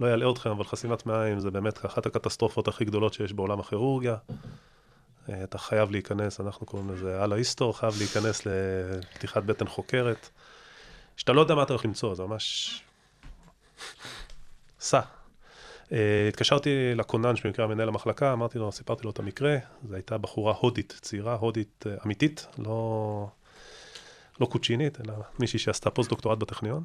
לא 0.00 0.14
אלאה 0.14 0.30
אתכם, 0.30 0.50
אבל 0.50 0.64
חסימת 0.64 1.06
מעיים 1.06 1.40
זה 1.40 1.50
באמת 1.50 1.86
אחת 1.86 2.06
הקטסטרופות 2.06 2.68
הכי 2.68 2.84
גדולות 2.84 3.14
שיש 3.14 3.32
בעולם 3.32 3.60
הכירורגיה. 3.60 4.16
אה, 5.28 5.44
אתה 5.44 5.58
חייב 5.58 5.90
להיכנס, 5.90 6.40
אנחנו 6.40 6.66
קוראים 6.66 6.90
לזה 6.90 7.22
על 7.22 7.32
ההיסטור, 7.32 7.78
חייב 7.78 7.94
להיכנס 7.98 8.46
לפתיחת 8.46 9.42
בטן 9.42 9.66
חוקרת. 9.66 10.28
שאתה 11.16 11.32
לא 11.32 11.40
יודע 11.40 11.54
מה 11.54 11.62
אתה 11.62 11.72
הולך 11.72 11.84
למצוא, 11.84 12.14
זה 12.14 12.22
ממש... 12.22 12.82
סע. 14.80 15.00
Uh, 15.88 15.92
התקשרתי 16.28 16.94
לכונן 16.94 17.36
שבמקרה 17.36 17.66
מנהל 17.66 17.88
המחלקה, 17.88 18.32
אמרתי 18.32 18.58
לו, 18.58 18.72
סיפרתי 18.72 19.04
לו 19.04 19.10
את 19.10 19.18
המקרה, 19.18 19.56
זו 19.88 19.94
הייתה 19.94 20.18
בחורה 20.18 20.54
הודית, 20.60 20.98
צעירה, 21.00 21.34
הודית 21.34 21.84
uh, 21.86 22.04
אמיתית, 22.06 22.46
לא, 22.58 23.28
לא 24.40 24.46
קוצ'ינית, 24.46 25.00
אלא 25.00 25.14
מישהי 25.38 25.58
שעשתה 25.58 25.90
פוסט-דוקטורט 25.90 26.38
בטכניון. 26.38 26.82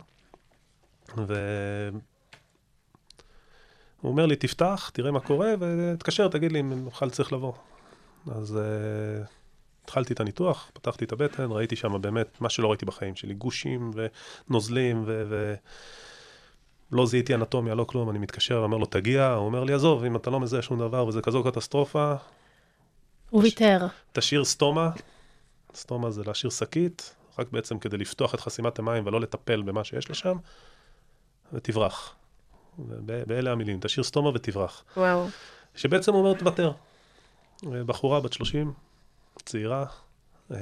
והוא 4.06 4.12
אומר 4.12 4.26
לי, 4.26 4.36
תפתח, 4.36 4.92
תראה 4.94 5.12
מה 5.12 5.20
קורה, 5.20 5.54
ותתקשר, 5.60 6.28
תגיד 6.28 6.52
לי 6.52 6.60
אם 6.60 6.74
נוכל 6.74 7.10
צריך 7.10 7.34
לבוא. 7.34 7.54
אז 8.32 8.58
uh, 8.58 9.28
התחלתי 9.84 10.14
את 10.14 10.20
הניתוח, 10.20 10.72
פתחתי 10.74 11.06
את 11.06 11.12
הבטן, 11.12 11.52
ראיתי 11.52 11.76
שם 11.76 12.02
באמת 12.02 12.42
מה 12.42 12.50
שלא 12.50 12.68
ראיתי 12.68 12.86
בחיים 12.86 13.16
שלי, 13.16 13.34
גושים 13.34 13.92
ונוזלים 14.50 15.04
ו... 15.06 15.24
ו... 15.30 15.56
לא 16.92 17.06
זיהיתי 17.06 17.36
אנטומיה, 17.36 17.76
לא 17.76 17.84
כלום, 17.84 18.10
אני 18.10 18.20
מתקשר 18.20 18.60
ואומר 18.62 18.78
לו, 18.78 18.86
תגיע, 18.86 19.28
הוא 19.28 19.46
אומר 19.46 19.64
לי, 19.64 19.74
עזוב, 19.74 20.04
אם 20.04 20.16
אתה 20.16 20.30
לא 20.30 20.40
מזהה 20.40 20.62
שום 20.62 20.80
דבר 20.80 21.08
וזה 21.08 21.22
כזו 21.22 21.44
קטסטרופה, 21.44 22.14
הוא 23.30 23.44
ויתר. 23.44 23.88
תשאיר 24.14 24.46
סטומה, 24.46 24.90
סטומה 25.76 26.12
זה 26.12 26.24
להשאיר 26.26 26.52
שקית, 26.52 27.16
רק 27.40 27.48
בעצם 27.52 27.80
כדי 27.80 27.98
לפתוח 27.98 28.36
את 28.36 28.40
חסימת 28.40 28.80
המים 28.80 29.08
ולא 29.08 29.22
לטפל 29.22 29.62
במה 29.62 29.84
שיש 29.84 30.10
לה 30.10 30.16
שם, 30.16 30.38
ותברח. 31.54 32.16
באלה 33.28 33.52
המילים, 33.52 33.80
תשאיר 33.82 34.04
סטומה 34.04 34.30
ותברח. 34.30 34.84
וואו. 34.98 35.28
שבעצם 35.76 36.14
הוא 36.14 36.22
אומר, 36.22 36.40
תוותר. 36.40 36.72
בחורה 37.64 38.20
בת 38.20 38.34
30, 38.34 38.74
צעירה, 39.46 39.86
אה, 40.52 40.58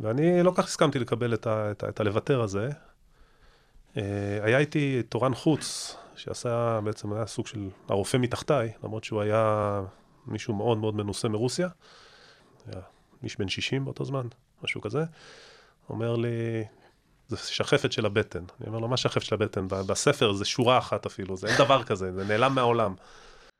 ואני 0.00 0.42
לא 0.42 0.52
כך 0.54 0.64
הסכמתי 0.64 0.98
לקבל 0.98 1.34
את, 1.34 1.46
ה, 1.46 1.70
את, 1.70 1.82
ה, 1.82 1.88
את 1.88 2.00
הלוותר 2.00 2.42
הזה. 2.42 2.70
אה, 3.96 4.38
היה 4.42 4.58
איתי 4.58 5.02
תורן 5.08 5.34
חוץ, 5.34 5.96
שעשה, 6.16 6.80
בעצם 6.84 7.12
היה 7.12 7.26
סוג 7.26 7.46
של 7.46 7.68
הרופא 7.88 8.16
מתחתיי, 8.16 8.72
למרות 8.84 9.04
שהוא 9.04 9.20
היה 9.20 9.82
מישהו 10.26 10.54
מאוד 10.54 10.78
מאוד 10.78 10.94
מנוסה 10.94 11.28
מרוסיה. 11.28 11.68
היה 12.66 12.80
איש 13.22 13.38
בן 13.38 13.48
60 13.48 13.84
באותו 13.84 14.04
זמן, 14.04 14.26
משהו 14.64 14.80
כזה. 14.80 15.04
אומר 15.90 16.16
לי, 16.16 16.64
זה 17.34 17.52
שחפת 17.52 17.92
של 17.92 18.06
הבטן. 18.06 18.44
אני 18.60 18.68
אומר 18.68 18.78
לו, 18.78 18.88
מה 18.88 18.96
שחפת 18.96 19.22
של 19.22 19.34
הבטן? 19.34 19.68
בספר 19.68 20.32
זה 20.32 20.44
שורה 20.44 20.78
אחת 20.78 21.06
אפילו, 21.06 21.36
זה 21.36 21.46
אין 21.46 21.58
דבר 21.58 21.82
כזה, 21.82 22.12
זה 22.12 22.24
נעלם 22.24 22.54
מהעולם. 22.54 22.94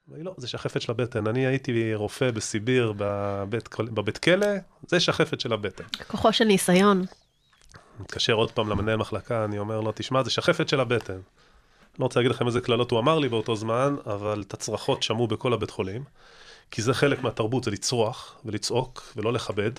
לא, 0.09 0.35
זה 0.37 0.49
שחפת 0.49 0.83
של 0.83 0.93
הבטן. 0.93 1.27
אני 1.27 1.47
הייתי 1.47 1.95
רופא 1.95 2.31
בסיביר 2.31 2.93
בבית, 2.97 3.69
בבית 3.79 4.19
כלא, 4.19 4.47
זה 4.89 5.01
שחפת 5.01 5.41
של 5.41 5.53
הבטן. 5.53 5.85
כוחו 6.09 6.33
של 6.33 6.45
ניסיון. 6.45 7.05
מתקשר 8.01 8.33
עוד 8.33 8.51
פעם 8.51 8.69
למנהל 8.69 8.97
מחלקה, 8.97 9.45
אני 9.45 9.59
אומר 9.59 9.81
לו, 9.81 9.93
תשמע, 9.95 10.23
זה 10.23 10.31
שחפת 10.31 10.69
של 10.69 10.81
הבטן. 10.81 11.19
לא 11.99 12.05
רוצה 12.05 12.21
להגיד 12.21 12.31
לכם 12.31 12.47
איזה 12.47 12.61
קללות 12.61 12.91
הוא 12.91 13.01
אמר 13.01 13.19
לי 13.19 13.29
באותו 13.29 13.57
זמן, 13.57 13.97
אבל 14.07 14.43
את 14.47 14.55
הצרחות 14.55 15.03
שמעו 15.03 15.27
בכל 15.27 15.53
הבית 15.53 15.71
חולים, 15.71 16.05
כי 16.71 16.83
זה 16.83 16.95
חלק 16.95 17.23
מהתרבות, 17.23 17.65
זה 17.65 17.71
לצרוח 17.71 18.41
ולצעוק 18.45 19.13
ולא 19.17 19.33
לכבד, 19.33 19.71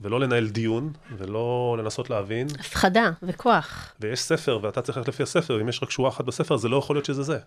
ולא 0.00 0.20
לנהל 0.20 0.48
דיון, 0.48 0.92
ולא 1.16 1.76
לנסות 1.78 2.10
להבין. 2.10 2.46
הפחדה 2.60 3.10
וכוח. 3.22 3.94
ויש 4.00 4.20
ספר, 4.20 4.58
ואתה 4.62 4.82
צריך 4.82 4.98
ללכת 4.98 5.08
לפי 5.08 5.22
הספר, 5.22 5.60
אם 5.60 5.68
יש 5.68 5.82
רק 5.82 5.90
שורה 5.90 6.08
אחת 6.08 6.24
בספר, 6.24 6.56
זה 6.56 6.68
לא 6.68 6.76
יכול 6.76 6.96
להיות 6.96 7.04
שזה 7.04 7.22
זה. 7.22 7.38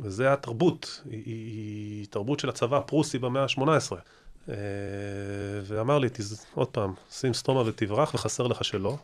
וזה 0.00 0.32
התרבות, 0.32 1.02
היא, 1.10 1.22
היא, 1.26 1.52
היא 1.98 2.06
תרבות 2.10 2.40
של 2.40 2.48
הצבא 2.48 2.76
הפרוסי 2.76 3.18
במאה 3.18 3.42
ה-18. 3.42 3.92
אה, 4.48 4.54
ואמר 5.64 5.98
לי, 5.98 6.08
תז... 6.12 6.46
עוד 6.54 6.68
פעם, 6.68 6.94
שים 7.10 7.34
סטומה 7.34 7.60
ותברח, 7.60 8.14
וחסר 8.14 8.46
לך 8.46 8.64
שלא. 8.64 8.96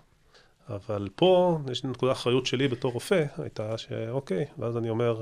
אבל 0.69 1.09
פה, 1.15 1.59
יש 1.73 1.85
נקודה 1.85 2.13
אחריות 2.13 2.47
שלי 2.47 2.69
בתור 2.69 2.93
רופא, 2.93 3.25
הייתה 3.39 3.79
שאוקיי, 3.79 4.45
ואז 4.59 4.77
אני 4.77 4.91
אומר, 4.91 5.21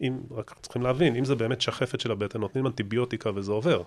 אם, 0.00 0.20
רק 0.30 0.54
צריכים 0.62 0.82
להבין, 0.82 1.16
אם 1.16 1.24
זה 1.24 1.34
באמת 1.34 1.60
שחפת 1.60 2.00
של 2.00 2.10
הבטן, 2.10 2.40
נותנים 2.40 2.66
אנטיביוטיקה 2.66 3.30
וזה 3.34 3.52
עובר. 3.52 3.82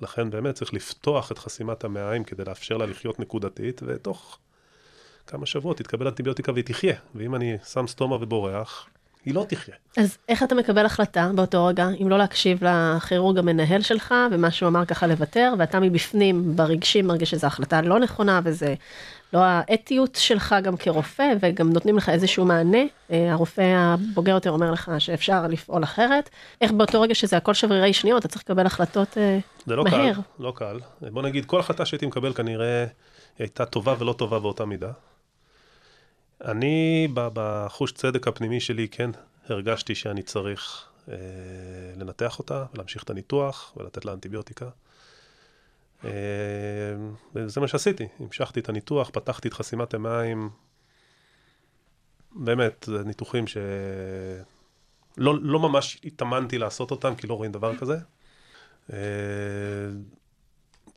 לכן 0.00 0.30
באמת 0.30 0.54
צריך 0.54 0.74
לפתוח 0.74 1.32
את 1.32 1.38
חסימת 1.38 1.84
המעיים 1.84 2.24
כדי 2.24 2.44
לאפשר 2.44 2.76
לה 2.76 2.86
לחיות 2.86 3.20
נקודתית, 3.20 3.80
ותוך 3.86 4.38
כמה 5.26 5.46
שבועות 5.46 5.76
תתקבל 5.76 6.06
אנטיביוטיקה 6.06 6.52
והיא 6.52 6.64
תחיה. 6.64 6.96
ואם 7.14 7.34
אני 7.34 7.56
שם 7.72 7.86
סטומה 7.86 8.16
ובורח, 8.16 8.86
היא 9.24 9.34
לא 9.34 9.44
תחיה. 9.48 9.74
אז 9.96 10.18
איך 10.28 10.42
אתה 10.42 10.54
מקבל 10.54 10.86
החלטה 10.86 11.30
באותו 11.34 11.66
רגע, 11.66 11.88
אם 12.02 12.08
לא 12.08 12.18
להקשיב 12.18 12.64
לכירורג 12.64 13.38
המנהל 13.38 13.82
שלך, 13.82 14.14
ומה 14.30 14.50
שהוא 14.50 14.68
אמר 14.68 14.84
ככה 14.84 15.06
לוותר, 15.06 15.54
ואתה 15.58 15.80
מבפנים, 15.80 16.56
ברגשים, 16.56 17.06
מרגיש 17.06 17.30
שזו 17.30 17.46
החלטה 17.46 17.80
לא 17.80 17.98
נכונה, 17.98 18.40
וזה 18.44 18.74
לא 19.32 19.40
האתיות 19.44 20.14
שלך 20.14 20.54
גם 20.62 20.76
כרופא, 20.76 21.32
וגם 21.40 21.70
נותנים 21.70 21.96
לך 21.96 22.08
איזשהו 22.08 22.44
מענה. 22.44 22.82
אה, 23.10 23.32
הרופא 23.32 23.74
הבוגר 23.76 24.32
יותר 24.32 24.50
אומר 24.50 24.70
לך 24.70 24.90
שאפשר 24.98 25.46
לפעול 25.46 25.84
אחרת. 25.84 26.30
איך 26.60 26.72
באותו 26.72 27.00
רגע 27.00 27.14
שזה 27.14 27.36
הכל 27.36 27.54
שברירי 27.54 27.92
שניות, 27.92 28.20
אתה 28.20 28.28
צריך 28.28 28.42
לקבל 28.42 28.66
החלטות 28.66 29.18
אה, 29.18 29.38
זה 29.66 29.76
לא 29.76 29.84
מהר. 29.84 30.14
קל, 30.14 30.20
לא 30.38 30.52
קל. 30.56 30.80
בוא 31.00 31.22
נגיד, 31.22 31.44
כל 31.44 31.60
החלטה 31.60 31.86
שהייתי 31.86 32.06
מקבל 32.06 32.32
כנראה 32.32 32.86
הייתה 33.38 33.64
טובה 33.64 33.94
ולא 33.98 34.12
טובה 34.12 34.38
באותה 34.38 34.64
מידה. 34.64 34.92
אני, 36.44 37.08
בחוש 37.14 37.92
צדק 37.92 38.28
הפנימי 38.28 38.60
שלי, 38.60 38.88
כן, 38.88 39.10
הרגשתי 39.48 39.94
שאני 39.94 40.22
צריך 40.22 40.84
אה, 41.08 41.14
לנתח 41.96 42.38
אותה 42.38 42.64
ולהמשיך 42.74 43.02
את 43.02 43.10
הניתוח 43.10 43.72
ולתת 43.76 44.04
לה 44.04 44.12
אנטיביוטיקה. 44.12 44.66
אה, 46.04 46.10
וזה 47.34 47.60
מה 47.60 47.68
שעשיתי, 47.68 48.08
המשכתי 48.20 48.60
את 48.60 48.68
הניתוח, 48.68 49.10
פתחתי 49.12 49.48
את 49.48 49.52
חסימת 49.52 49.94
המים. 49.94 50.50
באמת, 52.32 52.84
זה 52.88 53.04
ניתוחים 53.04 53.46
שלא 53.46 53.64
לא 55.42 55.60
ממש 55.60 56.00
התאמנתי 56.04 56.58
לעשות 56.58 56.90
אותם, 56.90 57.14
כי 57.14 57.26
לא 57.26 57.34
רואים 57.34 57.52
דבר 57.52 57.76
כזה. 57.76 57.96
אה, 58.92 58.98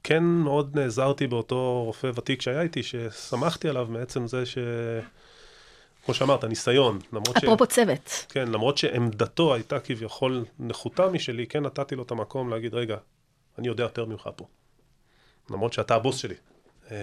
כן 0.03 0.23
מאוד 0.23 0.79
נעזרתי 0.79 1.27
באותו 1.27 1.83
רופא 1.85 2.11
ותיק 2.15 2.41
שהיה 2.41 2.61
איתי, 2.61 2.83
ששמחתי 2.83 3.69
עליו 3.69 3.87
מעצם 3.89 4.27
זה 4.27 4.45
ש... 4.45 4.57
כמו 6.05 6.13
שאמרת, 6.13 6.43
ניסיון, 6.43 6.99
למרות 7.13 7.35
ש... 7.39 7.43
אפרופו 7.43 7.67
צוות. 7.67 8.25
כן, 8.29 8.47
למרות 8.47 8.77
שעמדתו 8.77 9.53
הייתה 9.53 9.79
כביכול 9.79 10.45
נחותה 10.59 11.09
משלי, 11.09 11.47
כן 11.47 11.63
נתתי 11.63 11.95
לו 11.95 12.03
את 12.03 12.11
המקום 12.11 12.49
להגיד, 12.49 12.73
רגע, 12.73 12.97
אני 13.57 13.67
יודע 13.67 13.83
יותר 13.83 14.05
ממך 14.05 14.29
פה. 14.35 14.45
למרות 15.49 15.73
שאתה 15.73 15.95
הבוס 15.95 16.17
שלי. 16.17 16.35
אה, 16.91 16.97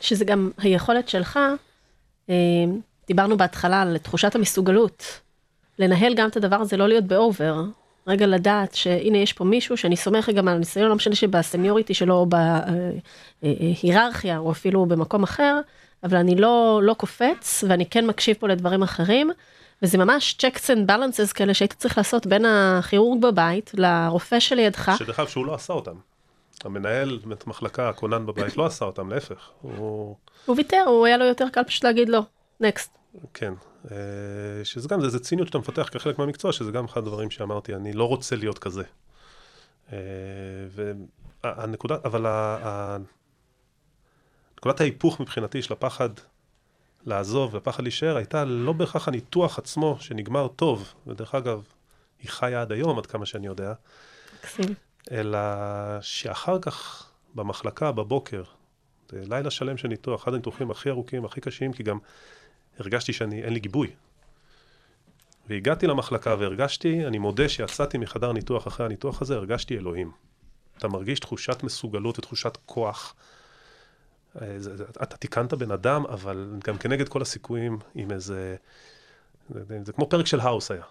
שזה 0.00 0.24
גם 0.24 0.50
היכולת 0.58 1.08
שלך, 1.08 1.38
אה, 2.30 2.34
דיברנו 3.06 3.36
בהתחלה 3.36 3.82
על 3.82 3.98
תחושת 3.98 4.34
המסוגלות, 4.34 5.20
לנהל 5.78 6.14
גם 6.14 6.28
את 6.28 6.36
הדבר 6.36 6.56
הזה, 6.56 6.76
לא 6.76 6.88
להיות 6.88 7.04
באובר, 7.04 7.62
רגע 8.06 8.26
לדעת 8.26 8.74
שהנה 8.74 9.18
יש 9.18 9.32
פה 9.32 9.44
מישהו 9.44 9.76
שאני 9.76 9.96
סומך 9.96 10.28
גם 10.28 10.48
על 10.48 10.54
הניסיון, 10.54 10.88
לא 10.88 10.94
משנה 10.94 11.14
שבסניוריטי 11.14 11.94
שלו 11.94 12.14
או 12.14 12.26
בהיררכיה 13.42 14.38
או 14.38 14.52
אפילו 14.52 14.86
במקום 14.86 15.22
אחר, 15.22 15.60
אבל 16.04 16.16
אני 16.16 16.34
לא, 16.34 16.80
לא 16.82 16.94
קופץ 16.94 17.64
ואני 17.68 17.86
כן 17.86 18.06
מקשיב 18.06 18.36
פה 18.40 18.48
לדברים 18.48 18.82
אחרים, 18.82 19.30
וזה 19.82 19.98
ממש 19.98 20.36
checks 20.42 20.64
and 20.64 20.90
balances 20.90 21.32
כאלה 21.34 21.54
שהיית 21.54 21.72
צריך 21.72 21.98
לעשות 21.98 22.26
בין 22.26 22.44
הכירורג 22.44 23.22
בבית 23.22 23.70
לרופא 23.74 24.40
שלידך. 24.40 24.92
שדרך 24.98 25.20
אגב, 25.20 25.28
שהוא 25.28 25.46
לא 25.46 25.54
עשה 25.54 25.72
אותם. 25.72 25.94
המנהל 26.64 27.18
מחלקה, 27.46 27.88
הכונן 27.88 28.26
בבית, 28.26 28.56
לא 28.56 28.66
עשה 28.66 28.84
אותם, 28.84 29.10
להפך. 29.10 29.50
הוא... 29.60 30.16
הוא 30.46 30.56
ויתר, 30.56 30.84
הוא 30.86 31.06
היה 31.06 31.16
לו 31.16 31.24
יותר 31.24 31.48
קל 31.52 31.64
פשוט 31.64 31.84
להגיד 31.84 32.08
לא, 32.08 32.22
נקסט. 32.60 32.98
כן. 33.34 33.52
אה, 33.90 33.96
שזה 34.64 34.88
גם, 34.88 35.00
זה, 35.00 35.08
זה 35.08 35.18
ציניות 35.18 35.48
שאתה 35.48 35.58
מפתח 35.58 35.88
כחלק 35.92 36.18
מהמקצוע, 36.18 36.52
שזה 36.52 36.72
גם 36.72 36.84
אחד 36.84 37.00
הדברים 37.00 37.30
שאמרתי, 37.30 37.74
אני 37.74 37.92
לא 37.92 38.08
רוצה 38.08 38.36
להיות 38.36 38.58
כזה. 38.58 38.82
אה, 39.92 39.98
הנקודה, 41.42 41.96
אבל 42.04 42.26
נקודת 44.58 44.80
ההיפוך 44.80 45.20
מבחינתי 45.20 45.62
של 45.62 45.72
הפחד 45.72 46.08
לעזוב 47.06 47.54
והפחד 47.54 47.82
להישאר 47.82 48.16
הייתה 48.16 48.44
לא 48.44 48.72
בהכרח 48.72 49.08
הניתוח 49.08 49.58
עצמו 49.58 49.96
שנגמר 50.00 50.48
טוב, 50.48 50.94
ודרך 51.06 51.34
אגב, 51.34 51.64
היא 52.22 52.30
חיה 52.30 52.62
עד 52.62 52.72
היום 52.72 52.98
עד 52.98 53.06
כמה 53.06 53.26
שאני 53.26 53.46
יודע, 53.46 53.72
מקסים. 54.38 54.87
אלא 55.10 55.38
שאחר 56.00 56.58
כך 56.58 57.06
במחלקה 57.34 57.92
בבוקר, 57.92 58.42
זה 59.08 59.22
לילה 59.28 59.50
שלם 59.50 59.76
של 59.76 59.88
ניתוח, 59.88 60.22
אחד 60.22 60.34
הניתוחים 60.34 60.70
הכי 60.70 60.90
ארוכים, 60.90 61.24
הכי 61.24 61.40
קשים, 61.40 61.72
כי 61.72 61.82
גם 61.82 61.98
הרגשתי 62.78 63.12
שאני, 63.12 63.42
אין 63.42 63.52
לי 63.52 63.60
גיבוי. 63.60 63.90
והגעתי 65.48 65.86
למחלקה 65.86 66.36
והרגשתי, 66.38 67.06
אני 67.06 67.18
מודה 67.18 67.48
שיצאתי 67.48 67.98
מחדר 67.98 68.32
ניתוח 68.32 68.68
אחרי 68.68 68.86
הניתוח 68.86 69.22
הזה, 69.22 69.36
הרגשתי 69.36 69.78
אלוהים. 69.78 70.12
אתה 70.78 70.88
מרגיש 70.88 71.20
תחושת 71.20 71.62
מסוגלות 71.62 72.18
ותחושת 72.18 72.58
כוח. 72.66 73.14
אה, 74.42 74.56
אתה 75.02 75.16
תיקנת 75.16 75.54
בן 75.54 75.70
אדם, 75.70 76.06
אבל 76.06 76.56
גם 76.64 76.78
כנגד 76.78 77.08
כל 77.08 77.22
הסיכויים 77.22 77.78
עם 77.94 78.10
איזה... 78.10 78.56
זה, 79.48 79.62
זה 79.84 79.92
כמו 79.92 80.08
פרק 80.08 80.26
של 80.26 80.40
האוס 80.40 80.70
היה. 80.70 80.82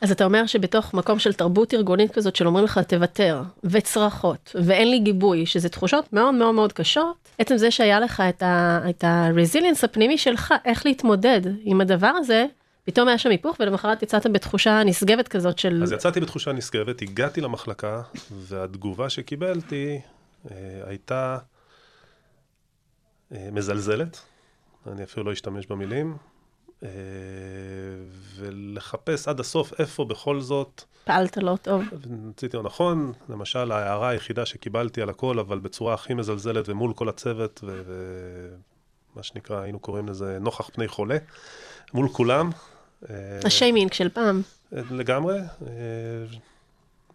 אז 0.00 0.10
אתה 0.10 0.24
אומר 0.24 0.46
שבתוך 0.46 0.94
מקום 0.94 1.18
של 1.18 1.32
תרבות 1.32 1.74
ארגונית 1.74 2.12
כזאת 2.12 2.36
של 2.36 2.46
אומרים 2.46 2.64
לך 2.64 2.78
תוותר, 2.78 3.42
וצרחות, 3.64 4.56
ואין 4.64 4.90
לי 4.90 4.98
גיבוי, 4.98 5.46
שזה 5.46 5.68
תחושות 5.68 6.12
מאוד 6.12 6.34
מאוד 6.34 6.54
מאוד 6.54 6.72
קשות, 6.72 7.16
עצם 7.38 7.56
זה 7.56 7.70
שהיה 7.70 8.00
לך 8.00 8.22
את 8.30 9.04
ה-resilience 9.04 9.84
הפנימי 9.84 10.18
שלך, 10.18 10.54
איך 10.64 10.86
להתמודד 10.86 11.40
עם 11.62 11.80
הדבר 11.80 12.06
הזה, 12.06 12.46
פתאום 12.84 13.08
היה 13.08 13.18
שם 13.18 13.30
היפוך, 13.30 13.56
ולמחרת 13.60 14.02
יצאת 14.02 14.26
בתחושה 14.26 14.82
נשגבת 14.84 15.28
כזאת 15.28 15.58
של... 15.58 15.82
אז 15.82 15.92
יצאתי 15.92 16.20
בתחושה 16.20 16.52
נשגבת, 16.52 17.02
הגעתי 17.02 17.40
למחלקה, 17.40 18.02
והתגובה 18.30 19.10
שקיבלתי 19.10 20.00
אה, 20.50 20.56
הייתה 20.86 21.38
אה, 23.32 23.48
מזלזלת, 23.52 24.20
אני 24.86 25.04
אפילו 25.04 25.26
לא 25.26 25.32
אשתמש 25.32 25.66
במילים, 25.66 26.16
ולחפש 28.36 29.28
עד 29.28 29.40
הסוף 29.40 29.80
איפה 29.80 30.04
בכל 30.04 30.40
זאת... 30.40 30.84
פעלת 31.04 31.36
לא 31.36 31.56
טוב. 31.62 31.82
רציתי 32.28 32.56
לא 32.56 32.62
נכון, 32.62 33.12
למשל 33.28 33.72
ההערה 33.72 34.08
היחידה 34.08 34.46
שקיבלתי 34.46 35.02
על 35.02 35.08
הכל, 35.08 35.38
אבל 35.38 35.58
בצורה 35.58 35.94
הכי 35.94 36.14
מזלזלת 36.14 36.68
ומול 36.68 36.92
כל 36.92 37.08
הצוות, 37.08 37.64
ומה 37.64 39.22
שנקרא, 39.22 39.60
היינו 39.60 39.78
קוראים 39.78 40.08
לזה 40.08 40.38
נוכח 40.40 40.68
פני 40.72 40.88
חולה, 40.88 41.16
מול 41.94 42.08
כולם. 42.08 42.50
אה, 43.10 43.14
השיימינג 43.44 43.92
של 43.92 44.08
פעם. 44.08 44.42
לגמרי. 44.72 45.38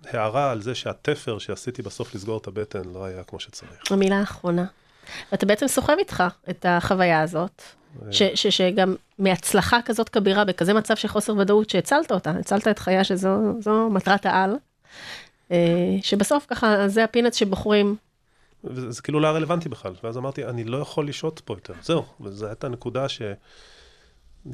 הערה 0.03 0.51
על 0.51 0.61
זה 0.61 0.75
שהתפר 0.75 1.39
שעשיתי 1.39 1.81
בסוף 1.81 2.15
לסגור 2.15 2.37
את 2.37 2.47
הבטן 2.47 2.81
לא 2.93 3.05
היה 3.05 3.23
כמו 3.23 3.39
שצריך. 3.39 3.91
המילה 3.91 4.19
האחרונה. 4.19 4.65
ואתה 5.31 5.45
בעצם 5.45 5.67
סוחב 5.67 5.95
איתך 5.99 6.23
את 6.49 6.65
החוויה 6.69 7.21
הזאת, 7.21 7.61
ש, 8.11 8.23
ש, 8.23 8.47
שגם 8.47 8.95
מהצלחה 9.19 9.79
כזאת 9.85 10.09
כבירה, 10.09 10.45
בכזה 10.45 10.73
מצב 10.73 10.95
של 10.95 11.07
חוסר 11.07 11.35
ודאות, 11.37 11.69
שהצלת 11.69 12.11
אותה, 12.11 12.31
הצלת 12.31 12.67
את 12.67 12.79
חייה 12.79 13.03
שזו 13.03 13.89
מטרת 13.91 14.25
העל, 14.25 14.55
אה, 15.51 15.57
שבסוף 16.01 16.45
ככה 16.49 16.87
זה 16.87 17.03
הפינץ 17.03 17.35
שבוחרים. 17.35 17.95
וזה 18.63 18.91
זה 18.91 19.01
כאילו 19.01 19.19
לא 19.19 19.27
היה 19.27 19.35
רלוונטי 19.35 19.69
בכלל, 19.69 19.93
ואז 20.03 20.17
אמרתי, 20.17 20.45
אני 20.45 20.63
לא 20.63 20.77
יכול 20.77 21.07
לשהות 21.07 21.41
פה 21.45 21.53
יותר, 21.53 21.73
זהו, 21.81 22.05
וזו 22.21 22.47
הייתה 22.47 22.69
נקודה 22.69 23.09
שאני 23.09 23.35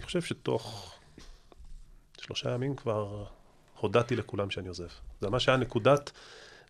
חושב 0.02 0.22
שתוך 0.22 0.94
שלושה 2.22 2.52
ימים 2.52 2.76
כבר 2.76 3.26
הודעתי 3.80 4.16
לכולם 4.16 4.50
שאני 4.50 4.68
עוזב. 4.68 4.88
זה 5.22 5.30
ממש 5.30 5.50
היה 5.50 5.58
נקודת 5.58 6.12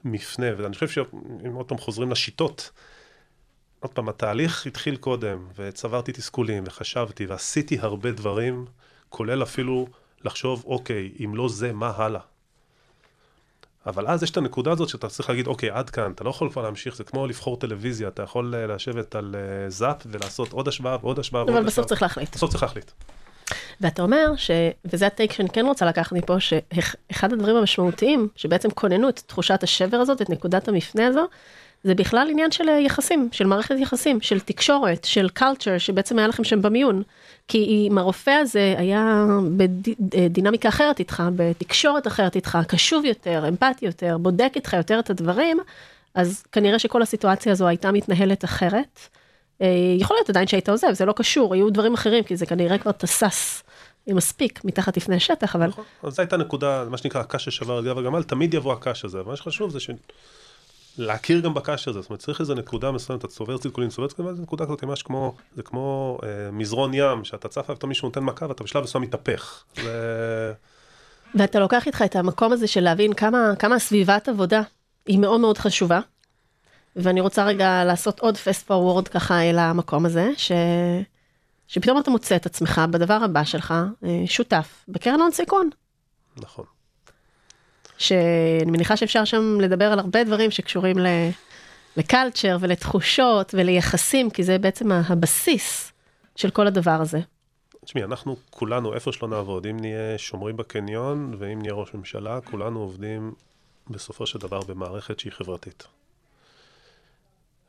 מפנה, 0.05 0.47
ואני 0.57 0.73
חושב 0.73 0.87
שאם 0.87 1.53
עוד 1.53 1.65
פעם 1.65 1.77
חוזרים 1.77 2.11
לשיטות, 2.11 2.71
עוד 3.79 3.91
פעם, 3.91 4.09
התהליך 4.09 4.65
התחיל 4.65 4.95
קודם, 4.95 5.47
וצברתי 5.55 6.11
תסכולים, 6.11 6.63
וחשבתי, 6.67 7.25
ועשיתי 7.25 7.79
הרבה 7.79 8.11
דברים, 8.11 8.65
כולל 9.09 9.43
אפילו 9.43 9.87
לחשוב, 10.23 10.63
אוקיי, 10.67 11.11
אם 11.25 11.35
לא 11.35 11.49
זה, 11.49 11.73
מה 11.73 11.93
הלאה? 11.95 12.21
אבל 13.85 14.07
אז 14.07 14.23
יש 14.23 14.31
את 14.31 14.37
הנקודה 14.37 14.71
הזאת 14.71 14.89
שאתה 14.89 15.09
צריך 15.09 15.29
להגיד, 15.29 15.47
אוקיי, 15.47 15.69
עד 15.69 15.89
כאן, 15.89 16.11
אתה 16.11 16.23
לא 16.23 16.29
יכול 16.29 16.49
כבר 16.51 16.61
להמשיך, 16.61 16.95
זה 16.95 17.03
כמו 17.03 17.27
לבחור 17.27 17.59
טלוויזיה, 17.59 18.07
אתה 18.07 18.23
יכול 18.23 18.55
אה, 18.55 18.67
לשבת 18.67 19.15
על 19.15 19.35
uh, 19.35 19.69
זאפ 19.69 19.97
ולעשות 20.05 20.51
עוד 20.51 20.67
השוואה 20.67 20.97
ועוד 21.01 21.19
השוואה 21.19 21.41
ועוד 21.41 21.49
השוואה. 21.49 21.59
אבל 21.59 21.67
בסוף 21.67 21.85
צריך 21.85 22.01
להחליט. 22.01 22.35
בסוף 22.35 22.51
צריך 22.51 22.63
להחליט. 22.63 22.91
ואתה 23.81 24.01
אומר, 24.01 24.33
ש... 24.35 24.51
וזה 24.85 25.07
הטייק 25.07 25.31
שאני 25.31 25.49
כן 25.49 25.65
רוצה 25.65 25.85
לקחת 25.85 26.11
מפה, 26.11 26.39
שאחד 26.39 27.33
הדברים 27.33 27.55
המשמעותיים, 27.55 28.27
שבעצם 28.35 28.69
כוננו 28.69 29.09
את 29.09 29.19
תחושת 29.27 29.63
השבר 29.63 29.97
הזאת, 29.97 30.21
את 30.21 30.29
נקודת 30.29 30.67
המפנה 30.67 31.07
הזו, 31.07 31.27
זה 31.83 31.95
בכלל 31.95 32.27
עניין 32.31 32.51
של 32.51 32.69
אה, 32.69 32.79
יחסים, 32.79 33.29
של 33.31 33.45
מערכת 33.45 33.75
יחסים, 33.79 34.21
של 34.21 34.39
תקשורת, 34.39 35.03
של 35.05 35.27
culture, 35.39 35.79
שבעצם 35.79 36.19
היה 36.19 36.27
לכם 36.27 36.43
שם 36.43 36.61
במיון. 36.61 37.03
כי 37.47 37.87
אם 37.89 37.97
הרופא 37.97 38.31
הזה 38.31 38.75
היה 38.77 39.25
בדינמיקה 39.99 40.69
אחרת 40.69 40.99
איתך, 40.99 41.23
בתקשורת 41.35 42.07
אחרת 42.07 42.35
איתך, 42.35 42.57
קשוב 42.67 43.05
יותר, 43.05 43.43
אמפתי 43.47 43.85
יותר, 43.85 44.17
בודק 44.17 44.51
איתך 44.55 44.73
יותר 44.73 44.99
את 44.99 45.09
הדברים, 45.09 45.57
אז 46.15 46.43
כנראה 46.51 46.79
שכל 46.79 47.01
הסיטואציה 47.01 47.51
הזו 47.51 47.67
הייתה 47.67 47.91
מתנהלת 47.91 48.45
אחרת. 48.45 48.99
אה, 49.61 49.67
יכול 49.97 50.17
להיות 50.17 50.29
עדיין 50.29 50.47
שהיית 50.47 50.69
עוזב, 50.69 50.93
זה 50.93 51.05
לא 51.05 51.13
קשור, 51.13 51.53
היו 51.53 51.69
דברים 51.69 51.93
אחרים, 51.93 52.23
כי 52.23 52.35
זה 52.35 52.45
כנראה 52.45 52.77
כבר 52.77 52.91
תסס 52.91 53.63
מספיק 54.07 54.65
מתחת 54.65 54.97
לפני 54.97 55.15
השטח, 55.15 55.55
אבל... 55.55 55.67
נכון, 55.67 55.83
אז 56.03 56.13
זו 56.15 56.21
הייתה 56.21 56.37
נקודה, 56.37 56.85
מה 56.89 56.97
שנקרא 56.97 57.21
הקש 57.21 57.45
ששבר 57.45 57.79
את 57.79 57.85
גב 57.85 57.97
הגמל, 57.97 58.23
תמיד 58.23 58.53
יבוא 58.53 58.73
הקש 58.73 59.05
הזה, 59.05 59.19
אבל 59.19 59.29
מה 59.29 59.35
שחשוב 59.35 59.71
זה 59.71 59.79
ש... 59.79 59.89
להכיר 60.97 61.39
גם 61.39 61.53
בקש 61.53 61.87
הזה, 61.87 62.01
זאת 62.01 62.09
אומרת 62.09 62.19
צריך 62.19 62.39
איזה 62.39 62.55
נקודה 62.55 62.91
מסוימת, 62.91 63.25
אתה 63.25 63.27
צובר 63.27 63.57
ציטקולין, 63.57 63.89
צובר 63.89 64.07
ציטקולין, 64.07 64.35
זו 64.35 64.41
נקודה 64.41 64.65
כזאת 64.65 64.83
ממש 64.83 65.03
כמו, 65.03 65.35
זה 65.55 65.63
כמו 65.63 66.17
אה, 66.23 66.51
מזרון 66.51 66.93
ים, 66.93 67.23
שאתה 67.23 67.47
צף 67.47 67.65
ואתה 67.69 67.87
מישהו 67.87 68.07
נותן 68.07 68.23
מכה 68.23 68.45
ואתה 68.47 68.63
בשלב 68.63 68.83
מסוים 68.83 69.03
מתהפך. 69.03 69.63
ו... 69.83 69.89
ואתה 71.35 71.59
לוקח 71.59 71.87
איתך 71.87 72.01
את 72.01 72.15
המקום 72.15 72.51
הזה 72.51 72.67
של 72.67 72.81
להבין 72.81 73.13
כמה, 73.13 73.53
כמה 73.59 73.79
סביבת 73.79 74.29
עבודה 74.29 74.61
היא 75.05 75.19
מאוד 75.19 75.39
מאוד 75.39 75.57
חשובה. 75.57 75.99
ואני 76.95 77.21
רוצה 77.21 77.45
רגע 77.45 77.83
לעשות 77.83 78.19
עוד 78.19 78.35
fast 78.35 78.69
forward 78.69 79.09
ככה 79.09 79.41
אל 79.41 79.59
המקום 79.59 80.05
הזה, 80.05 80.31
ש... 80.37 80.51
שפתאום 81.67 81.99
אתה 81.99 82.11
מוצא 82.11 82.35
את 82.35 82.45
עצמך 82.45 82.81
בדבר 82.91 83.19
הבא 83.23 83.43
שלך, 83.43 83.73
אה, 84.03 84.23
שותף 84.25 84.85
בקרן 84.87 85.21
הון 85.21 85.31
סיכון. 85.31 85.69
נכון. 86.37 86.65
שאני 87.97 88.71
מניחה 88.71 88.97
שאפשר 88.97 89.25
שם 89.25 89.57
לדבר 89.61 89.85
על 89.85 89.99
הרבה 89.99 90.23
דברים 90.23 90.51
שקשורים 90.51 90.97
לקלצ'ר 91.97 92.57
ולתחושות 92.59 93.53
וליחסים, 93.57 94.29
כי 94.29 94.43
זה 94.43 94.57
בעצם 94.57 94.91
הבסיס 94.91 95.91
של 96.35 96.49
כל 96.49 96.67
הדבר 96.67 96.91
הזה. 97.01 97.19
תשמעי, 97.85 98.03
אנחנו 98.03 98.35
כולנו, 98.49 98.93
איפה 98.93 99.11
שלא 99.11 99.27
נעבוד, 99.27 99.67
אם 99.67 99.77
נהיה 99.79 100.17
שומרים 100.17 100.57
בקניון 100.57 101.35
ואם 101.37 101.61
נהיה 101.61 101.73
ראש 101.73 101.93
ממשלה, 101.93 102.41
כולנו 102.41 102.79
עובדים 102.79 103.33
בסופו 103.89 104.25
של 104.25 104.39
דבר 104.39 104.59
במערכת 104.59 105.19
שהיא 105.19 105.31
חברתית. 105.33 105.87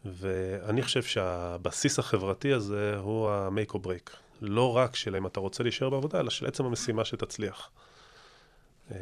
ואני 0.04 0.82
חושב 0.82 1.02
שהבסיס 1.02 1.98
החברתי 1.98 2.52
הזה 2.52 2.96
הוא 2.96 3.30
ה-make 3.30 3.72
or 3.72 3.78
break. 3.78 4.16
לא 4.40 4.76
רק 4.76 4.96
של 4.96 5.16
אם 5.16 5.26
אתה 5.26 5.40
רוצה 5.40 5.62
להישאר 5.62 5.90
בעבודה, 5.90 6.20
אלא 6.20 6.30
של 6.30 6.46
עצם 6.46 6.64
המשימה 6.64 7.04
שתצליח. 7.04 7.70
אה, 8.92 8.98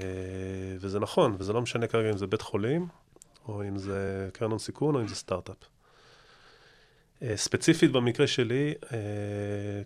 וזה 0.80 1.00
נכון, 1.00 1.36
וזה 1.38 1.52
לא 1.52 1.62
משנה 1.62 1.86
כרגע 1.86 2.10
אם 2.10 2.16
זה 2.16 2.26
בית 2.26 2.42
חולים, 2.42 2.86
או 3.48 3.62
אם 3.68 3.78
זה 3.78 4.28
קרן 4.32 4.50
הון 4.50 4.58
סיכון, 4.58 4.94
או 4.94 5.00
אם 5.00 5.08
זה 5.08 5.14
סטארט-אפ. 5.14 5.56
אה, 7.22 7.36
ספציפית 7.36 7.92
במקרה 7.92 8.26
שלי, 8.26 8.74
אה, 8.92 8.98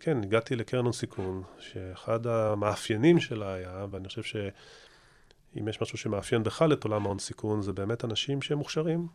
כן, 0.01 0.23
הגעתי 0.23 0.57
לקרן 0.57 0.85
הון 0.85 0.93
סיכון, 0.93 1.43
שאחד 1.59 2.27
המאפיינים 2.27 3.21
שלה 3.21 3.55
היה, 3.55 3.87
ואני 3.91 4.09
חושב 4.09 4.23
שאם 4.23 5.69
יש 5.69 5.83
משהו 5.83 5.99
שמאפיין 5.99 6.43
בכלל 6.43 6.73
את 6.73 6.85
עולם 6.85 7.07
ההון 7.07 7.19
סיכון, 7.19 7.63
זה 7.63 7.73
באמת 7.73 8.05
אנשים 8.05 8.43
שהם 8.43 8.59
מוכשרים, 8.59 9.07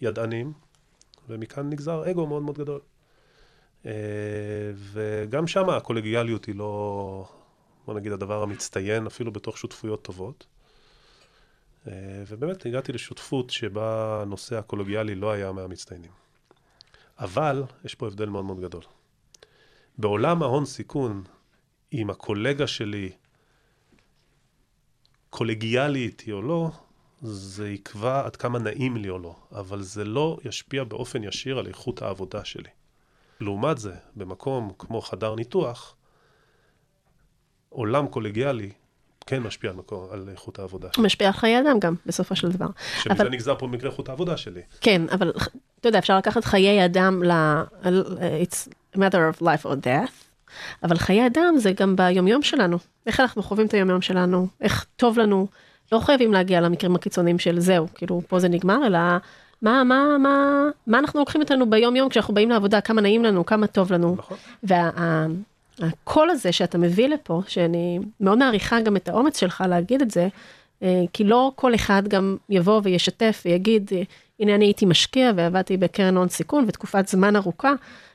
ידענים, 0.00 0.52
ומכאן 1.28 1.70
נגזר 1.70 2.10
אגו 2.10 2.26
מאוד 2.26 2.42
מאוד 2.42 2.58
גדול. 2.58 2.80
וגם 4.74 5.46
שם 5.46 5.70
הקולגיאליות 5.70 6.44
היא 6.44 6.54
לא, 6.54 7.28
בוא 7.86 7.94
נגיד, 7.94 8.12
הדבר 8.12 8.42
המצטיין 8.42 9.06
אפילו 9.06 9.32
בתוך 9.32 9.58
שותפויות 9.58 10.02
טובות. 10.02 10.46
אה, 11.88 11.92
ובאמת 12.28 12.66
הגעתי 12.66 12.92
לשותפות 12.92 13.50
שבה 13.50 14.18
הנושא 14.22 14.58
הקולוגיאלי 14.58 15.14
לא 15.14 15.32
היה 15.32 15.52
מהמצטיינים. 15.52 16.10
אבל 17.18 17.62
יש 17.84 17.94
פה 17.94 18.06
הבדל 18.06 18.28
מאוד 18.28 18.44
מאוד 18.44 18.60
גדול. 18.60 18.82
בעולם 19.98 20.42
ההון 20.42 20.64
סיכון, 20.64 21.24
אם 21.92 22.10
הקולגה 22.10 22.66
שלי 22.66 23.12
קולגיאלי 25.30 26.04
איתי 26.06 26.32
או 26.32 26.42
לא, 26.42 26.70
זה 27.22 27.70
יקבע 27.70 28.26
עד 28.26 28.36
כמה 28.36 28.58
נעים 28.58 28.96
לי 28.96 29.08
או 29.08 29.18
לא, 29.18 29.36
אבל 29.52 29.82
זה 29.82 30.04
לא 30.04 30.38
ישפיע 30.44 30.84
באופן 30.84 31.24
ישיר 31.24 31.58
על 31.58 31.66
איכות 31.66 32.02
העבודה 32.02 32.44
שלי. 32.44 32.70
לעומת 33.40 33.78
זה, 33.78 33.94
במקום 34.16 34.72
כמו 34.78 35.00
חדר 35.00 35.34
ניתוח, 35.34 35.96
עולם 37.72 38.06
קולגיאלי 38.06 38.70
כן 39.26 39.42
משפיע 39.42 39.70
על, 39.70 39.76
מקור, 39.76 40.08
על 40.12 40.28
איכות 40.32 40.58
העבודה. 40.58 40.88
משפיע 40.98 41.26
על 41.26 41.32
חיי 41.32 41.60
אדם 41.60 41.78
גם, 41.78 41.94
בסופו 42.06 42.36
של 42.36 42.50
דבר. 42.50 42.66
שמזה 43.02 43.22
אבל... 43.22 43.30
נגזר 43.30 43.54
פה 43.58 43.66
מקרה 43.66 43.90
איכות 43.90 44.08
העבודה 44.08 44.36
שלי. 44.36 44.60
כן, 44.80 45.02
אבל 45.12 45.32
אתה 45.80 45.88
יודע, 45.88 45.98
אפשר 45.98 46.18
לקחת 46.18 46.44
חיי 46.44 46.84
אדם 46.84 47.22
ל... 47.22 47.32
It's 48.42 48.68
a 48.94 48.98
matter 48.98 49.38
of 49.38 49.42
life 49.42 49.64
or 49.64 49.84
death, 49.84 50.12
אבל 50.82 50.96
חיי 50.96 51.26
אדם 51.26 51.54
זה 51.56 51.72
גם 51.72 51.96
ביומיום 51.96 52.42
שלנו. 52.42 52.78
איך 53.06 53.20
אנחנו 53.20 53.42
חווים 53.42 53.66
את 53.66 53.74
היומיום 53.74 54.02
שלנו, 54.02 54.46
איך 54.60 54.86
טוב 54.96 55.18
לנו. 55.18 55.46
לא 55.92 55.98
חייבים 56.00 56.32
להגיע 56.32 56.60
למקרים 56.60 56.94
הקיצוניים 56.94 57.38
של 57.38 57.60
זהו, 57.60 57.86
כאילו 57.94 58.22
פה 58.28 58.38
זה 58.38 58.48
נגמר, 58.48 58.86
אלא 58.86 58.98
מה, 59.62 59.84
מה, 59.84 60.18
מה, 60.18 60.64
מה 60.86 60.98
אנחנו 60.98 61.20
לוקחים 61.20 61.40
איתנו 61.40 61.70
ביום 61.70 61.96
יום 61.96 62.08
כשאנחנו 62.08 62.34
באים 62.34 62.50
לעבודה, 62.50 62.80
כמה 62.80 63.00
נעים 63.00 63.24
לנו, 63.24 63.46
כמה 63.46 63.66
טוב 63.66 63.92
לנו. 63.92 64.16
נכון. 64.18 64.36
והקול 64.62 65.51
וה, 65.78 65.88
הזה 66.30 66.52
שאתה 66.52 66.78
מביא 66.78 67.08
לפה, 67.08 67.42
שאני 67.48 67.98
מאוד 68.20 68.38
מעריכה 68.38 68.80
גם 68.80 68.96
את 68.96 69.08
האומץ 69.08 69.40
שלך 69.40 69.64
להגיד 69.68 70.02
את 70.02 70.10
זה, 70.10 70.28
אה, 70.82 71.02
כי 71.12 71.24
לא 71.24 71.52
כל 71.56 71.74
אחד 71.74 72.08
גם 72.08 72.36
יבוא 72.48 72.80
וישתף 72.84 73.42
ויגיד, 73.44 73.90
הנה 74.40 74.54
אני 74.54 74.64
הייתי 74.64 74.86
משקיע 74.86 75.30
ועבדתי 75.36 75.76
בקרן 75.76 76.16
הון 76.16 76.28
סיכון 76.28 76.64
ותקופת 76.68 77.08
זמן 77.08 77.36
ארוכה, 77.36 77.72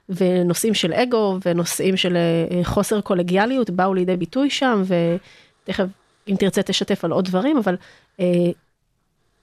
ונושאים 0.10 0.74
של 0.74 0.94
אגו 0.94 1.38
ונושאים 1.46 1.98
של 1.98 2.18
אה, 2.18 2.64
חוסר 2.64 3.02
קולגיאליות 3.02 3.70
באו 3.70 3.94
לידי 3.94 4.18
ביטוי 4.18 4.50
שם, 4.50 4.84
ותכף 4.88 5.86
אם 6.28 6.36
תרצה 6.40 6.64
תשתף 6.64 7.06
על 7.06 7.12
עוד 7.12 7.26
דברים, 7.26 7.58
אבל 7.58 7.76
אה, 8.20 8.26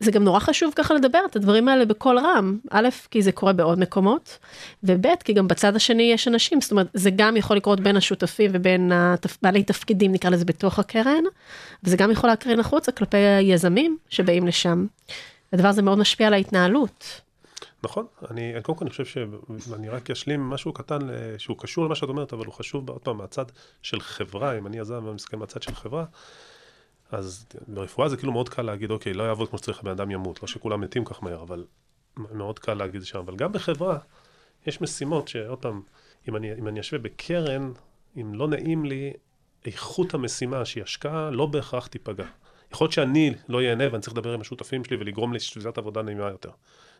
זה 0.05 0.11
גם 0.11 0.25
נורא 0.25 0.39
חשוב 0.39 0.73
ככה 0.77 0.95
לדבר 0.95 1.19
את 1.31 1.37
הדברים 1.37 1.69
האלה 1.69 1.85
בקול 1.85 2.19
רם, 2.19 2.59
א', 2.71 2.89
כי 3.11 3.23
זה 3.23 3.33
קורה 3.33 3.53
בעוד 3.53 3.79
מקומות, 3.79 4.39
וב', 4.85 5.07
כי 5.25 5.33
גם 5.33 5.49
בצד 5.49 5.77
השני 5.77 6.03
יש 6.03 6.29
אנשים, 6.29 6.61
זאת 6.61 6.71
אומרת, 6.71 6.87
זה 6.95 7.11
גם 7.11 7.37
יכול 7.37 7.57
לקרות 7.57 7.81
בין 7.81 7.97
השותפים 7.97 8.51
ובין 8.55 8.93
התפ... 8.93 9.39
בעלי 9.43 9.63
תפקידים, 9.63 10.13
נקרא 10.13 10.31
לזה, 10.31 10.45
בתוך 10.45 10.79
הקרן, 10.79 11.25
וזה 11.85 11.97
גם 11.97 12.11
יכול 12.11 12.31
להקרין 12.31 12.61
החוצה 12.61 12.93
כלפי 12.93 13.17
היזמים 13.17 13.97
שבאים 14.09 14.47
לשם. 14.47 14.87
הדבר 15.53 15.69
הזה 15.69 15.83
מאוד 15.83 15.99
משפיע 15.99 16.27
על 16.27 16.35
ההתנהלות. 16.35 17.21
נכון, 17.83 18.07
אני 18.31 18.55
קודם 18.63 18.79
כל 18.79 18.85
אני 18.85 18.91
חושב 18.91 19.05
שאני 19.05 19.89
רק 19.89 20.11
אשלים 20.11 20.41
משהו 20.41 20.73
קטן 20.73 20.99
שהוא 21.39 21.57
קשור 21.59 21.85
למה 21.85 21.95
שאת 21.95 22.09
אומרת, 22.09 22.33
אבל 22.33 22.47
הוא 22.47 22.55
חשוב 22.55 22.91
עוד 22.91 23.01
פעם 23.01 23.17
מהצד 23.17 23.45
של 23.83 24.01
חברה, 24.01 24.59
אם 24.59 24.67
אני 24.67 24.79
יזם 24.79 25.05
ואני 25.05 25.15
מסתכל 25.15 25.37
מהצד 25.37 25.63
של 25.63 25.75
חברה. 25.75 26.05
אז 27.15 27.47
ברפואה 27.69 28.09
זה 28.09 28.17
כאילו 28.17 28.33
מאוד 28.33 28.49
קל 28.49 28.63
להגיד, 28.63 28.91
אוקיי, 28.91 29.15
לא 29.15 29.23
יעבוד 29.23 29.49
כמו 29.49 29.59
שצריך, 29.59 29.81
הבן 29.81 29.91
אדם 29.91 30.11
ימות, 30.11 30.43
לא 30.43 30.49
שכולם 30.49 30.81
מתים 30.81 31.05
כך 31.05 31.23
מהר, 31.23 31.43
אבל 31.43 31.65
מאוד 32.17 32.59
קל 32.59 32.75
להגיד 32.75 33.05
שם. 33.05 33.19
אבל 33.19 33.37
גם 33.37 33.53
בחברה, 33.53 33.99
יש 34.67 34.81
משימות 34.81 35.29
שעוד 35.29 35.59
פעם, 35.59 35.83
אם 36.29 36.37
אני, 36.37 36.55
אם 36.55 36.69
אני 36.69 36.81
אשווה 36.81 37.03
בקרן, 37.03 37.73
אם 38.17 38.35
לא 38.35 38.49
נעים 38.49 38.85
לי, 38.85 39.13
איכות 39.65 40.15
המשימה 40.15 40.65
שהיא 40.65 40.83
השקעה, 40.83 41.31
לא 41.31 41.47
בהכרח 41.47 41.87
תיפגע. 41.87 42.27
יכול 42.73 42.85
להיות 42.85 42.93
שאני 42.93 43.35
לא 43.49 43.63
ייהנה 43.63 43.85
ואני 43.91 44.03
צריך 44.03 44.13
לדבר 44.17 44.33
עם 44.33 44.41
השותפים 44.41 44.85
שלי 44.85 44.97
ולגרום 44.97 45.35
לסביבת 45.35 45.79
עבודה 45.79 46.03
נעימה 46.03 46.31
יותר. 46.31 46.51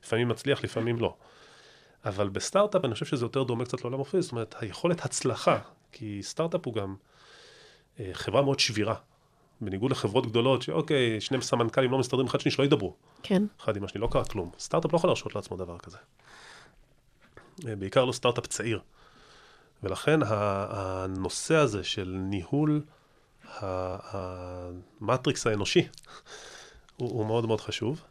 לפעמים 0.05 0.29
מצליח, 0.29 0.65
לפעמים 0.65 1.01
לא. 1.01 1.17
אבל 2.05 2.29
בסטארט-אפ 2.29 2.85
אני 2.85 2.95
חושב 2.95 3.07
שזה 3.07 3.25
יותר 3.25 3.43
דומה 3.43 3.65
קצת 3.65 3.81
לעולם 3.81 3.99
אופי, 3.99 4.23
זאת 4.23 4.33
אומרת, 4.33 4.55
היכולת 4.59 5.05
הצלחה, 5.05 5.59
כי 5.93 6.23
סטארט-אפ 6.23 6.67
הוא 6.67 6.75
גם 6.75 6.95
אה, 8.01 8.11
חברה 8.13 8.43
מאוד 8.43 8.61
שבירה. 8.61 8.95
בניגוד 9.61 9.91
לחברות 9.91 10.27
גדולות, 10.27 10.63
שאוקיי, 10.63 11.21
שני 11.21 11.43
סמנכ"לים 11.43 11.91
לא 11.91 11.99
מסתדרים 11.99 12.27
אחד 12.27 12.41
שני, 12.41 12.51
שלא 12.51 12.65
ידברו. 12.65 12.95
כן. 13.23 13.43
אחד 13.61 13.77
עם 13.77 13.85
השני, 13.85 14.01
לא 14.01 14.09
קרה 14.11 14.25
כלום. 14.25 14.51
סטארט-אפ 14.59 14.93
לא 14.93 14.97
יכול 14.97 15.09
להרשות 15.09 15.35
לעצמו 15.35 15.57
דבר 15.57 15.79
כזה. 15.79 15.97
אה, 17.69 17.77
בעיקר 17.77 18.05
לא 18.05 18.13
סטארט-אפ 18.13 18.47
צעיר. 18.47 18.81
ולכן 19.83 20.21
הנושא 20.27 21.55
הזה 21.55 21.85
של 21.85 22.17
ניהול 22.19 22.83
ה 23.61 23.87
matrix 23.87 25.47
האנושי 25.47 25.89
הוא, 26.97 27.11
הוא 27.11 27.27
מאוד 27.27 27.47
מאוד 27.47 27.61
חשוב. 27.61 28.03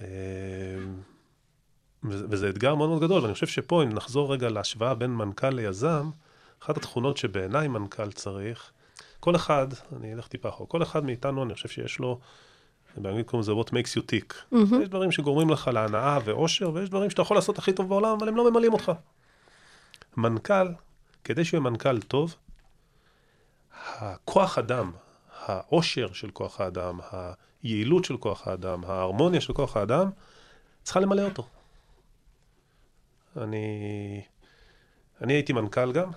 אה, 0.00 0.06
וזה 2.04 2.48
אתגר 2.48 2.74
מאוד 2.74 2.88
מאוד 2.88 3.02
גדול, 3.02 3.22
ואני 3.22 3.34
חושב 3.34 3.46
שפה, 3.46 3.82
אם 3.82 3.88
נחזור 3.88 4.32
רגע 4.32 4.48
להשוואה 4.48 4.94
בין 4.94 5.10
מנכ"ל 5.10 5.50
ליזם, 5.50 6.10
אחת 6.62 6.76
התכונות 6.76 7.16
שבעיניי 7.16 7.68
מנכ"ל 7.68 8.12
צריך, 8.12 8.72
כל 9.24 9.36
אחד, 9.36 9.66
אני 9.96 10.14
אלך 10.14 10.28
טיפה 10.28 10.48
אחורה, 10.48 10.68
כל 10.68 10.82
אחד 10.82 11.04
מאיתנו, 11.04 11.42
אני 11.42 11.54
חושב 11.54 11.68
שיש 11.68 11.98
לו, 11.98 12.20
באנגלית 12.96 13.26
קוראים 13.26 13.40
לזה 13.42 13.52
what 13.52 13.70
makes 13.70 13.98
you 13.98 14.02
tick. 14.02 14.32
Mm-hmm. 14.32 14.82
יש 14.82 14.88
דברים 14.88 15.12
שגורמים 15.12 15.50
לך 15.50 15.68
להנאה 15.68 16.18
ואושר, 16.24 16.70
ויש 16.74 16.88
דברים 16.90 17.10
שאתה 17.10 17.22
יכול 17.22 17.36
לעשות 17.36 17.58
הכי 17.58 17.72
טוב 17.72 17.88
בעולם, 17.88 18.16
אבל 18.18 18.28
הם 18.28 18.36
לא 18.36 18.50
ממלאים 18.50 18.72
אותך. 18.72 18.92
מנכ"ל, 20.16 20.68
כדי 21.24 21.44
שהוא 21.44 21.58
יהיה 21.58 21.70
מנכ"ל 21.70 22.00
טוב, 22.00 22.36
הכוח 23.98 24.58
אדם, 24.58 24.92
העושר 25.44 26.12
של 26.12 26.30
כוח 26.30 26.60
האדם, 26.60 27.00
היעילות 27.62 28.04
של 28.04 28.16
כוח 28.16 28.48
האדם, 28.48 28.84
ההרמוניה 28.84 29.40
של 29.40 29.52
כוח 29.52 29.76
האדם, 29.76 30.10
צריכה 30.82 31.00
למלא 31.00 31.22
אותו. 31.22 31.46
אני, 33.36 33.66
אני 35.20 35.32
הייתי 35.32 35.52
מנכ"ל 35.52 35.92
גם, 35.92 36.10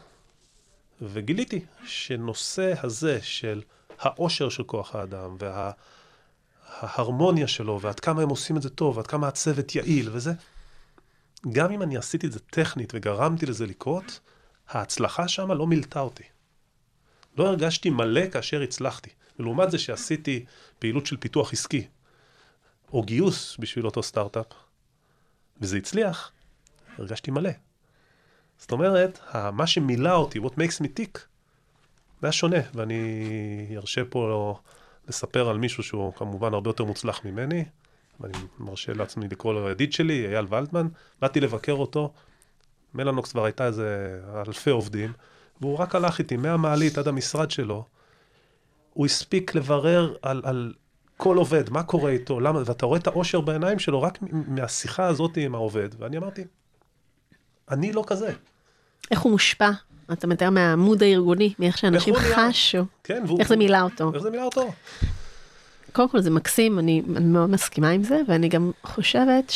וגיליתי 1.01 1.65
שנושא 1.85 2.73
הזה 2.83 3.21
של 3.21 3.61
העושר 3.99 4.49
של 4.49 4.63
כוח 4.63 4.95
האדם 4.95 5.37
וההרמוניה 6.81 7.47
שלו 7.47 7.81
ועד 7.81 7.99
כמה 7.99 8.21
הם 8.21 8.29
עושים 8.29 8.57
את 8.57 8.61
זה 8.61 8.69
טוב 8.69 8.97
ועד 8.97 9.07
כמה 9.07 9.27
הצוות 9.27 9.75
יעיל 9.75 10.09
וזה, 10.11 10.33
גם 11.51 11.71
אם 11.71 11.81
אני 11.81 11.97
עשיתי 11.97 12.27
את 12.27 12.31
זה 12.31 12.39
טכנית 12.39 12.91
וגרמתי 12.95 13.45
לזה 13.45 13.65
לקרות, 13.65 14.19
ההצלחה 14.67 15.27
שם 15.27 15.51
לא 15.51 15.67
מילתה 15.67 15.99
אותי. 15.99 16.23
לא 17.37 17.47
הרגשתי 17.47 17.89
מלא 17.89 18.29
כאשר 18.29 18.61
הצלחתי. 18.61 19.09
ולעומת 19.39 19.71
זה 19.71 19.79
שעשיתי 19.79 20.45
פעילות 20.79 21.05
של 21.05 21.17
פיתוח 21.17 21.53
עסקי, 21.53 21.87
או 22.93 23.03
גיוס 23.03 23.57
בשביל 23.59 23.85
אותו 23.85 24.03
סטארט-אפ, 24.03 24.45
וזה 25.61 25.77
הצליח, 25.77 26.31
הרגשתי 26.97 27.31
מלא. 27.31 27.49
זאת 28.58 28.72
אומרת, 28.72 29.20
מה 29.53 29.68
שמילא 29.68 30.16
אותי, 30.16 30.39
what 30.39 30.51
makes 30.51 30.82
me 30.82 30.88
tick, 30.99 31.20
זה 32.22 32.28
היה 32.28 32.32
שונה, 32.32 32.58
ואני 32.74 33.74
ארשה 33.78 34.05
פה 34.05 34.55
לספר 35.08 35.49
על 35.49 35.58
מישהו 35.58 35.84
שהוא 35.84 36.14
כמובן 36.14 36.53
הרבה 36.53 36.70
יותר 36.70 36.84
מוצלח 36.84 37.26
ממני, 37.26 37.66
ואני 38.20 38.38
מרשה 38.60 38.93
לעצמי 38.93 39.28
לקרוא 39.28 39.53
לו 39.53 39.70
ידיד 39.70 39.93
שלי, 39.93 40.28
אייל 40.28 40.45
ולדמן, 40.49 40.88
באתי 41.22 41.39
לבקר 41.39 41.74
אותו, 41.74 42.14
מלאנוקס 42.93 43.32
כבר 43.32 43.45
הייתה 43.45 43.66
איזה 43.66 44.20
אלפי 44.47 44.70
עובדים, 44.70 45.14
והוא 45.62 45.78
רק 45.78 45.95
הלך 45.95 46.20
איתי 46.20 46.38
מהמעלית 46.38 46.97
עד 46.97 47.08
המשרד 47.08 47.51
שלו, 47.51 47.86
הוא 48.93 49.05
הספיק 49.05 49.55
לברר 49.55 50.16
על, 50.22 50.41
על 50.45 50.74
כל 51.18 51.38
עובד, 51.38 51.70
מה 51.70 51.84
קורה 51.84 52.12
איתו, 52.12 52.39
למה, 52.39 52.62
ואתה 52.66 52.86
רואה 52.86 52.99
את 52.99 53.08
האושר 53.08 53.41
בעיניים 53.41 53.80
שלו 53.80 54.01
רק 54.01 54.18
מהשיחה 54.32 55.05
הזאת 55.05 55.38
עם 55.38 55.55
העובד, 55.55 55.89
ואני 55.97 56.18
אמרתי, 56.18 56.43
אני 57.72 57.91
לא 57.93 58.03
כזה. 58.07 58.34
איך 59.11 59.20
הוא 59.20 59.32
מושפע? 59.32 59.70
אתה 60.13 60.28
מתאר 60.28 60.49
מהעמוד 60.49 61.03
הארגוני, 61.03 61.53
מאיך 61.59 61.78
שאנשים 61.78 62.15
חשו. 62.15 62.86
כן, 63.03 63.24
והוא... 63.28 63.39
איך 63.39 63.47
זה 63.47 63.55
מילא 63.55 63.82
אותו. 63.82 64.11
איך 64.13 64.24
זה 64.24 64.30
מילא 64.30 64.43
אותו. 64.43 64.72
קודם 65.91 66.09
כל 66.09 66.22
זה 66.22 66.30
מקסים, 66.30 66.80
אני, 66.80 67.01
מאוד 67.07 67.49
מסכימה 67.49 67.89
עם 67.89 68.03
זה, 68.03 68.22
ואני 68.28 68.49
גם 68.49 68.72
חושבת 68.84 69.53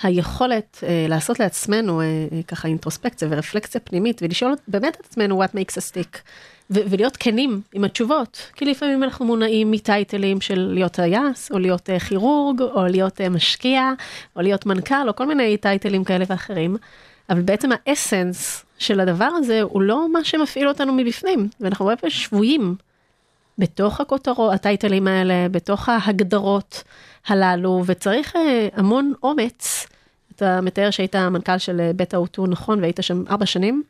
שהיכולת 0.00 0.78
אה, 0.82 1.06
לעשות 1.08 1.40
לעצמנו 1.40 2.00
אה, 2.00 2.06
אה, 2.32 2.42
ככה 2.42 2.68
אינטרוספקציה 2.68 3.28
ורפלקציה 3.30 3.80
פנימית, 3.80 4.22
ולשאול 4.22 4.54
באמת 4.68 4.96
את 5.00 5.06
עצמנו 5.06 5.44
what 5.44 5.48
makes 5.48 5.72
a 5.72 5.80
stick, 5.92 6.18
ו- 6.70 6.80
ולהיות 6.90 7.16
כנים 7.16 7.60
עם 7.72 7.84
התשובות, 7.84 8.50
כי 8.54 8.64
לפעמים 8.64 9.02
אנחנו 9.02 9.24
מונעים 9.24 9.70
מטייטלים 9.70 10.40
של 10.40 10.70
להיות 10.74 10.92
טייס, 10.92 11.50
או 11.50 11.58
להיות 11.58 11.90
אה, 11.90 12.00
כירורג, 12.00 12.62
או 12.62 12.86
להיות 12.86 13.20
אה, 13.20 13.28
משקיע, 13.28 13.92
או 14.36 14.40
להיות 14.42 14.66
מנכ"ל, 14.66 15.08
או 15.08 15.16
כל 15.16 15.26
מיני 15.26 15.56
טייטלים 15.56 16.04
כאלה 16.04 16.24
ואחרים. 16.28 16.76
אבל 17.30 17.42
בעצם 17.42 17.70
האסנס 17.72 18.64
של 18.78 19.00
הדבר 19.00 19.24
הזה 19.24 19.62
הוא 19.62 19.82
לא 19.82 20.12
מה 20.12 20.24
שמפעיל 20.24 20.68
אותנו 20.68 20.92
מבפנים, 20.92 21.48
ואנחנו 21.60 21.84
הרבה 21.84 21.96
פעמים 21.96 22.10
שבויים 22.10 22.74
בתוך 23.58 24.00
הכותרות, 24.00 24.54
הטייטלים 24.54 25.06
האלה, 25.06 25.48
בתוך 25.50 25.88
ההגדרות 25.88 26.82
הללו, 27.26 27.82
וצריך 27.86 28.36
אה, 28.36 28.68
המון 28.72 29.12
אומץ. 29.22 29.86
אתה 30.34 30.60
מתאר 30.60 30.90
שהיית 30.90 31.14
המנכ"ל 31.14 31.58
של 31.58 31.80
אה, 31.80 31.90
בית 31.96 32.14
האוטו, 32.14 32.46
נכון, 32.46 32.80
והיית 32.80 32.98
שם 33.00 33.24
ארבע 33.30 33.46
שנים, 33.46 33.82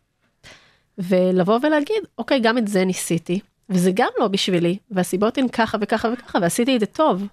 ולבוא 0.98 1.58
ולהגיד, 1.62 2.02
אוקיי, 2.18 2.40
גם 2.40 2.58
את 2.58 2.68
זה 2.68 2.84
ניסיתי, 2.84 3.40
וזה 3.70 3.90
גם 3.94 4.08
לא 4.18 4.28
בשבילי, 4.28 4.78
והסיבות 4.90 5.38
הן 5.38 5.48
ככה 5.48 5.78
וככה 5.80 6.08
וככה, 6.12 6.38
ועשיתי 6.42 6.74
את 6.74 6.80
זה 6.80 6.86
טוב, 6.86 7.26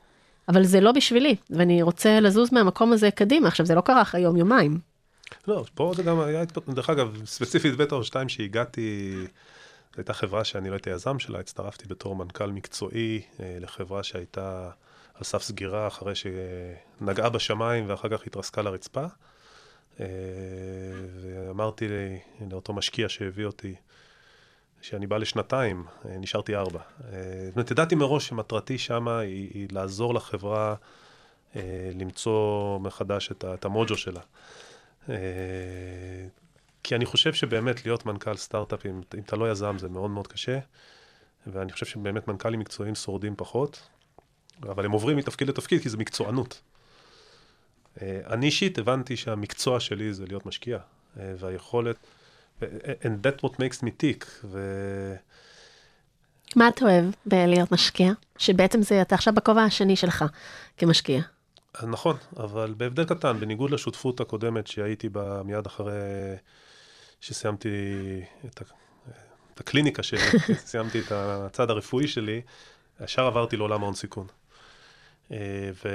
אבל 0.50 0.64
זה 0.64 0.82
לא 0.82 0.92
בשבילי, 0.92 1.36
ואני 1.50 1.82
רוצה 1.82 2.20
לזוז 2.20 2.54
מהמקום 2.54 2.94
הזה 2.94 3.12
קדימה. 3.12 3.48
עכשיו, 3.48 3.66
זה 3.66 3.76
לא 3.76 3.82
קרה 3.82 4.02
אחרי 4.02 4.22
יום-יומיים. 4.22 4.80
לא, 5.48 5.66
פה 5.76 5.92
זה 5.96 6.04
גם 6.04 6.20
היה 6.20 6.44
דרך 6.68 6.90
אגב, 6.90 7.26
ספציפית 7.26 7.76
בית 7.76 7.92
אור 7.92 8.04
2 8.04 8.30
שהגעתי, 8.30 9.14
זו 9.96 9.98
הייתה 9.98 10.14
חברה 10.14 10.44
שאני 10.44 10.70
לא 10.70 10.74
הייתי 10.74 10.90
יזם 10.90 11.20
שלה, 11.20 11.40
הצטרפתי 11.40 11.88
בתור 11.88 12.16
מנכ"ל 12.16 12.52
מקצועי 12.52 13.22
אה, 13.40 13.58
לחברה 13.62 14.04
שהייתה 14.04 14.70
על 15.14 15.24
סף 15.24 15.44
סגירה 15.44 15.88
אחרי 15.88 16.14
שנגעה 16.16 17.30
בשמיים 17.30 17.90
ואחר 17.90 18.10
כך 18.10 18.28
התרסקה 18.28 18.62
לרצפה. 18.62 19.06
אה, 20.00 20.06
ואמרתי 21.22 21.88
לאותו 22.52 22.74
משקיע 22.74 23.10
שהביא 23.10 23.46
אותי, 23.46 23.76
שאני 24.82 25.08
בא 25.08 25.18
לשנתיים, 25.18 25.86
אה, 26.06 26.18
נשארתי 26.18 26.56
ארבע. 26.56 26.82
זאת 27.00 27.56
אומרת, 27.56 27.72
ידעתי 27.72 27.96
מראש 27.96 28.28
שמטרתי 28.28 28.78
שמה 28.78 29.20
היא, 29.20 29.50
היא 29.54 29.68
לעזור 29.72 30.14
לחברה 30.14 30.76
למצוא 31.96 32.80
מחדש 32.80 33.32
את 33.32 33.66
המוג'ו 33.66 33.98
שלה. 33.98 34.22
כי 36.84 36.96
אני 36.96 37.06
חושב 37.06 37.34
שבאמת 37.34 37.86
להיות 37.86 38.06
מנכ"ל 38.06 38.36
סטארט-אפ, 38.36 38.86
אם, 38.86 39.02
אם 39.14 39.20
אתה 39.20 39.36
לא 39.36 39.52
יזם, 39.52 39.78
זה 39.80 39.90
מאוד 39.90 40.12
מאוד 40.12 40.28
קשה, 40.28 40.60
ואני 41.48 41.72
חושב 41.72 41.86
שבאמת 41.86 42.28
מנכ"לים 42.28 42.60
מקצועיים 42.60 42.96
שורדים 42.96 43.36
פחות, 43.38 43.88
אבל 44.64 44.86
הם 44.86 44.92
עוברים 44.92 45.18
מתפקיד 45.18 45.50
לתפקיד 45.50 45.82
כי 45.82 45.90
זה 45.90 45.98
מקצוענות. 45.98 46.62
אני 48.02 48.46
אישית 48.46 48.78
הבנתי 48.78 49.18
שהמקצוע 49.18 49.80
שלי 49.80 50.14
זה 50.14 50.26
להיות 50.26 50.46
משקיע, 50.46 50.78
והיכולת... 51.18 51.96
and 52.62 53.22
that 53.24 53.46
what 53.46 53.54
makes 53.54 53.82
me 53.82 53.90
tick. 54.02 54.26
ו... 54.44 54.60
מה 56.56 56.68
אתה 56.68 56.86
אוהב 56.86 57.06
בלהיות 57.26 57.72
משקיע? 57.72 58.12
שבעצם 58.38 58.82
זה, 58.82 59.02
אתה 59.02 59.16
עכשיו 59.16 59.34
בכובע 59.34 59.64
השני 59.64 59.96
שלך 59.96 60.26
כמשקיע. 60.78 61.22
נכון, 61.84 62.18
אבל 62.38 62.74
בהבדל 62.78 63.06
קטן, 63.06 63.40
בניגוד 63.40 63.72
לשותפות 63.72 64.20
הקודמת 64.22 64.68
שהייתי 64.68 65.10
בה 65.10 65.44
מיד 65.44 65.66
אחרי 65.66 65.94
שסיימתי 67.22 67.70
את, 68.46 68.62
ה... 68.62 68.66
את 69.54 69.60
הקליניקה 69.60 70.04
שלי, 70.04 70.40
סיימתי 70.70 71.00
את 71.00 71.12
הצד 71.12 71.70
הרפואי 71.70 72.08
שלי, 72.08 72.42
ישר 73.04 73.26
עברתי 73.26 73.58
לעולם 73.58 73.82
ההון 73.82 73.94
סיכון. 73.94 74.28
אה, 75.32 75.38
ו... 75.86 75.90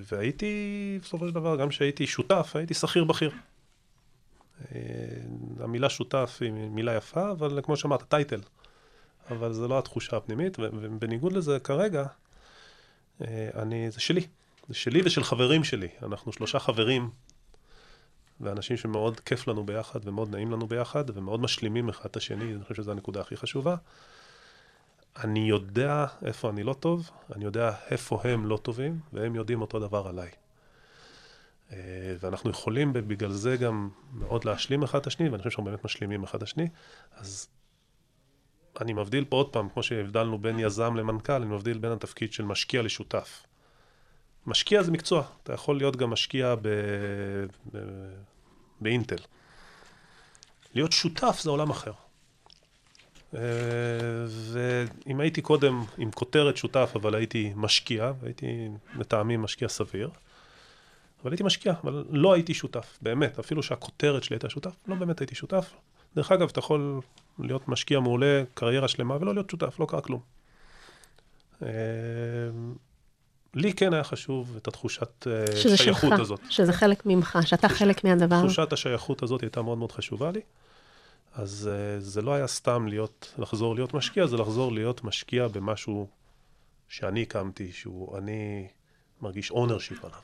והייתי, 0.00 0.98
בסופו 1.02 1.28
של 1.28 1.34
דבר, 1.34 1.56
גם 1.56 1.68
כשהייתי 1.68 2.06
שותף, 2.06 2.52
הייתי 2.54 2.74
שכיר 2.74 3.04
בכיר. 3.04 3.30
אה, 4.74 4.78
המילה 5.60 5.88
שותף 5.88 6.38
היא 6.40 6.52
מילה 6.52 6.94
יפה, 6.94 7.30
אבל 7.30 7.60
כמו 7.62 7.76
שאמרת, 7.76 8.02
טייטל. 8.02 8.40
אבל 9.30 9.52
זו 9.52 9.68
לא 9.68 9.78
התחושה 9.78 10.16
הפנימית, 10.16 10.58
ובניגוד 10.58 11.32
לזה 11.32 11.58
כרגע, 11.64 12.04
אה, 13.20 13.48
אני, 13.54 13.90
זה 13.90 14.00
שלי. 14.00 14.26
זה 14.68 14.74
שלי 14.74 15.02
ושל 15.04 15.24
חברים 15.24 15.64
שלי. 15.64 15.88
אנחנו 16.02 16.32
שלושה 16.32 16.58
חברים, 16.58 17.10
ואנשים 18.40 18.76
שמאוד 18.76 19.20
כיף 19.20 19.48
לנו 19.48 19.66
ביחד, 19.66 20.08
ומאוד 20.08 20.30
נעים 20.34 20.52
לנו 20.52 20.66
ביחד, 20.66 21.04
ומאוד 21.16 21.40
משלימים 21.40 21.88
אחד 21.88 22.08
את 22.08 22.16
השני, 22.16 22.54
אני 22.54 22.62
חושב 22.62 22.74
שזו 22.74 22.90
הנקודה 22.92 23.20
הכי 23.20 23.36
חשובה. 23.36 23.76
אני 25.24 25.48
יודע 25.48 26.06
איפה 26.24 26.50
אני 26.50 26.62
לא 26.62 26.72
טוב, 26.72 27.10
אני 27.34 27.44
יודע 27.44 27.72
איפה 27.90 28.20
הם 28.24 28.46
לא 28.46 28.56
טובים, 28.56 29.00
והם 29.12 29.34
יודעים 29.34 29.60
אותו 29.60 29.80
דבר 29.80 30.06
עליי. 30.08 30.30
אה, 31.72 31.76
ואנחנו 32.20 32.50
יכולים 32.50 32.92
בגלל 32.92 33.32
זה 33.32 33.56
גם 33.56 33.88
מאוד 34.12 34.44
להשלים 34.44 34.82
אחד 34.82 34.98
את 34.98 35.06
השני, 35.06 35.28
ואני 35.28 35.38
חושב 35.38 35.50
שאנחנו 35.50 35.64
באמת 35.64 35.84
משלימים 35.84 36.24
אחד 36.24 36.36
את 36.36 36.42
השני. 36.42 36.68
אז 37.12 37.48
אני 38.80 38.92
מבדיל 38.92 39.24
פה 39.24 39.36
עוד 39.36 39.52
פעם, 39.52 39.68
כמו 39.68 39.82
שהבדלנו 39.82 40.38
בין 40.38 40.58
יזם 40.58 40.96
למנכ"ל, 40.96 41.32
אני 41.32 41.46
מבדיל 41.46 41.78
בין 41.78 41.92
התפקיד 41.92 42.32
של 42.32 42.44
משקיע 42.44 42.82
לשותף. 42.82 43.46
משקיע 44.46 44.82
זה 44.82 44.90
מקצוע, 44.90 45.22
אתה 45.42 45.52
יכול 45.52 45.76
להיות 45.76 45.96
גם 45.96 46.10
משקיע 46.10 46.54
ב... 46.54 46.68
ב... 47.72 47.78
באינטל. 48.80 49.16
להיות 50.74 50.92
שותף 50.92 51.40
זה 51.42 51.50
עולם 51.50 51.70
אחר. 51.70 51.92
אה, 53.34 53.40
ואם 54.26 55.20
הייתי 55.20 55.42
קודם 55.42 55.84
עם 55.98 56.10
כותרת 56.10 56.56
שותף, 56.56 56.92
אבל 56.94 57.14
הייתי 57.14 57.52
משקיע, 57.56 58.12
והייתי 58.20 58.68
לטעמי 58.98 59.36
משקיע 59.36 59.68
סביר, 59.68 60.10
אבל 61.22 61.32
הייתי 61.32 61.42
משקיע, 61.42 61.74
אבל 61.84 62.04
לא 62.10 62.32
הייתי 62.32 62.54
שותף, 62.54 62.98
באמת, 63.02 63.38
אפילו 63.38 63.62
שהכותרת 63.62 64.22
שלי 64.22 64.34
הייתה 64.34 64.50
שותף, 64.50 64.74
לא 64.86 64.94
באמת 64.94 65.20
הייתי 65.20 65.34
שותף. 65.34 65.74
דרך 66.16 66.32
אגב, 66.32 66.48
אתה 66.48 66.58
יכול 66.58 67.00
להיות 67.38 67.68
משקיע 67.68 68.00
מעולה, 68.00 68.42
קריירה 68.54 68.88
שלמה, 68.88 69.16
ולא 69.20 69.34
להיות 69.34 69.50
שותף, 69.50 69.80
לא 69.80 69.86
קרה 69.86 70.00
כלום. 70.00 70.20
לי 73.54 73.72
כן 73.72 73.94
היה 73.94 74.04
חשוב 74.04 74.56
את 74.56 74.68
התחושת 74.68 75.26
אה, 75.26 75.56
שזה 75.56 75.76
שייכות 75.76 76.10
שלך, 76.10 76.20
הזאת. 76.20 76.40
שזה 76.50 76.72
חלק 76.72 77.06
ממך, 77.06 77.38
שאתה 77.44 77.68
תחוש... 77.68 77.78
חלק 77.78 78.04
מהדבר. 78.04 78.40
תחושת 78.40 78.72
השייכות 78.72 79.22
הזאת 79.22 79.40
הייתה 79.40 79.62
מאוד 79.62 79.78
מאוד 79.78 79.92
חשובה 79.92 80.30
לי. 80.30 80.40
אז 81.34 81.70
אה, 81.72 82.00
זה 82.00 82.22
לא 82.22 82.34
היה 82.34 82.46
סתם 82.46 82.86
להיות, 82.88 83.34
לחזור 83.38 83.74
להיות 83.74 83.94
משקיע, 83.94 84.26
זה 84.26 84.36
לחזור 84.36 84.72
להיות 84.72 85.04
משקיע 85.04 85.48
במשהו 85.48 86.06
שאני 86.88 87.22
הקמתי, 87.22 87.72
שהוא, 87.72 88.18
אני 88.18 88.66
מרגיש 89.22 89.50
ownership 89.50 90.04
עליו. 90.04 90.18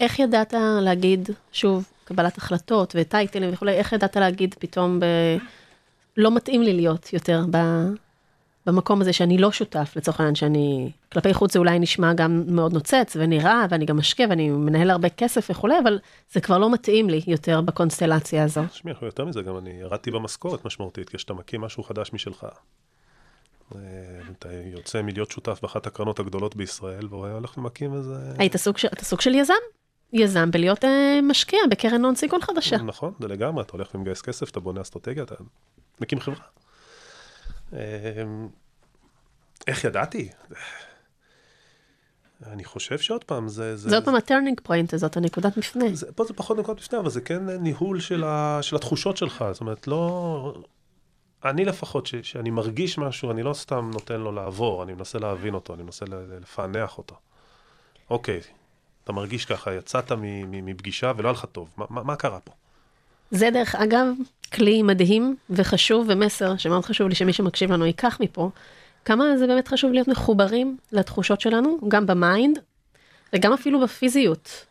איך 0.00 0.18
ידעת 0.18 0.54
להגיד, 0.80 1.30
שוב, 1.52 1.84
קבלת 2.04 2.38
החלטות 2.38 2.94
וטייטלים 2.98 3.50
וכולי, 3.52 3.72
איך 3.72 3.92
ידעת 3.92 4.16
להגיד 4.16 4.54
פתאום 4.58 5.00
ב... 5.00 5.04
לא 6.16 6.36
מתאים 6.36 6.62
לי 6.62 6.72
להיות 6.72 7.12
יותר 7.12 7.44
ב... 7.50 7.56
במקום 8.68 9.00
הזה 9.00 9.12
שאני 9.12 9.38
לא 9.38 9.52
שותף, 9.52 9.92
לצורך 9.96 10.20
העניין 10.20 10.34
שאני, 10.34 10.90
כלפי 11.12 11.34
חוץ 11.34 11.52
זה 11.52 11.58
אולי 11.58 11.78
נשמע 11.78 12.12
גם 12.12 12.44
מאוד 12.46 12.72
נוצץ 12.72 13.16
ונראה, 13.16 13.66
ואני 13.70 13.84
גם 13.84 13.96
משקיע 13.96 14.26
ואני 14.30 14.50
מנהל 14.50 14.90
הרבה 14.90 15.08
כסף 15.08 15.46
וכולי, 15.50 15.74
אבל 15.82 15.98
זה 16.32 16.40
כבר 16.40 16.58
לא 16.58 16.72
מתאים 16.72 17.10
לי 17.10 17.20
יותר 17.26 17.60
בקונסטלציה 17.60 18.44
הזו. 18.44 18.60
תשמעי, 18.70 18.94
יותר 19.02 19.24
מזה, 19.24 19.42
גם 19.42 19.58
אני 19.58 19.70
ירדתי 19.70 20.10
במשכורת 20.10 20.64
משמעותית, 20.64 21.08
כשאתה 21.10 21.34
מקים 21.34 21.60
משהו 21.60 21.82
חדש 21.82 22.12
משלך. 22.12 22.46
אה, 23.74 23.80
אתה 24.38 24.48
יוצא 24.52 25.02
מלהיות 25.02 25.30
שותף 25.30 25.58
באחת 25.62 25.86
הקרנות 25.86 26.20
הגדולות 26.20 26.56
בישראל, 26.56 27.06
והולך 27.10 27.58
ומקים 27.58 27.94
איזה... 27.94 28.14
היית 28.38 28.56
סוג 28.56 28.78
של, 28.78 28.88
אתה 28.92 29.04
סוג 29.04 29.20
של 29.20 29.34
יזם? 29.34 29.54
יזם 30.12 30.50
בלהיות 30.50 30.84
אה, 30.84 31.20
משקיע 31.22 31.58
בקרן 31.70 32.04
הון 32.04 32.14
סיכון 32.14 32.40
חדשה. 32.42 32.76
נכון, 32.76 33.12
זה 33.20 33.28
לגמרי, 33.28 33.62
אתה 33.62 33.72
הולך 33.72 33.94
ומגייס 33.94 34.22
כסף, 34.22 34.50
אתה 34.50 34.60
בונה 34.60 34.80
אסטרטגיה, 34.80 35.22
אתה 35.22 35.34
מקים 36.00 36.20
חברה. 36.20 36.36
אה, 37.72 38.22
איך 39.66 39.84
ידעתי? 39.84 40.28
אני 42.46 42.64
חושב 42.64 42.98
שעוד 42.98 43.24
פעם, 43.24 43.48
זה... 43.48 43.76
זה 43.76 43.94
עוד 43.94 44.04
פעם 44.04 44.14
ה 44.14 44.20
turning 44.20 44.60
point 44.62 44.94
הזאת, 44.94 45.16
הנקודת 45.16 45.56
מפנה. 45.56 45.84
זה, 45.92 46.12
פה 46.12 46.24
זה 46.24 46.34
פחות 46.34 46.58
נקודת 46.58 46.78
מפנה, 46.78 47.00
אבל 47.00 47.10
זה 47.10 47.20
כן 47.20 47.50
ניהול 47.50 48.00
של, 48.00 48.24
ה, 48.24 48.58
של 48.62 48.76
התחושות 48.76 49.16
שלך. 49.16 49.44
זאת 49.52 49.60
אומרת, 49.60 49.86
לא... 49.86 50.62
אני 51.44 51.64
לפחות, 51.64 52.06
ש, 52.06 52.14
שאני 52.14 52.50
מרגיש 52.50 52.98
משהו, 52.98 53.30
אני 53.30 53.42
לא 53.42 53.54
סתם 53.54 53.90
נותן 53.92 54.20
לו 54.20 54.32
לעבור, 54.32 54.82
אני 54.82 54.94
מנסה 54.94 55.18
להבין 55.18 55.54
אותו, 55.54 55.74
אני 55.74 55.82
מנסה 55.82 56.04
לפענח 56.40 56.98
אותו. 56.98 57.16
אוקיי, 58.10 58.40
אתה 59.04 59.12
מרגיש 59.12 59.44
ככה, 59.44 59.74
יצאת 59.74 60.12
מפגישה 60.46 61.12
ולא 61.16 61.28
היה 61.28 61.32
לך 61.32 61.44
טוב, 61.52 61.70
מה, 61.76 61.84
מה, 61.90 62.02
מה 62.02 62.16
קרה 62.16 62.40
פה? 62.40 62.52
זה 63.30 63.50
דרך 63.52 63.74
אגב 63.74 64.06
כלי 64.52 64.82
מדהים 64.82 65.36
וחשוב 65.50 66.06
ומסר 66.08 66.56
שמאוד 66.56 66.84
חשוב 66.84 67.08
לי 67.08 67.14
שמי 67.14 67.32
שמקשיב 67.32 67.72
לנו 67.72 67.86
ייקח 67.86 68.18
מפה, 68.20 68.50
כמה 69.04 69.36
זה 69.36 69.46
באמת 69.46 69.68
חשוב 69.68 69.92
להיות 69.92 70.08
מחוברים 70.08 70.76
לתחושות 70.92 71.40
שלנו, 71.40 71.78
גם 71.88 72.06
ב 72.06 72.16
mind 72.16 72.58
וגם 73.32 73.52
אפילו 73.52 73.80
בפיזיות. 73.80 74.64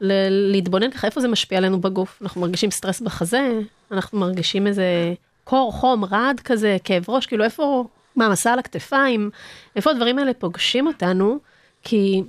ל- 0.00 0.52
להתבונן 0.52 0.90
ככה 0.90 1.06
איפה 1.06 1.20
זה 1.20 1.28
משפיע 1.28 1.58
עלינו 1.58 1.80
בגוף, 1.80 2.18
אנחנו 2.22 2.40
מרגישים 2.40 2.70
סטרס 2.70 3.00
בחזה, 3.00 3.60
אנחנו 3.90 4.18
מרגישים 4.18 4.66
איזה 4.66 5.14
קור, 5.44 5.72
חום, 5.72 6.04
רעד 6.04 6.40
כזה, 6.40 6.76
כאב 6.84 7.04
ראש, 7.08 7.26
כאילו 7.26 7.44
איפה, 7.44 7.84
מעמסה 8.16 8.52
על 8.52 8.58
הכתפיים, 8.58 9.30
איפה 9.76 9.90
הדברים 9.90 10.18
האלה 10.18 10.34
פוגשים 10.34 10.86
אותנו, 10.86 11.38
כי 11.82 12.22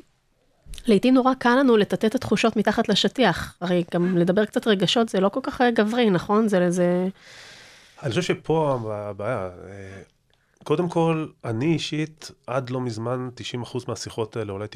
לעתים 0.86 1.14
נורא 1.14 1.34
קל 1.34 1.56
לנו 1.60 1.78
לטאטא 1.78 2.08
את 2.08 2.16
התחושות 2.16 2.56
מתחת 2.56 2.90
לשטיח. 2.90 3.58
הרי 3.62 3.84
גם 3.92 4.18
לדבר 4.18 4.46
קצת 4.46 4.68
רגשות 4.68 5.10
זה 5.10 5.20
לא 5.20 5.30
כל 5.30 5.40
כך 5.44 5.62
גברי, 5.74 6.10
נכון? 6.10 6.48
זה 6.48 6.60
לזה... 6.60 7.08
אני 8.04 8.10
חושב 8.10 8.22
שפה 8.22 8.80
הבעיה. 8.92 9.50
אה, 9.70 10.02
קודם 10.64 10.90
כל, 10.90 11.28
אני 11.44 11.74
אישית, 11.74 12.32
עד 12.48 12.70
לא 12.70 12.82
מזמן, 12.82 13.30
90% 13.64 13.78
מהשיחות 13.88 14.38
האלה, 14.38 14.54
אולי 14.54 14.68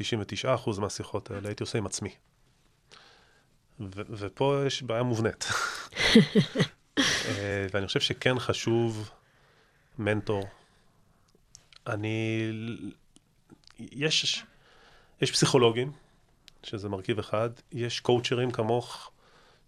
99% 0.66 0.80
מהשיחות 0.80 1.30
האלה, 1.30 1.48
הייתי 1.48 1.62
עושה 1.62 1.78
עם 1.78 1.86
עצמי. 1.86 2.10
ו- 3.80 4.02
ופה 4.10 4.62
יש 4.66 4.82
בעיה 4.82 5.02
מובנית. 5.02 5.48
אה, 6.98 7.66
ואני 7.72 7.86
חושב 7.86 8.00
שכן 8.00 8.38
חשוב 8.38 9.10
מנטור. 9.98 10.44
אני... 11.86 12.50
יש... 13.78 14.44
יש 15.20 15.30
פסיכולוגים, 15.30 15.92
שזה 16.62 16.88
מרכיב 16.88 17.18
אחד, 17.18 17.50
יש 17.72 18.00
קואוצ'רים 18.00 18.50
כמוך, 18.50 19.10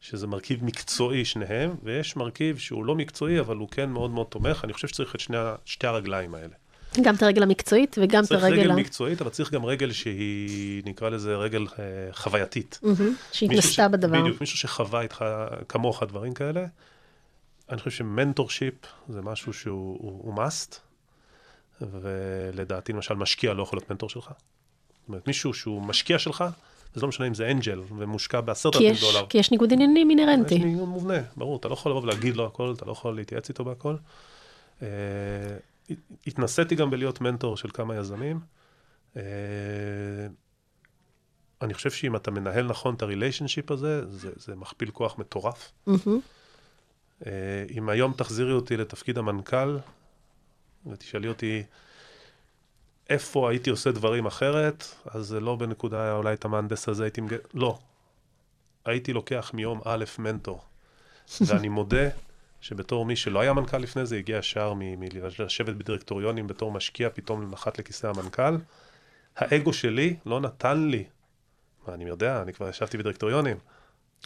שזה 0.01 0.27
מרכיב 0.27 0.65
מקצועי 0.65 1.25
שניהם, 1.25 1.77
ויש 1.83 2.17
מרכיב 2.17 2.59
שהוא 2.59 2.85
לא 2.85 2.95
מקצועי, 2.95 3.41
אבל 3.41 3.57
הוא 3.57 3.69
כן 3.69 3.91
מאוד 3.91 4.11
מאוד 4.11 4.27
תומך. 4.27 4.65
אני 4.65 4.73
חושב 4.73 4.89
שצריך 4.89 5.15
את 5.15 5.21
שני, 5.21 5.37
שתי 5.65 5.87
הרגליים 5.87 6.35
האלה. 6.35 6.55
גם 7.03 7.15
את 7.15 7.23
הרגל 7.23 7.43
המקצועית 7.43 7.97
וגם 8.03 8.25
את 8.25 8.31
הרגל... 8.31 8.49
צריך 8.49 8.61
רגל 8.61 8.73
מקצועית, 8.73 9.21
אבל 9.21 9.31
צריך 9.31 9.53
גם 9.53 9.65
רגל 9.65 9.93
שהיא, 9.93 10.83
נקרא 10.87 11.09
לזה 11.09 11.37
רגל 11.37 11.67
אה, 11.79 12.13
חווייתית. 12.13 12.81
שהתנסתה 13.33 13.89
בדבר. 13.89 14.21
בדיוק, 14.21 14.41
מישהו 14.41 14.59
שחווה 14.59 15.01
איתך, 15.01 15.25
כמוך, 15.69 16.03
דברים 16.03 16.35
כאלה. 16.35 16.67
אני 17.69 17.79
חושב 17.79 17.91
ש 17.91 18.05
mentorship 18.05 18.75
זה 19.09 19.23
משהו 19.23 19.53
שהוא 19.53 19.99
הוא, 20.01 20.21
הוא 20.25 20.45
must, 20.45 20.77
ולדעתי 21.81 22.93
למשל 22.93 23.15
משקיע 23.15 23.53
לא 23.53 23.63
יכול 23.63 23.77
להיות 23.77 23.91
מנטור 23.91 24.09
שלך. 24.09 24.31
זאת 25.03 25.09
אומרת, 25.09 25.27
מישהו 25.27 25.55
שהוא 25.55 25.83
משקיע 25.83 26.19
שלך, 26.19 26.45
זה 26.95 27.01
לא 27.01 27.09
משנה 27.09 27.27
אם 27.27 27.35
זה 27.35 27.51
angel 27.51 27.81
ומושקע 27.99 28.41
בעשרת 28.41 28.77
אלפים 28.77 28.95
דולר. 29.01 29.27
כי 29.29 29.39
יש 29.39 29.51
ניגוד 29.51 29.73
עניינים 29.73 30.11
אינהרנטי. 30.11 30.55
יש 30.55 30.61
ניגוד 30.61 30.89
מובנה, 30.89 31.19
ברור, 31.37 31.57
אתה 31.57 31.69
לא 31.69 31.73
יכול 31.73 31.93
לבוא 31.93 32.03
ולהגיד 32.03 32.37
לו 32.37 32.47
הכל, 32.47 32.75
אתה 32.77 32.85
לא 32.85 32.93
יכול 32.93 33.17
להתייעץ 33.17 33.49
איתו 33.49 33.65
בהכל. 33.65 33.97
אה, 34.83 34.89
התנסיתי 36.27 36.75
גם 36.75 36.91
בלהיות 36.91 37.21
מנטור 37.21 37.57
של 37.57 37.69
כמה 37.73 37.97
יזמים. 37.97 38.41
אה, 39.17 39.23
אני 41.63 41.75
חושב 41.75 41.91
שאם 41.91 42.17
אתה 42.17 42.31
מנהל 42.31 42.67
נכון 42.67 42.95
את 42.95 43.03
ה 43.03 43.08
relationship 43.08 43.71
הזה, 43.71 44.07
זה, 44.09 44.31
זה 44.37 44.55
מכפיל 44.55 44.91
כוח 44.91 45.19
מטורף. 45.19 45.73
Mm-hmm. 45.89 47.27
אם 47.71 47.89
היום 47.89 48.13
תחזירי 48.13 48.53
אותי 48.53 48.77
לתפקיד 48.77 49.19
המנכ"ל, 49.19 49.79
ותשאלי 50.87 51.29
אותי 51.29 51.63
איפה 53.11 53.51
הייתי 53.51 53.71
עושה 53.71 53.93
דברים 53.93 54.27
אחרת, 54.27 54.85
אז 55.05 55.27
זה 55.27 55.41
לא 55.41 55.57
בנקודה, 55.57 56.13
אולי 56.13 56.35
את 56.35 56.45
המהנדס 56.45 56.89
הזה 56.89 57.05
הייתי 57.05 57.21
מג... 57.21 57.35
לא. 57.55 57.79
הייתי 58.85 59.13
לוקח 59.13 59.51
מיום 59.55 59.81
א' 59.85 60.05
מנטור. 60.19 60.65
ואני 61.47 61.69
מודה 61.69 62.09
שבתור 62.61 63.07
מי 63.07 63.17
שלא 63.17 63.41
היה 63.41 63.53
מנכ"ל 63.53 63.79
לפני 63.79 64.07
זה, 64.07 64.17
הגיע 64.17 64.39
ישר 64.39 64.73
מלשבת 64.77 65.75
בדירקטוריונים 65.75 66.47
בתור 66.47 66.73
משקיע, 66.73 67.09
פתאום 67.15 67.51
נחת 67.51 67.79
לכיסא 67.79 68.07
המנכ"ל. 68.07 68.57
האגו 69.37 69.73
שלי 69.73 70.17
לא 70.27 70.41
נתן 70.41 70.89
לי, 70.89 71.05
מה 71.87 71.95
אני 71.95 72.05
יודע, 72.05 72.43
אני 72.43 72.53
כבר 72.53 72.69
ישבתי 72.69 72.99
בדירקטוריונים. 72.99 73.57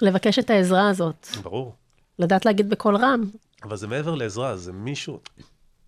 לבקש 0.02 0.38
את 0.38 0.50
העזרה 0.50 0.88
הזאת. 0.88 1.26
ברור. 1.42 1.74
לדעת 2.18 2.46
להגיד 2.46 2.70
בקול 2.70 2.96
רם. 2.96 3.24
אבל 3.62 3.76
זה 3.76 3.86
מעבר 3.86 4.14
לעזרה, 4.14 4.56
זה 4.56 4.72
מישהו, 4.72 5.20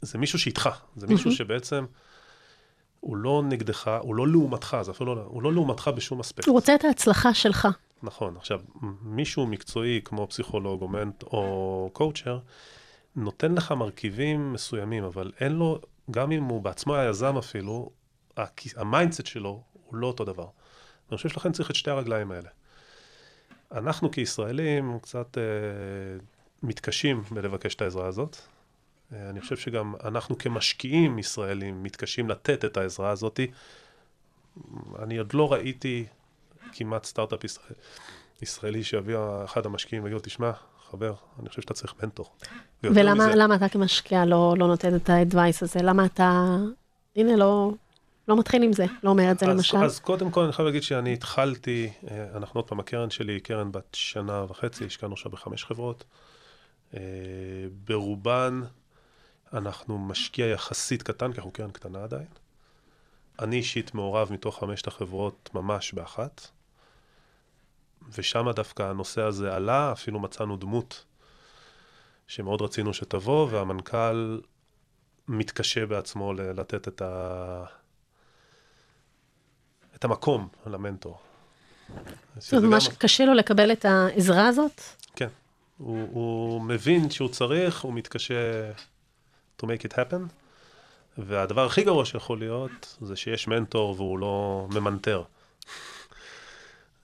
זה 0.03 0.19
מישהו 0.19 0.39
שאיתך, 0.39 0.69
זה 0.97 1.07
מישהו 1.07 1.33
שבעצם... 1.33 1.85
הוא 3.01 3.17
לא 3.17 3.43
נגדך, 3.49 3.91
הוא 4.01 4.15
לא 4.15 4.29
לעומתך, 4.29 4.77
זה 4.83 4.91
אפילו 4.91 5.15
לא, 5.15 5.23
הוא 5.27 5.43
לא 5.43 5.53
לעומתך 5.53 5.91
בשום 5.97 6.21
אספקט. 6.21 6.47
הוא 6.47 6.55
רוצה 6.55 6.75
את 6.75 6.85
ההצלחה 6.85 7.35
שלך. 7.35 7.69
נכון. 8.03 8.37
עכשיו, 8.37 8.61
מישהו 9.03 9.47
מקצועי 9.47 10.01
כמו 10.05 10.27
פסיכולוג 10.29 10.83
או 10.83 10.89
מנט 10.89 11.23
או 11.23 11.91
coacher, 11.93 12.39
נותן 13.17 13.55
לך 13.55 13.73
מרכיבים 13.73 14.53
מסוימים, 14.53 15.05
אבל 15.05 15.33
אין 15.41 15.53
לו, 15.53 15.79
גם 16.11 16.33
אם 16.33 16.45
הוא 16.45 16.63
בעצמו 16.63 16.95
היה 16.95 17.11
יזם 17.11 17.37
אפילו, 17.37 17.91
ה 18.77 18.83
mindset 18.83 19.27
שלו 19.27 19.63
הוא 19.87 19.97
לא 19.97 20.07
אותו 20.07 20.25
דבר. 20.25 20.47
אני 21.11 21.17
חושב 21.17 21.29
שלכן 21.29 21.53
צריך 21.53 21.71
את 21.71 21.75
שתי 21.75 21.91
הרגליים 21.91 22.31
האלה. 22.31 22.49
אנחנו 23.73 24.11
כישראלים 24.11 24.99
קצת 25.03 25.39
אה, 25.39 25.43
מתקשים 26.63 27.23
בלבקש 27.31 27.75
את 27.75 27.83
העזרה 27.83 28.07
הזאת. 28.07 28.37
אה, 29.13 29.31
אני 29.31 29.41
חושב 29.41 29.57
שגם 29.57 29.95
אנחנו 30.05 30.39
כמשקיעים 30.39 31.19
ישראלים 31.19 31.83
מתקשים 31.83 32.31
לתת 32.31 32.65
את 32.65 32.77
העזרה 32.77 33.11
הזאת. 33.11 33.41
אני 34.99 35.19
עוד 35.19 35.35
לא 35.35 35.53
ראיתי 35.53 36.07
כמעט 36.73 37.05
סטארט-אפ 37.05 37.45
ישראל, 37.45 37.75
ישראלי 38.43 38.85
שיביא 38.85 39.17
אחד 39.45 39.67
המשקיעים 39.67 40.05
ויגיד 40.05 40.15
לו, 40.15 40.21
תשמע, 40.23 40.51
חבר, 40.91 41.15
אני 41.41 41.49
חושב 41.49 41.63
שאתה 41.63 41.75
צריך 41.75 41.95
מנטור. 42.03 42.33
ולמה 42.83 43.55
אתה 43.55 43.69
כמשקיע 43.69 44.25
לא, 44.25 44.55
לא 44.59 44.67
נותן 44.67 44.97
את 44.97 45.11
האדווייס 45.11 45.63
הזה? 45.63 45.83
למה 45.83 46.05
אתה, 46.05 46.57
הנה, 47.17 47.37
לא, 47.37 47.73
לא 48.29 48.39
מתחיל 48.39 48.63
עם 48.63 48.73
זה, 48.73 48.85
לא 49.03 49.11
אומר 49.11 49.31
את 49.31 49.39
זה 49.39 49.47
אז, 49.47 49.57
למשל? 49.57 49.77
אז 49.77 49.99
קודם 49.99 50.31
כל 50.31 50.45
אני 50.45 50.53
חייב 50.53 50.67
להגיד 50.67 50.83
שאני 50.83 51.13
התחלתי, 51.13 51.91
אה, 52.11 52.27
אנחנו 52.37 52.61
עוד 52.61 52.69
פעם, 52.69 52.81
הקרן 52.81 53.11
שלי 53.11 53.33
היא 53.33 53.41
קרן 53.41 53.73
בת 53.73 53.89
שנה 53.93 54.45
וחצי, 54.49 54.85
השקענו 54.85 55.13
עכשיו 55.13 55.33
בחמש 55.33 55.65
חברות. 55.65 56.05
אה, 56.95 57.01
ברובן 57.85 58.61
אנחנו 59.53 59.99
משקיע 59.99 60.47
יחסית 60.47 61.03
קטן, 61.03 61.33
כי 61.33 61.39
אנחנו 61.39 61.51
קרן 61.51 61.71
קטנה 61.71 62.05
עדיין. 62.05 62.27
אני 63.39 63.57
אישית 63.57 63.95
מעורב 63.95 64.33
מתוך 64.33 64.59
חמשת 64.59 64.87
החברות 64.87 65.51
ממש 65.55 65.93
באחת. 65.93 66.49
ושם 68.19 68.47
דווקא 68.57 68.83
הנושא 68.83 69.23
הזה 69.23 69.55
עלה, 69.55 69.93
אפילו 69.93 70.21
מצאנו 70.21 70.57
דמות 70.57 71.05
שמאוד 72.27 72.63
רצינו 72.63 72.95
שתבוא, 72.95 73.49
והמנכ"ל 73.51 74.41
מתקשה 75.29 75.87
בעצמו 75.87 76.33
לתת 76.33 76.89
את, 76.89 77.03
ה... 77.03 77.65
את 79.95 80.05
המקום 80.05 80.49
למנטור. 80.67 81.19
זאת 82.39 82.63
ממש 82.63 82.89
גם... 82.89 82.95
קשה 82.95 83.25
לו 83.25 83.35
לקבל 83.35 83.73
את 83.73 83.85
העזרה 83.85 84.49
הזאת? 84.49 84.81
כן. 85.17 85.29
הוא, 85.79 86.09
הוא 86.11 86.63
מבין 86.63 87.11
שהוא 87.11 87.29
צריך, 87.29 87.81
הוא 87.81 87.93
מתקשה 87.93 88.71
to 89.63 89.67
make 89.67 89.91
it 89.91 89.93
happen, 89.93 90.33
והדבר 91.19 91.67
הכי 91.67 91.83
גרוע 91.83 92.05
שיכול 92.05 92.39
להיות, 92.39 92.97
זה 93.01 93.17
שיש 93.17 93.49
מנטור 93.49 93.95
והוא 93.97 94.19
לא 94.19 94.67
ממנטר. 94.75 95.23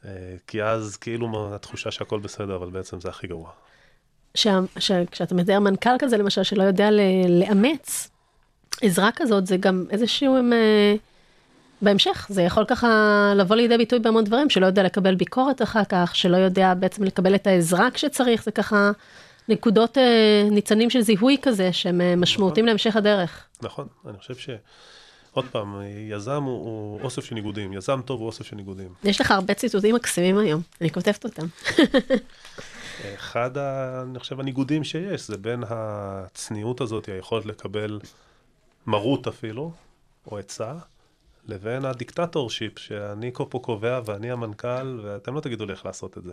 אה, 0.04 0.10
כי 0.46 0.62
אז 0.62 0.96
כאילו 0.96 1.54
התחושה 1.54 1.90
שהכל 1.90 2.18
בסדר, 2.18 2.56
אבל 2.56 2.70
בעצם 2.70 3.00
זה 3.00 3.08
הכי 3.08 3.26
גרוע. 3.26 3.50
כשאתה 5.10 5.34
מתאר 5.34 5.58
מנכ"ל 5.58 5.96
כזה, 5.98 6.16
למשל, 6.16 6.42
שלא 6.42 6.62
יודע 6.62 6.88
לאמץ 7.28 8.10
עזרה 8.82 9.10
כזאת, 9.16 9.46
זה 9.46 9.56
גם 9.56 9.86
איזשהו... 9.90 10.36
הם, 10.36 10.52
אה, 10.52 10.94
בהמשך, 11.82 12.26
זה 12.30 12.42
יכול 12.42 12.64
ככה 12.64 12.88
לבוא 13.36 13.56
לידי 13.56 13.78
ביטוי 13.78 13.98
בהמון 13.98 14.24
דברים, 14.24 14.50
שלא 14.50 14.66
יודע 14.66 14.82
לקבל 14.82 15.14
ביקורת 15.14 15.62
אחר 15.62 15.84
כך, 15.88 16.16
שלא 16.16 16.36
יודע 16.36 16.74
בעצם 16.74 17.04
לקבל 17.04 17.34
את 17.34 17.46
העזרה 17.46 17.90
כשצריך, 17.90 18.44
זה 18.44 18.50
ככה 18.50 18.90
נקודות, 19.48 19.98
אה, 19.98 20.48
ניצנים 20.50 20.90
של 20.90 21.00
זיהוי 21.00 21.36
כזה, 21.42 21.72
שהם 21.72 22.20
משמעותיים 22.20 22.66
נכון. 22.66 22.68
להמשך 22.68 22.96
הדרך. 22.96 23.46
נכון, 23.62 23.88
אני 24.06 24.18
חושב 24.18 24.34
ש... 24.34 24.48
עוד 25.34 25.44
פעם, 25.50 25.80
יזם 26.10 26.42
הוא, 26.42 26.64
הוא 26.64 27.00
אוסף 27.02 27.24
של 27.24 27.34
ניגודים, 27.34 27.72
יזם 27.72 28.00
טוב 28.04 28.20
הוא 28.20 28.26
אוסף 28.26 28.46
של 28.46 28.56
ניגודים. 28.56 28.94
יש 29.04 29.20
לך 29.20 29.30
הרבה 29.30 29.54
ציטוטים 29.54 29.94
מקסימים 29.94 30.38
היום, 30.38 30.62
אני 30.80 30.90
כותבת 30.90 31.24
אותם. 31.24 31.46
אחד, 33.14 33.58
ה, 33.58 34.02
אני 34.02 34.18
חושב, 34.18 34.40
הניגודים 34.40 34.84
שיש, 34.84 35.26
זה 35.26 35.36
בין 35.36 35.64
הצניעות 35.68 36.80
הזאת, 36.80 37.08
היכולת 37.08 37.46
לקבל 37.46 38.00
מרות 38.86 39.26
אפילו, 39.26 39.72
או 40.26 40.38
עצה, 40.38 40.72
לבין 41.46 41.84
הדיקטטור 41.84 42.50
שיפ, 42.50 42.78
שאני 42.78 43.30
פה 43.32 43.58
קובע 43.62 44.00
ואני 44.04 44.30
המנכ"ל, 44.30 45.00
ואתם 45.02 45.34
לא 45.34 45.40
תגידו 45.40 45.66
לי 45.66 45.72
איך 45.72 45.86
לעשות 45.86 46.18
את 46.18 46.24
זה. 46.24 46.32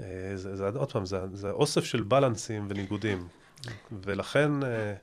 אה, 0.00 0.36
זה, 0.36 0.56
זה 0.56 0.68
עוד 0.68 0.92
פעם, 0.92 1.06
זה, 1.06 1.20
זה 1.32 1.50
אוסף 1.50 1.84
של 1.84 2.02
בלנסים 2.02 2.66
וניגודים, 2.70 3.28
ולכן... 3.92 4.62
אה, 4.62 4.94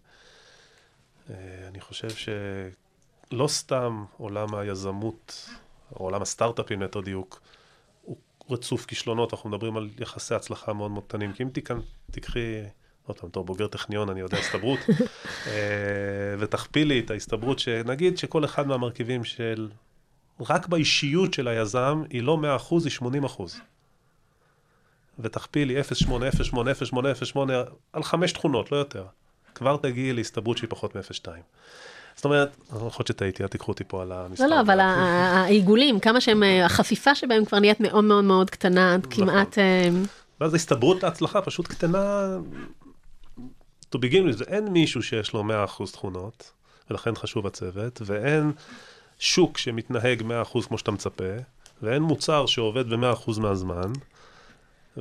אה, 1.29 1.67
אני 1.67 1.79
חושב 1.79 2.09
שלא 2.09 3.47
סתם 3.47 4.05
עולם 4.17 4.55
היזמות, 4.55 5.49
או 5.95 6.05
עולם 6.05 6.21
הסטארט-אפים 6.21 6.81
ליתר 6.81 7.01
דיוק, 7.01 7.41
הוא 8.01 8.17
רצוף 8.49 8.85
כישלונות, 8.85 9.33
אנחנו 9.33 9.49
מדברים 9.49 9.77
על 9.77 9.89
יחסי 9.99 10.35
הצלחה 10.35 10.73
מאוד 10.73 10.91
מאוד 10.91 11.03
קטנים, 11.03 11.33
כי 11.33 11.43
אם 11.43 11.49
תיקן, 11.49 11.77
תיקחי, 12.11 12.61
עוד 13.05 13.19
פעם, 13.19 13.29
בתור 13.29 13.45
בוגר 13.45 13.67
טכניון, 13.67 14.09
אני 14.09 14.19
יודע 14.19 14.37
הסתברות, 14.37 14.79
ותכפילי 16.39 16.99
את 16.99 17.11
ההסתברות, 17.11 17.59
שנגיד 17.59 18.17
שכל 18.17 18.45
אחד 18.45 18.67
מהמרכיבים 18.67 19.23
של, 19.23 19.69
רק 20.39 20.67
באישיות 20.67 21.33
של 21.33 21.47
היזם, 21.47 22.03
היא 22.09 22.23
לא 22.23 22.37
100%, 22.69 22.73
היא 22.83 23.21
80%. 23.27 23.41
ותכפילי 25.19 25.81
0.8, 25.81 26.09
0.8, 26.09 26.53
0.8, 26.91 26.97
0.8, 27.33 27.39
על 27.93 28.03
חמש 28.03 28.31
תכונות, 28.31 28.71
לא 28.71 28.77
יותר. 28.77 29.05
כבר 29.55 29.77
תגיעי 29.77 30.13
להסתברות 30.13 30.57
שהיא 30.57 30.69
פחות 30.69 30.95
מ-0.2. 30.95 31.27
זאת 32.15 32.25
אומרת, 32.25 32.57
לא 32.73 32.89
חושב 32.89 33.13
שטעיתי, 33.13 33.43
אל 33.43 33.47
תיקחו 33.47 33.71
אותי 33.71 33.83
פה 33.87 34.01
על 34.01 34.11
המספר. 34.11 34.47
לא, 34.47 34.55
לא, 34.55 34.61
אבל 34.61 34.79
העיגולים, 34.79 35.99
כמה 35.99 36.21
שהם, 36.21 36.43
אה, 36.43 36.65
החפיפה 36.65 37.15
שבהם 37.15 37.45
כבר 37.45 37.59
נהיית 37.59 37.79
מאוד 37.79 38.03
מאוד 38.03 38.23
מאוד 38.23 38.49
קטנה, 38.49 38.97
נכון. 38.97 39.11
כמעט... 39.11 39.57
אה, 39.57 39.89
ואז 40.41 40.53
ההסתברות 40.53 41.03
להצלחה 41.03 41.41
פשוט 41.41 41.67
קטנה, 41.67 42.37
to 43.95 43.97
begin 43.97 44.33
with, 44.33 44.43
אין 44.47 44.67
מישהו 44.67 45.03
שיש 45.03 45.33
לו 45.33 45.43
100% 45.43 45.91
תכונות, 45.91 46.51
ולכן 46.89 47.15
חשוב 47.15 47.47
הצוות, 47.47 48.01
ואין 48.05 48.51
שוק 49.19 49.57
שמתנהג 49.57 50.21
100% 50.21 50.67
כמו 50.67 50.77
שאתה 50.77 50.91
מצפה, 50.91 51.33
ואין 51.81 52.01
מוצר 52.01 52.45
שעובד 52.45 52.89
ב-100% 52.89 53.39
מהזמן. 53.39 53.91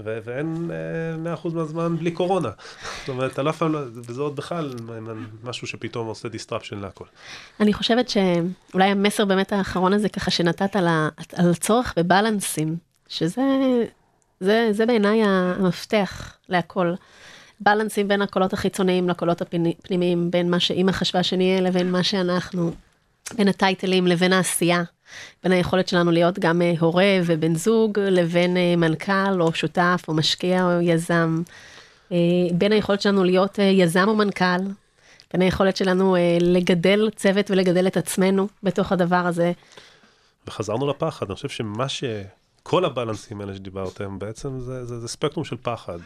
ו- 0.05 0.18
ואין 0.24 0.70
uh, 1.36 1.44
100% 1.44 1.49
מהזמן 1.55 1.97
בלי 1.97 2.11
קורונה. 2.11 2.49
זאת 3.01 3.09
אומרת, 3.09 3.32
אתה 3.32 3.42
לא 3.42 3.51
אף 3.51 3.59
פעם, 3.59 3.74
וזה 3.94 4.20
עוד 4.22 4.36
בכלל 4.36 4.74
משהו 5.44 5.66
שפתאום 5.66 6.07
עושה 6.07 6.28
disruption 6.28 6.74
להכל. 6.76 7.05
אני 7.61 7.72
חושבת 7.72 8.09
שאולי 8.09 8.84
המסר 8.90 9.24
באמת 9.24 9.53
האחרון 9.53 9.92
הזה 9.92 10.09
ככה 10.09 10.30
שנתת 10.30 10.76
על, 10.76 10.86
ה- 10.86 11.09
על 11.36 11.51
הצורך 11.51 11.94
בבלנסים, 11.97 12.76
שזה 13.09 13.42
זה, 14.40 14.68
זה 14.70 14.86
בעיניי 14.86 15.22
המפתח 15.24 16.36
להכל. 16.49 16.94
בלנסים 17.61 18.09
בין 18.09 18.22
הקולות 18.22 18.53
החיצוניים 18.53 19.09
לקולות 19.09 19.42
הפנימיים, 19.42 20.30
בין 20.30 20.51
מה 20.51 20.61
שאימא 20.61 20.92
חשבה 20.92 21.22
שנהיה 21.22 21.61
לבין 21.61 21.90
מה 21.92 22.03
שאנחנו, 22.03 22.72
בין 23.35 23.49
הטייטלים 23.49 24.07
לבין 24.07 24.33
העשייה. 24.33 24.83
בין 25.43 25.53
היכולת 25.53 25.89
שלנו 25.89 26.11
להיות 26.11 26.39
גם 26.39 26.62
אה, 26.62 26.72
הורה 26.81 27.18
ובן 27.24 27.55
זוג, 27.55 27.99
לבין 27.99 28.57
אה, 28.57 28.77
מנכ"ל 28.77 29.43
או 29.43 29.55
שותף 29.55 30.05
או 30.09 30.14
משקיע 30.14 30.64
או 30.64 30.81
יזם. 30.81 31.43
אה, 32.12 32.16
בין 32.53 32.72
היכולת 32.72 33.01
שלנו 33.01 33.24
להיות 33.24 33.59
יזם 33.59 34.09
או 34.09 34.16
מנכ"ל, 34.16 34.61
בין 35.33 35.43
היכולת 35.43 35.77
שלנו 35.77 36.16
לגדל 36.41 37.11
צוות 37.16 37.51
ולגדל 37.51 37.87
את 37.87 37.97
עצמנו 37.97 38.49
בתוך 38.62 38.93
הדבר 38.93 39.16
הזה. 39.16 39.53
וחזרנו 40.47 40.87
לפחד, 40.87 41.27
אני 41.27 41.35
חושב 41.35 41.49
שמה 41.49 41.87
כל 42.62 42.85
הבלנסים 42.85 43.41
האלה 43.41 43.55
שדיברתם, 43.55 44.18
בעצם 44.18 44.61
זה, 44.61 44.85
זה, 44.85 45.01
זה 45.01 45.09
ספקטרום 45.09 45.45
של 45.45 45.57
פחד. 45.62 45.99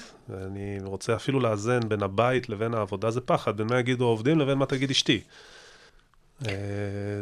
אני 0.47 0.79
רוצה 0.83 1.16
אפילו 1.16 1.41
לאזן 1.41 1.81
בין 1.89 2.03
הבית 2.03 2.49
לבין 2.49 2.75
העבודה, 2.75 3.11
זה 3.11 3.21
פחד, 3.21 3.57
בין 3.57 3.66
מה 3.66 3.79
יגידו 3.79 4.05
העובדים 4.05 4.39
לבין 4.39 4.59
מה 4.59 4.66
תגיד 4.66 4.91
אשתי. 4.91 5.21
אה, 6.49 6.53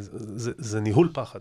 זה, 0.01 0.53
זה 0.59 0.81
ניהול 0.81 1.11
פחד. 1.13 1.41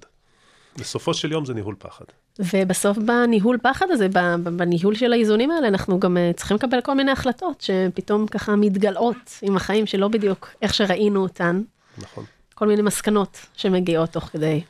בסופו 0.77 1.13
של 1.13 1.31
יום 1.31 1.45
זה 1.45 1.53
ניהול 1.53 1.75
פחד. 1.79 2.05
ובסוף 2.39 2.97
בניהול 2.97 3.57
פחד 3.63 3.85
הזה, 3.89 4.07
בניהול 4.43 4.95
של 4.95 5.13
האיזונים 5.13 5.51
האלה, 5.51 5.67
אנחנו 5.67 5.99
גם 5.99 6.17
אה, 6.17 6.31
צריכים 6.35 6.57
לקבל 6.57 6.81
כל 6.81 6.93
מיני 6.93 7.11
החלטות 7.11 7.61
שפתאום 7.61 8.27
ככה 8.27 8.55
מתגלעות 8.55 9.39
עם 9.41 9.55
החיים 9.55 9.85
שלא 9.85 10.07
בדיוק 10.07 10.49
איך 10.61 10.73
שראינו 10.73 11.23
אותן. 11.23 11.61
נכון. 11.97 12.25
כל 12.55 12.67
מיני 12.67 12.81
מסקנות 12.81 13.37
שמגיעות 13.53 14.09
תוך 14.09 14.23
כדי. 14.23 14.61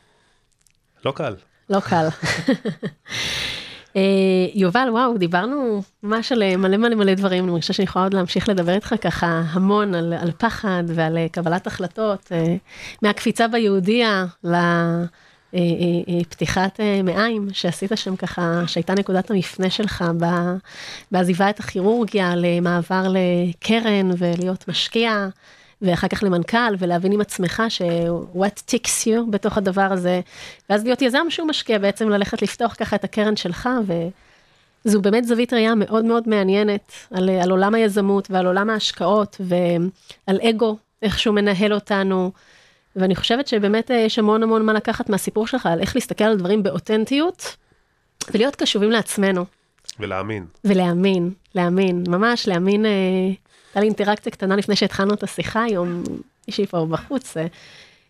לא 1.05 1.12
קל. 1.12 1.36
לא 1.70 1.80
קל. 1.80 2.08
אה, 3.98 4.02
יובל, 4.54 4.88
וואו, 4.91 5.18
דיברנו 5.18 5.82
ממש 6.04 6.32
על 6.32 6.43
אה, 6.43 6.58
מלא 6.58 6.78
מלא 6.78 6.95
מלא 6.95 7.14
דברים, 7.14 7.50
אני 7.50 7.62
חושבת 7.62 7.76
שאני 7.76 7.84
יכולה 7.84 8.06
עוד 8.06 8.14
להמשיך 8.14 8.50
לדבר 8.50 8.74
איתך 8.74 8.95
ככה 9.02 9.41
המון 9.50 9.95
על, 9.95 10.14
על 10.14 10.32
פחד 10.32 10.84
ועל 10.88 11.18
קבלת 11.32 11.68
החלטות, 11.68 12.32
מהקפיצה 13.02 13.48
ביהודיה 13.48 14.26
לפתיחת 15.54 16.80
מעיים 17.04 17.48
שעשית 17.54 17.91
שם 17.95 18.16
ככה, 18.16 18.62
שהייתה 18.68 18.93
נקודת 18.93 19.32
המפנה 19.32 19.70
שלך 19.70 20.06
בעזיבה 21.12 21.50
את 21.50 21.60
הכירורגיה 21.60 22.34
למעבר 22.36 23.08
לקרן 23.10 24.10
ולהיות 24.18 24.68
משקיע. 24.68 25.28
ואחר 25.82 26.07
כך 26.07 26.23
למנכ"ל, 26.23 26.75
ולהבין 26.80 27.11
עם 27.11 27.21
עצמך 27.21 27.63
ש-what 27.69 28.71
ticks 28.71 29.05
you 29.05 29.30
בתוך 29.30 29.57
הדבר 29.57 29.82
הזה, 29.91 30.21
ואז 30.69 30.84
להיות 30.84 31.01
יזם 31.01 31.25
שהוא 31.30 31.47
משקיע 31.47 31.78
בעצם 31.78 32.09
ללכת 32.09 32.41
לפתוח 32.41 32.73
ככה 32.73 32.95
את 32.95 33.03
הקרן 33.03 33.36
שלך, 33.36 33.69
וזו 34.86 35.01
באמת 35.01 35.25
זווית 35.25 35.53
ראייה 35.53 35.75
מאוד 35.75 36.05
מאוד 36.05 36.30
מעניינת 36.30 36.91
על, 37.11 37.30
על 37.30 37.51
עולם 37.51 37.75
היזמות 37.75 38.32
ועל 38.32 38.45
עולם 38.45 38.69
ההשקעות 38.69 39.41
ועל 39.41 40.39
אגו, 40.49 40.78
איך 41.01 41.19
שהוא 41.19 41.36
מנהל 41.36 41.73
אותנו. 41.73 42.32
ואני 42.95 43.15
חושבת 43.15 43.47
שבאמת 43.47 43.89
יש 43.93 44.19
המון 44.19 44.43
המון 44.43 44.65
מה 44.65 44.73
לקחת 44.73 45.09
מהסיפור 45.09 45.47
שלך, 45.47 45.65
על 45.65 45.80
איך 45.80 45.95
להסתכל 45.95 46.23
על 46.23 46.38
דברים 46.38 46.63
באותנטיות, 46.63 47.55
ולהיות 48.34 48.55
קשובים 48.55 48.91
לעצמנו. 48.91 49.45
ולהאמין. 49.99 50.45
ולהאמין, 50.65 51.32
להאמין, 51.55 52.03
ממש 52.07 52.47
להאמין 52.47 52.86
אה, 52.86 52.91
הייתה 53.78 53.86
לי 53.86 53.88
אינטראקציה 53.88 54.32
קטנה 54.32 54.55
לפני 54.55 54.75
שהתחלנו 54.75 55.13
את 55.13 55.23
השיחה 55.23 55.63
היום, 55.63 56.03
מישהי 56.47 56.65
פה 56.65 56.86
בחוץ, 56.89 57.38
אה, 57.38 57.45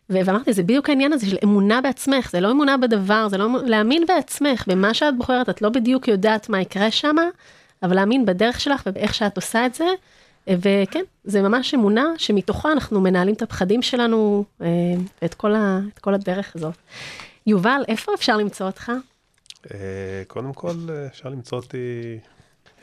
ואמרתי, 0.09 0.53
זה 0.53 0.63
בדיוק 0.63 0.89
העניין 0.89 1.13
הזה 1.13 1.25
של 1.25 1.37
אמונה 1.43 1.81
בעצמך, 1.81 2.31
זה 2.31 2.39
לא 2.39 2.51
אמונה 2.51 2.77
בדבר, 2.77 3.27
זה 3.29 3.37
לא 3.37 3.47
להאמין 3.65 4.05
בעצמך, 4.07 4.63
במה 4.67 4.93
שאת 4.93 5.17
בוחרת, 5.17 5.49
את 5.49 5.61
לא 5.61 5.69
בדיוק 5.69 6.07
יודעת 6.07 6.49
מה 6.49 6.61
יקרה 6.61 6.91
שם, 6.91 7.15
אבל 7.83 7.95
להאמין 7.95 8.25
בדרך 8.25 8.59
שלך 8.59 8.83
ובאיך 8.85 9.13
שאת 9.13 9.35
עושה 9.35 9.65
את 9.65 9.73
זה, 9.73 9.85
אה, 10.47 10.55
וכן, 10.59 11.03
זה 11.23 11.41
ממש 11.41 11.73
אמונה 11.73 12.05
שמתוכה 12.17 12.71
אנחנו 12.71 13.01
מנהלים 13.01 13.33
את 13.33 13.41
הפחדים 13.41 13.81
שלנו, 13.81 14.43
אה, 14.61 14.67
את 15.25 15.33
כל, 15.33 15.55
ה, 15.55 15.79
את 15.93 15.99
כל 15.99 16.13
הדרך 16.13 16.55
הזאת. 16.55 16.75
יובל, 17.47 17.81
איפה 17.87 18.13
אפשר 18.13 18.37
למצוא 18.37 18.65
אותך? 18.65 18.91
קודם 20.27 20.53
כל, 20.53 20.75
אפשר 21.07 21.29
למצוא 21.29 21.57
אותי 21.57 22.17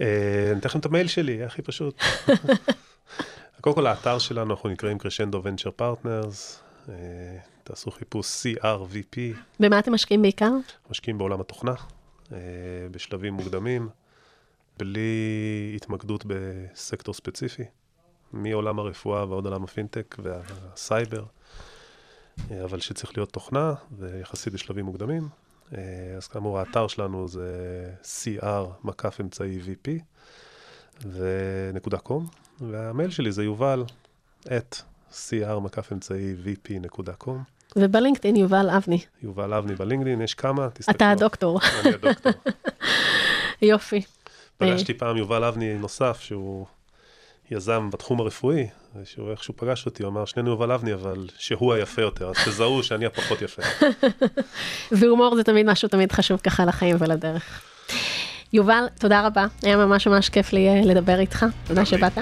אני 0.01 0.59
אתן 0.59 0.69
לכם 0.69 0.79
את 0.79 0.87
המייל 0.87 1.07
שלי, 1.07 1.45
הכי 1.45 1.63
פשוט. 1.63 2.03
קודם 3.61 3.77
כל, 3.77 3.87
האתר 3.87 4.19
שלנו, 4.19 4.55
אנחנו 4.55 4.69
נקראים 4.69 4.99
Crescendo 4.99 5.41
Venture 5.45 5.71
Partners. 5.71 6.63
תעשו 7.65 7.91
חיפוש 7.91 8.47
CRVP. 8.47 9.19
במה 9.61 9.79
אתם 9.79 9.93
משקיעים 9.95 10.23
בעיקר? 10.23 10.51
משקיעים 10.91 11.19
בעולם 11.19 11.41
התוכנה, 11.41 11.75
אה, 12.33 12.39
בשלבים 12.91 13.35
מוקדמים, 13.35 13.89
בלי 14.79 15.73
התמקדות 15.77 16.25
בסקטור 16.27 17.15
ספציפי, 17.15 17.65
מעולם 18.33 18.79
הרפואה 18.79 19.29
ועוד 19.29 19.47
עולם 19.47 19.65
הפינטק 19.65 20.17
והסייבר, 20.19 21.25
אה, 22.51 22.65
אבל 22.65 22.81
שצריך 22.81 23.17
להיות 23.17 23.33
תוכנה, 23.33 23.75
ויחסית 23.99 24.53
בשלבים 24.53 24.85
מוקדמים. 24.85 25.29
אה, 25.75 26.17
אז 26.17 26.27
כאמור, 26.29 26.59
האתר 26.59 26.89
שלנו 26.89 27.29
זה 27.29 27.49
cr 28.03 28.85
מקף 28.85 29.21
אמצעי 29.21 29.59
vp 29.61 29.91
ונקודה 31.13 31.99
קום, 31.99 32.27
והמייל 32.61 33.11
שלי 33.11 33.33
זה 33.33 33.45
יובל 33.45 33.85
את 34.57 34.77
cr 35.13 35.61
מקף 35.61 35.93
אמצעי 35.93 36.35
vp.com. 36.45 37.31
ובלינקדאין 37.77 38.37
יובל 38.37 38.71
אבני. 38.71 38.99
יובל 39.23 39.55
אבני 39.55 39.75
בלינקדאין, 39.75 40.21
יש 40.21 40.35
כמה, 40.35 40.71
תסתכלו. 40.71 40.97
אתה 40.97 41.11
הדוקטור. 41.11 41.61
אני 41.85 41.95
הדוקטור. 41.95 42.33
יופי. 43.63 44.03
פגשתי 44.59 44.95
פעם 44.95 45.17
יובל 45.17 45.45
אבני 45.45 45.79
נוסף, 45.79 46.21
שהוא 46.21 46.67
יזם 47.51 47.91
בתחום 47.91 48.21
הרפואי, 48.21 48.67
שהוא 49.05 49.31
איכשהו 49.31 49.55
פגש 49.57 49.87
אותי, 49.87 50.03
הוא 50.03 50.11
אמר, 50.11 50.25
שנינו 50.25 50.51
יובל 50.51 50.73
אבני, 50.73 50.95
אבל 50.95 51.27
שהוא 51.39 51.73
היפה 51.73 52.03
יותר, 52.03 52.29
אז 52.29 52.35
תזהו 52.45 52.83
שאני 52.83 53.07
הפחות 53.07 53.43
יפה. 53.43 53.63
והומור 54.99 55.37
זה 55.37 55.45
תמיד 55.45 55.67
משהו 55.67 55.89
תמיד 55.89 56.13
חשוב 56.13 56.41
ככה 56.41 56.65
לחיים 56.65 56.97
ולדרך. 56.99 57.63
יובל, 58.53 58.85
תודה 58.99 59.27
רבה, 59.27 59.47
היה 59.63 59.77
ממש 59.77 60.07
ממש 60.07 60.29
כיף 60.29 60.53
לי 60.53 60.69
אה, 60.69 60.81
לדבר 60.85 61.19
איתך, 61.19 61.47
תודה 61.67 61.85
שבאת. 61.85 62.19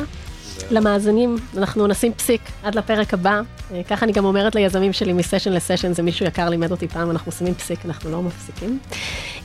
למאזינים, 0.72 1.36
אנחנו 1.56 1.86
נשים 1.86 2.12
פסיק 2.12 2.40
עד 2.62 2.74
לפרק 2.74 3.14
הבא. 3.14 3.40
אה, 3.72 3.82
ככה 3.88 4.04
אני 4.04 4.12
גם 4.12 4.24
אומרת 4.24 4.54
ליזמים 4.54 4.92
שלי 4.92 5.12
מסשן 5.12 5.52
לסשן, 5.52 5.92
זה 5.92 6.02
מישהו 6.02 6.26
יקר 6.26 6.48
לימד 6.48 6.70
אותי 6.70 6.88
פעם, 6.88 7.10
אנחנו 7.10 7.32
שמים 7.32 7.54
פסיק, 7.54 7.86
אנחנו 7.86 8.10
לא 8.10 8.22
מפסיקים. 8.22 8.78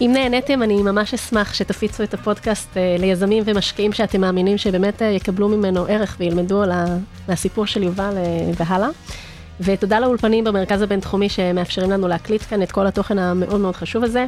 אם 0.01 0.11
נהניתם, 0.13 0.63
אני 0.63 0.81
ממש 0.81 1.13
אשמח 1.13 1.53
שתפיצו 1.53 2.03
את 2.03 2.13
הפודקאסט 2.13 2.77
אה, 2.77 2.95
ליזמים 2.99 3.43
ומשקיעים 3.45 3.93
שאתם 3.93 4.21
מאמינים 4.21 4.57
שבאמת 4.57 5.01
אה, 5.01 5.07
יקבלו 5.07 5.49
ממנו 5.49 5.85
ערך 5.89 6.15
וילמדו 6.19 6.61
על 6.61 6.71
ה... 6.71 6.85
מהסיפור 7.27 7.65
של 7.65 7.83
יובל 7.83 8.13
והלאה. 8.57 8.89
ותודה 9.61 9.99
לאולפנים 9.99 10.43
במרכז 10.43 10.81
הבינתחומי 10.81 11.29
שמאפשרים 11.29 11.91
לנו 11.91 12.07
להקליט 12.07 12.41
כאן 12.49 12.61
את 12.61 12.71
כל 12.71 12.87
התוכן 12.87 13.19
המאוד 13.19 13.61
מאוד 13.61 13.75
חשוב 13.75 14.03
הזה. 14.03 14.25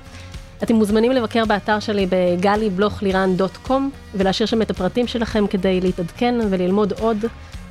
אתם 0.64 0.76
מוזמנים 0.76 1.12
לבקר 1.12 1.45
באתר 1.45 1.80
שלי 1.80 2.07
בגלי-בלוך-לירן.קום 2.10 3.89
ולהשאיר 4.16 4.47
שם 4.47 4.62
את 4.62 4.72
הפרטים 4.72 5.07
שלכם 5.07 5.47
כדי 5.47 5.82
להתעדכן 5.82 6.36
וללמוד 6.49 6.93
עוד 6.99 7.18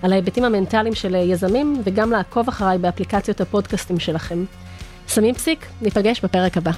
על 0.03 0.13
ההיבטים 0.13 0.45
המנטליים 0.45 0.95
של 0.95 1.15
יזמים 1.15 1.81
וגם 1.85 2.11
לעקוב 2.11 2.49
אחריי 2.49 2.79
באפליקציות 2.79 3.41
הפודקאסטים 3.41 3.99
שלכם. 3.99 4.45
שמים 5.09 5.35
פסיק, 5.35 5.67
ניפגש 5.83 6.21
בפרק 6.25 6.57
הבא. 6.57 6.71